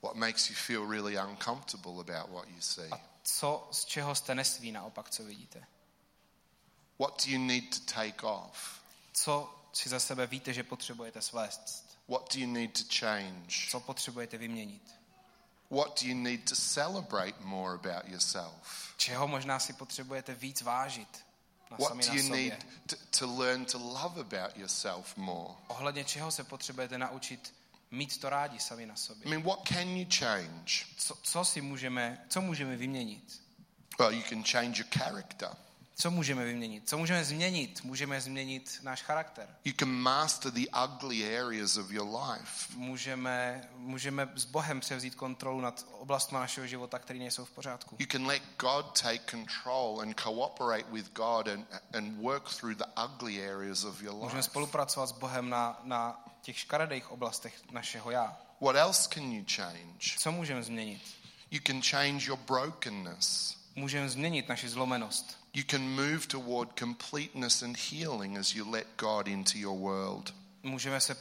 What 0.04 0.16
makes 0.16 0.50
you 0.50 0.56
feel 0.56 0.86
really 0.86 1.16
uncomfortable 1.16 2.00
about 2.00 2.30
what 2.30 2.48
you 2.48 2.60
see? 2.60 2.90
A 2.90 3.00
co, 3.22 3.68
z 3.70 3.84
čeho 3.84 4.14
jste 4.14 4.34
nesví 4.34 4.72
naopak, 4.72 5.10
co 5.10 5.24
vidíte? 5.24 5.66
What 6.98 7.24
do 7.24 7.30
you 7.32 7.38
need 7.38 7.78
to 7.78 7.92
take 7.94 8.26
off? 8.26 8.82
Co 9.12 9.54
si 9.72 9.88
za 9.88 10.00
sebe 10.00 10.26
víte, 10.26 10.52
že 10.52 10.62
potřebujete 10.62 11.22
svést? 11.22 11.98
What 12.08 12.34
do 12.34 12.40
you 12.40 12.46
need 12.46 12.72
to 12.72 12.94
change? 12.98 13.70
Co 13.70 13.80
potřebujete 13.80 14.38
vyměnit? 14.38 14.94
What 15.70 16.02
do 16.02 16.08
you 16.08 16.14
need 16.14 16.48
to 16.48 16.56
celebrate 16.56 17.34
more 17.40 17.74
about 17.74 18.08
yourself? 18.08 18.94
Čeho 18.96 19.28
možná 19.28 19.58
si 19.58 19.72
potřebujete 19.72 20.34
víc 20.34 20.62
vážit 20.62 21.24
na 21.70 21.76
What 21.76 21.96
do 22.06 22.14
you 22.14 22.28
need 22.28 22.66
to, 22.86 22.96
to 23.18 23.36
learn 23.38 23.64
to 23.64 23.78
love 23.78 24.20
about 24.20 24.56
yourself 24.56 25.16
more? 25.16 25.54
Ohledně 25.66 26.04
čeho 26.04 26.30
se 26.30 26.44
potřebujete 26.44 26.98
naučit 26.98 27.54
mít 27.90 28.20
to 28.20 28.30
rádi 28.30 28.58
sami 28.58 28.86
na 28.86 28.94
I 28.94 28.96
sobě? 28.96 29.30
mean, 29.30 29.42
what 29.42 29.68
can 29.68 29.88
you 29.88 30.06
change? 30.18 30.84
Co, 30.96 31.14
co 31.22 31.44
si 31.44 31.60
můžeme, 31.60 32.24
co 32.28 32.40
můžeme 32.40 32.76
vyměnit? 32.76 33.42
Well, 33.98 34.12
you 34.12 34.22
can 34.28 34.44
change 34.44 34.82
your 34.82 34.86
character. 34.98 35.48
Co 35.96 36.10
můžeme 36.10 36.44
vyměnit? 36.44 36.88
Co 36.88 36.98
můžeme 36.98 37.24
změnit? 37.24 37.84
Můžeme 37.84 38.20
změnit 38.20 38.78
náš 38.82 39.02
charakter. 39.02 39.48
You 39.64 39.72
can 39.78 39.88
master 39.88 40.52
the 40.52 40.66
ugly 40.84 41.38
areas 41.38 41.76
of 41.76 41.90
your 41.90 42.20
life. 42.22 42.72
Můžeme, 42.76 43.68
můžeme 43.76 44.28
s 44.34 44.44
Bohem 44.44 44.80
převzít 44.80 45.14
kontrolu 45.14 45.60
nad 45.60 45.86
oblastmi 45.92 46.38
našeho 46.38 46.66
života, 46.66 46.98
které 46.98 47.18
nejsou 47.18 47.44
v 47.44 47.50
pořádku. 47.50 47.96
You 47.98 48.06
can 48.06 48.26
let 48.26 48.42
God 48.58 49.00
take 49.02 49.18
control 49.30 50.00
and 50.00 50.20
cooperate 50.20 50.84
with 50.92 51.12
God 51.12 51.48
and, 51.48 51.66
and 51.96 52.22
work 52.22 52.54
through 52.56 52.76
the 52.76 52.84
ugly 53.04 53.48
areas 53.48 53.84
of 53.84 54.02
your 54.02 54.14
Můžeme 54.14 54.36
life. 54.38 54.42
spolupracovat 54.42 55.06
s 55.06 55.12
Bohem 55.12 55.50
na, 55.50 55.80
na 55.84 56.24
těch 56.42 56.58
škaredých 56.58 57.10
oblastech 57.10 57.54
našeho 57.70 58.10
já. 58.10 58.36
What 58.60 58.76
else 58.76 59.08
can 59.14 59.32
you 59.32 59.44
change? 59.56 60.18
Co 60.18 60.32
můžeme 60.32 60.62
změnit? 60.62 61.02
You 61.50 61.60
can 61.66 61.82
change 61.82 62.26
your 62.26 62.38
brokenness. 62.38 63.56
můžeme 63.76 64.08
změnit 64.08 64.48
naši 64.48 64.68
zlomenost. 64.68 65.43
You 65.54 65.62
can 65.66 65.82
move 65.82 66.26
toward 66.28 66.68
completeness 66.80 67.62
and 67.62 67.76
healing 67.76 68.36
as 68.36 68.54
you 68.54 68.70
let 68.70 68.86
God 68.96 69.28
into 69.28 69.58
your 69.58 69.78
world. 69.78 70.34
Můžeme 70.62 71.00
se 71.00 71.16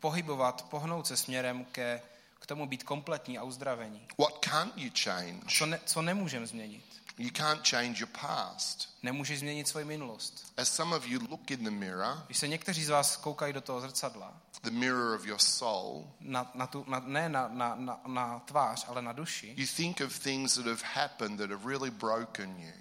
pohybovat, 0.00 0.62
pohnout 0.62 1.06
se 1.06 1.16
směrem 1.16 1.64
ke, 1.64 2.02
k 2.40 2.46
tomu 2.46 2.66
být 2.66 2.82
kompletní 2.82 3.38
a 3.38 3.42
uzdravení. 3.42 4.08
What 4.18 4.44
can't 4.44 4.72
you 4.76 4.90
change? 5.02 5.38
Co, 5.58 5.66
ne, 5.66 5.80
co 5.86 6.02
nemůžeme 6.02 6.46
změnit? 6.46 6.84
You 7.18 7.30
can't 7.30 7.68
change 7.68 8.00
your 8.00 8.08
past. 8.20 8.88
Nemůžeš 9.02 9.38
změnit 9.38 9.68
svoji 9.68 9.84
minulost. 9.84 10.52
As 10.56 10.74
some 10.74 10.96
of 10.96 11.06
you 11.06 11.20
look 11.30 11.50
in 11.50 11.64
the 11.64 11.70
mirror, 11.70 12.22
Když 12.26 12.38
se 12.38 12.48
někteří 12.48 12.84
z 12.84 12.88
vás 12.88 13.16
koukají 13.16 13.52
do 13.52 13.60
toho 13.60 13.80
zrcadla, 13.80 14.34
the 14.62 14.70
mirror 14.70 15.16
of 15.16 15.26
your 15.26 15.38
soul, 15.38 16.10
na, 16.20 16.50
na 16.54 16.66
tu, 16.66 16.84
na, 16.88 17.00
ne 17.00 17.28
na, 17.28 17.48
na, 17.48 17.74
na, 17.74 18.00
na 18.06 18.38
tvář, 18.38 18.84
ale 18.88 19.02
na 19.02 19.12
duši, 19.12 19.54
you 19.56 19.66
think 19.76 20.00
of 20.00 20.18
things 20.18 20.54
that 20.54 20.66
have 20.66 20.82
happened 20.94 21.38
that 21.38 21.50
have 21.50 21.68
really 21.68 21.90
broken 21.90 22.56
you. 22.58 22.72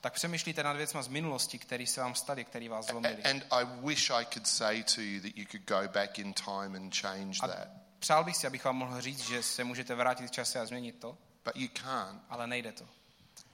Tak 0.00 0.12
přemýšlíte 0.14 0.62
nad 0.62 0.72
věcmi 0.76 1.02
z 1.02 1.08
minulosti, 1.08 1.58
které 1.58 1.86
se 1.86 2.00
vám 2.00 2.14
staly, 2.14 2.44
které 2.44 2.68
vás 2.68 2.86
zlomily. 2.86 3.22
A- 3.22 3.30
And 3.30 3.42
I 3.50 3.64
wish 3.86 4.10
I 4.10 4.24
could 4.32 4.46
say 4.46 4.82
to 4.94 5.00
you 5.00 5.20
that 5.20 5.32
you 5.36 5.44
could 5.50 5.64
go 5.68 5.88
back 5.92 6.18
in 6.18 6.34
time 6.34 6.76
and 6.76 6.96
change 6.96 7.38
A 7.42 7.48
that, 7.48 7.68
přál 7.98 8.24
bych 8.24 8.36
si, 8.36 8.46
abych 8.46 8.64
vám 8.64 8.76
mohl 8.76 9.00
říct, 9.00 9.20
že 9.28 9.42
se 9.42 9.64
můžete 9.64 9.94
vrátit 9.94 10.26
v 10.26 10.30
čase 10.30 10.60
a 10.60 10.66
změnit 10.66 10.92
to, 11.00 11.18
but 11.44 11.56
you 11.56 11.68
can't. 11.82 12.22
ale 12.28 12.46
nejde 12.46 12.72
to. 12.72 12.88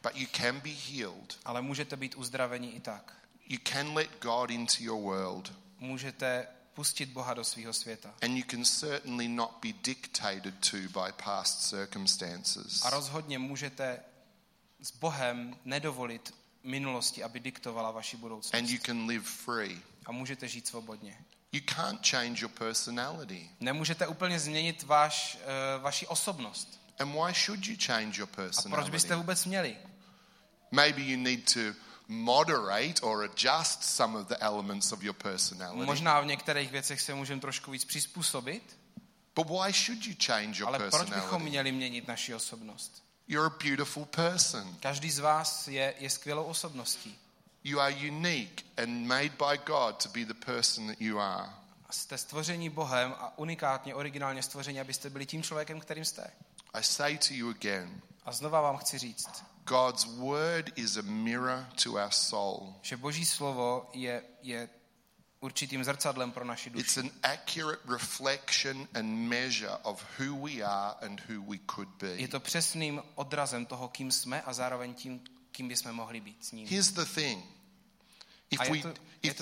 But 0.02 0.16
you 0.16 0.26
can 0.32 0.60
be 0.60 0.70
healed. 0.70 1.38
Ale 1.44 1.62
můžete 1.62 1.96
být 1.96 2.14
uzdraveni 2.14 2.68
i 2.70 2.80
tak. 2.80 3.12
You 3.46 3.58
can 3.72 3.94
let 3.94 4.10
God 4.20 4.50
into 4.50 4.74
your 4.80 5.02
world. 5.02 5.52
Můžete 5.78 6.46
pustit 6.74 7.06
Boha 7.06 7.34
do 7.34 7.44
svého 7.44 7.72
světa. 7.72 8.14
And 8.22 8.36
you 8.36 8.44
can 8.50 8.64
certainly 8.64 9.28
not 9.28 9.50
be 9.62 9.72
dictated 9.72 10.54
to 10.70 10.76
by 10.76 11.12
past 11.24 11.68
circumstances. 11.68 12.84
A 12.84 12.90
rozhodně 12.90 13.38
můžete 13.38 14.00
s 14.84 14.90
Bohem 14.90 15.56
nedovolit 15.64 16.34
minulosti, 16.62 17.24
aby 17.24 17.40
diktovala 17.40 17.90
vaši 17.90 18.16
budoucnost. 18.16 18.54
And 18.54 18.68
you 18.68 18.78
can 18.78 19.06
live 19.06 19.24
free. 19.24 19.80
A 20.06 20.12
můžete 20.12 20.48
žít 20.48 20.66
svobodně. 20.66 21.18
You 21.52 21.60
can't 21.74 22.06
change 22.06 22.40
your 22.42 22.50
personality. 22.50 23.50
Nemůžete 23.60 24.06
úplně 24.06 24.40
změnit 24.40 24.82
váš, 24.82 25.38
uh, 25.76 25.82
vaši 25.82 26.06
osobnost. 26.06 26.80
And 26.98 27.12
why 27.12 27.34
should 27.34 27.66
you 27.66 27.76
change 27.86 28.20
your 28.20 28.28
A 28.28 28.36
proč 28.36 28.50
byste 28.52 28.68
personality? 28.90 29.14
vůbec 29.14 29.44
měli? 29.44 29.76
Maybe 30.70 31.02
you 31.02 31.16
need 31.16 31.54
to 31.54 31.60
moderate 32.08 33.00
or 33.02 33.24
adjust 33.24 33.82
some 33.84 34.18
of 34.18 34.28
the 34.28 34.36
elements 34.40 34.92
of 34.92 35.02
your 35.02 35.14
personality. 35.14 35.86
Možná 35.86 36.20
v 36.20 36.26
některých 36.26 36.70
věcech 36.70 37.00
se 37.00 37.14
můžeme 37.14 37.40
trošku 37.40 37.70
víc 37.70 37.84
přizpůsobit, 37.84 38.78
But 39.36 39.48
why 39.48 39.72
should 39.72 40.06
you 40.06 40.14
change 40.26 40.60
your 40.60 40.68
ale 40.68 40.78
proč 40.78 40.90
bychom 40.90 41.10
personality? 41.10 41.50
měli 41.50 41.72
měnit 41.72 42.08
naši 42.08 42.34
osobnost? 42.34 43.03
You're 43.28 43.46
a 43.46 43.62
beautiful 43.64 44.04
person. 44.04 44.76
Každý 44.80 45.10
z 45.10 45.18
vás 45.18 45.68
je, 45.68 45.94
je 45.98 46.10
skvělou 46.10 46.44
osobností. 46.44 47.18
You 47.64 47.80
are 47.80 47.94
unique 48.08 48.64
and 48.82 49.06
made 49.06 49.28
by 49.30 49.58
God 49.66 50.02
to 50.02 50.08
be 50.08 50.24
the 50.24 50.34
person 50.46 50.86
that 50.86 51.00
you 51.00 51.18
are. 51.20 51.50
Jste 51.90 52.18
stvoření 52.18 52.70
Bohem 52.70 53.14
a 53.18 53.38
unikátně, 53.38 53.94
originálně 53.94 54.42
stvoření, 54.42 54.80
abyste 54.80 55.10
byli 55.10 55.26
tím 55.26 55.42
člověkem, 55.42 55.80
kterým 55.80 56.04
jste. 56.04 56.30
I 56.74 56.82
say 56.82 57.18
to 57.18 57.34
you 57.34 57.50
again, 57.50 58.00
A 58.24 58.32
znova 58.32 58.60
vám 58.60 58.76
chci 58.76 58.98
říct, 58.98 59.44
God's 59.64 60.04
word 60.04 60.78
is 60.78 60.96
a 60.96 61.02
mirror 61.02 61.66
to 61.82 61.92
our 61.92 62.10
soul. 62.10 62.74
že 62.82 62.96
Boží 62.96 63.26
slovo 63.26 63.90
je, 63.92 64.22
je 64.42 64.68
určitým 65.44 65.84
zrcadlem 65.84 66.32
pro 66.32 66.44
naši 66.44 66.70
It's 66.70 66.94
duši. 66.96 67.00
an 67.00 67.10
accurate 67.22 67.80
reflection 67.88 68.88
and 68.94 69.28
measure 69.28 69.76
of 69.84 70.00
who 70.18 70.34
we 70.34 70.64
are 70.64 70.96
and 71.04 71.20
who 71.28 71.42
we 71.44 71.58
could 71.66 71.88
be. 72.00 72.16
Je 72.16 72.28
to 72.28 72.40
přesným 72.40 73.02
odrazem 73.14 73.66
toho, 73.66 73.88
kým 73.88 74.12
jsme 74.12 74.42
a 74.42 74.52
zároveň 74.52 74.94
tím, 74.94 75.20
kým 75.52 75.68
bychom 75.68 75.92
mohli 75.92 76.20
být 76.20 76.44
s 76.44 76.52
ním. 76.52 76.68
Here's 76.68 76.92
the 76.92 77.04
thing. 77.04 77.44
If 78.50 78.60
A 78.60 78.64
je 78.64 78.70
we, 78.72 78.82
to, 78.82 78.88
je 79.22 79.30
if, 79.30 79.40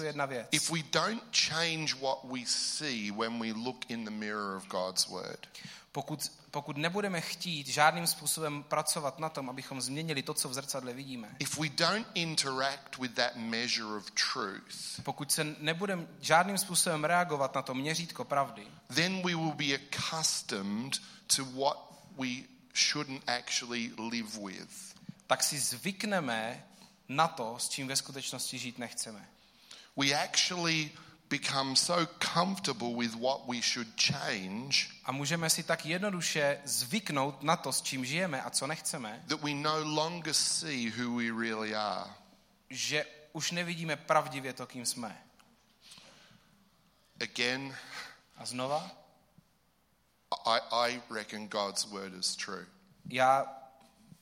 if 0.53 0.70
we 0.70 0.82
don't 0.92 1.22
change 1.32 1.94
what 1.94 2.24
we 2.24 2.46
see 2.46 3.11
when 3.11 3.38
we 3.38 3.53
look 3.53 3.90
in 3.90 4.05
the 4.05 4.11
mirror 4.11 4.57
of 4.57 4.68
God's 4.68 5.09
word, 5.09 5.46
Pokud, 5.93 6.32
pokud 6.51 6.76
nebudeme 6.76 7.20
chtít 7.20 7.66
žádným 7.66 8.07
způsobem 8.07 8.62
pracovat 8.62 9.18
na 9.18 9.28
tom, 9.28 9.51
abychom 9.51 9.80
změnili 9.80 10.22
to, 10.22 10.34
co 10.34 10.49
v 10.49 10.55
zrcadle 10.55 10.93
vidíme, 10.93 11.36
if 11.38 11.59
we 11.59 11.68
don't 11.68 12.07
interact 12.14 12.99
with 12.99 13.14
that 13.14 13.36
measure 13.36 13.97
of 13.97 14.11
truth, 14.11 15.01
pokud 15.03 15.32
se 15.32 15.45
nebudeme 15.59 16.07
žádným 16.20 16.59
způsobem 16.59 17.05
reagovat 17.05 17.55
na 17.55 17.62
to 17.62 17.74
měřítko 17.74 18.24
pravdy, 18.24 18.66
then 18.95 19.22
we 19.22 19.34
will 19.36 19.53
be 19.53 19.74
accustomed 19.74 20.99
to 21.36 21.45
what 21.45 21.78
we 22.18 22.28
shouldn't 22.74 23.28
actually 23.28 23.93
live 23.99 24.38
with. 24.38 24.95
tak 25.26 25.43
si 25.43 25.59
zvykneme 25.59 26.66
na 27.09 27.28
to, 27.28 27.59
s 27.59 27.68
čím 27.68 27.88
ve 27.88 27.97
skutečnosti 27.97 28.59
žít 28.59 28.78
nechceme. 28.78 29.28
We 29.97 30.24
actually 30.24 30.90
become 31.40 31.76
so 31.76 32.06
comfortable 32.34 32.94
with 32.96 33.14
what 33.14 33.40
we 33.48 33.62
should 33.62 33.88
change 33.96 34.88
A 35.04 35.12
můžeme 35.12 35.50
si 35.50 35.62
tak 35.62 35.86
jednoduše 35.86 36.60
zvyknout 36.64 37.42
na 37.42 37.56
to, 37.56 37.72
s 37.72 37.82
čím 37.82 38.04
žijeme 38.04 38.42
a 38.42 38.50
co 38.50 38.66
nechceme, 38.66 39.24
that 39.28 39.40
we 39.40 39.54
no 39.54 39.78
longer 39.84 40.34
see 40.34 40.90
who 40.90 41.16
we 41.16 41.30
really 41.42 41.74
are. 41.74 42.10
že 42.70 43.06
už 43.32 43.50
nevidíme 43.50 43.96
pravdivě 43.96 44.52
to, 44.52 44.66
kým 44.66 44.86
jsme. 44.86 45.22
Again, 47.20 47.76
A 48.36 48.44
znova, 48.46 48.90
I, 50.46 50.60
I 50.70 51.02
reckon 51.10 51.48
God's 51.48 51.84
word 51.84 52.14
is 52.14 52.36
true. 52.36 52.66
já 53.08 53.46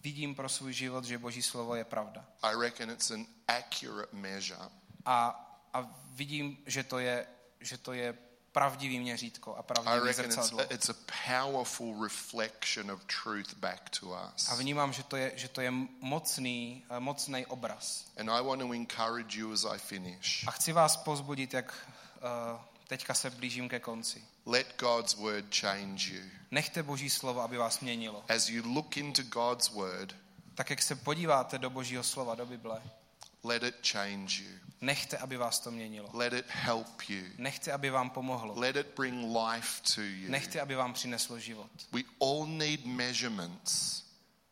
vidím 0.00 0.34
pro 0.34 0.48
svůj 0.48 0.72
život, 0.72 1.04
že 1.04 1.18
Boží 1.18 1.42
slovo 1.42 1.74
je 1.74 1.84
pravda. 1.84 2.24
I 2.42 2.54
reckon 2.60 2.90
it's 2.90 3.10
an 3.10 3.26
accurate 3.48 4.16
measure. 4.16 4.68
A, 5.04 5.46
a 5.74 5.82
vidím, 6.20 6.58
že 6.66 6.84
to 6.84 6.98
je, 6.98 7.26
že 7.60 7.78
to 7.78 7.92
je 7.92 8.14
pravdivý 8.52 8.98
měřítko 8.98 9.56
a 9.56 9.62
pravdivý 9.62 10.10
it's 10.10 10.16
zrcadlo. 10.16 10.60
a, 10.60 10.62
it's 10.62 10.88
a 10.88 10.94
powerful 11.28 12.02
reflection 12.02 12.90
of 12.90 13.00
truth 13.04 13.54
back 13.56 13.90
to 14.00 14.06
us. 14.06 14.48
A 14.48 14.54
vnímám, 14.54 14.92
že 14.92 15.02
to 15.02 15.16
je, 15.16 15.32
že 15.36 15.48
to 15.48 15.60
je 15.60 15.70
mocný, 16.00 16.84
eh, 16.90 17.00
mocný 17.00 17.46
obraz. 17.46 18.04
And 18.16 18.30
I 18.30 18.42
want 18.42 18.60
to 18.60 18.72
encourage 18.72 19.38
you 19.38 19.52
as 19.52 19.64
I 19.64 19.78
finish. 19.78 20.44
A 20.46 20.50
chci 20.50 20.72
vás 20.72 20.96
pozbudit, 20.96 21.54
jak 21.54 21.72
uh, 21.72 22.60
teďka 22.86 23.14
se 23.14 23.30
blížím 23.30 23.68
ke 23.68 23.80
konci. 23.80 24.24
Let 24.46 24.74
God's 24.78 25.14
word 25.14 25.56
change 25.60 26.12
you. 26.14 26.22
Nechte 26.50 26.82
Boží 26.82 27.10
slovo, 27.10 27.40
aby 27.40 27.56
vás 27.56 27.80
měnilo. 27.80 28.24
As 28.28 28.48
you 28.48 28.62
look 28.74 28.96
into 28.96 29.22
God's 29.22 29.68
word, 29.68 30.14
Tak 30.54 30.70
jak 30.70 30.82
se 30.82 30.94
podíváte 30.94 31.58
do 31.58 31.70
Božího 31.70 32.02
slova, 32.02 32.34
do 32.34 32.46
Bible, 32.46 32.82
let 33.44 33.62
it 33.62 33.76
change 33.82 34.42
you. 34.42 34.69
Nechte, 34.80 35.18
aby 35.18 35.36
vás 35.36 35.60
to 35.60 35.70
měnilo. 35.70 36.10
Let 36.12 36.32
it 36.32 36.46
help 36.48 37.02
you. 37.08 37.22
Nechte, 37.38 37.72
aby 37.72 37.90
vám 37.90 38.10
pomohlo. 38.10 38.54
Let 38.60 38.76
it 38.76 38.86
bring 38.96 39.36
life 39.36 39.82
to 39.94 40.00
you. 40.02 40.30
Nechte, 40.30 40.60
aby 40.60 40.74
vám 40.74 40.92
přineslo 40.92 41.38
život. 41.38 41.70
We 41.92 42.02
all 42.20 42.46
need 42.46 42.84
measurements. 42.84 44.02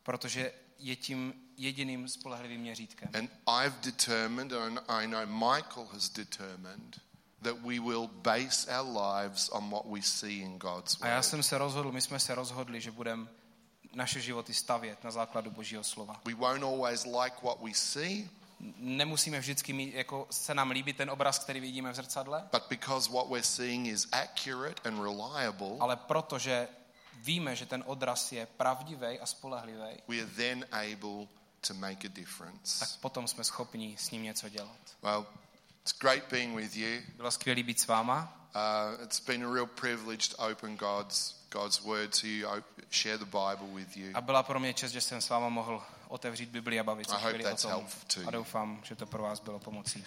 Protože 0.03 0.53
je 0.79 0.95
tím 0.95 1.33
jediným 1.57 2.07
spolehlivým 2.07 2.61
měřítkem. 2.61 3.09
And 3.13 3.29
I've 3.63 3.75
determined, 3.81 4.53
and 4.53 4.79
I 4.87 5.07
know 5.07 5.25
Michael 5.25 5.87
has 5.93 6.09
determined, 6.09 7.01
that 7.41 7.55
we 7.61 7.79
will 7.79 8.07
base 8.07 8.79
our 8.79 8.97
lives 8.97 9.49
on 9.51 9.69
what 9.69 9.85
we 9.85 10.01
see 10.01 10.39
in 10.41 10.57
God's 10.57 10.97
A 11.01 11.07
já 11.07 11.15
word. 11.15 11.25
jsem 11.25 11.43
se 11.43 11.57
rozhodl, 11.57 11.91
my 11.91 12.01
jsme 12.01 12.19
se 12.19 12.35
rozhodli, 12.35 12.81
že 12.81 12.91
budeme 12.91 13.27
naše 13.93 14.21
životy 14.21 14.53
stavět 14.53 15.03
na 15.03 15.11
základu 15.11 15.51
Božího 15.51 15.83
slova. 15.83 16.21
We 16.25 16.33
won't 16.33 16.63
always 16.63 17.05
like 17.05 17.35
what 17.43 17.61
we 17.61 17.73
see, 17.73 18.29
Nemusíme 18.77 19.39
vždycky 19.39 19.73
mít, 19.73 19.93
jako 19.93 20.27
se 20.31 20.53
nám 20.53 20.71
líbí 20.71 20.93
ten 20.93 21.09
obraz, 21.09 21.39
který 21.39 21.59
vidíme 21.59 21.91
v 21.91 21.95
zrcadle, 21.95 22.47
but 22.51 22.63
because 22.69 23.11
what 23.11 23.27
we're 23.29 23.43
seeing 23.43 23.87
is 23.87 24.07
accurate 24.11 24.89
and 24.89 25.03
reliable, 25.03 25.77
ale 25.79 25.95
protože 25.95 26.67
víme, 27.13 27.55
že 27.55 27.65
ten 27.65 27.83
odraz 27.87 28.31
je 28.31 28.45
pravdivý 28.45 29.19
a 29.19 29.25
spolehlivý, 29.25 29.97
we 30.07 30.21
are 30.21 30.31
then 30.35 30.65
able 30.71 31.27
to 31.67 31.73
make 31.73 32.07
a 32.07 32.09
difference. 32.13 32.79
tak 32.79 32.89
potom 33.01 33.27
jsme 33.27 33.43
schopni 33.43 33.95
s 33.99 34.11
ním 34.11 34.23
něco 34.23 34.49
dělat. 34.49 34.77
Well, 35.01 35.25
it's 35.81 35.99
great 35.99 36.23
being 36.31 36.55
with 36.55 36.75
you. 36.75 37.01
Bylo 37.15 37.31
skvělé 37.31 37.63
být 37.63 37.79
s 37.79 37.87
váma. 37.87 38.35
Uh, 38.55 39.03
it's 39.03 39.19
been 39.19 39.45
a 39.45 39.53
real 39.53 39.65
privilege 39.67 40.29
to 40.29 40.37
open 40.51 40.77
God's 40.77 41.39
God's 41.51 41.79
word 41.79 42.21
to 42.21 42.27
you, 42.27 42.47
share 42.91 43.17
the 43.17 43.25
Bible 43.25 43.67
with 43.73 43.97
you. 43.97 44.11
A 44.13 44.21
byla 44.21 44.43
pro 44.43 44.59
mě 44.59 44.73
čest, 44.73 44.91
že 44.91 45.01
jsem 45.01 45.21
s 45.21 45.29
váma 45.29 45.49
mohl 45.49 45.83
otevřít 46.09 46.49
Bibli 46.49 46.79
a 46.79 46.83
bavit 46.83 47.09
se 47.09 47.15
chvíli 47.15 47.45
o 47.45 47.55
tom. 47.55 47.87
A 48.25 48.31
doufám, 48.31 48.81
že 48.83 48.95
to 48.95 49.05
pro 49.05 49.23
vás 49.23 49.39
bylo 49.39 49.59
pomocí. 49.59 50.05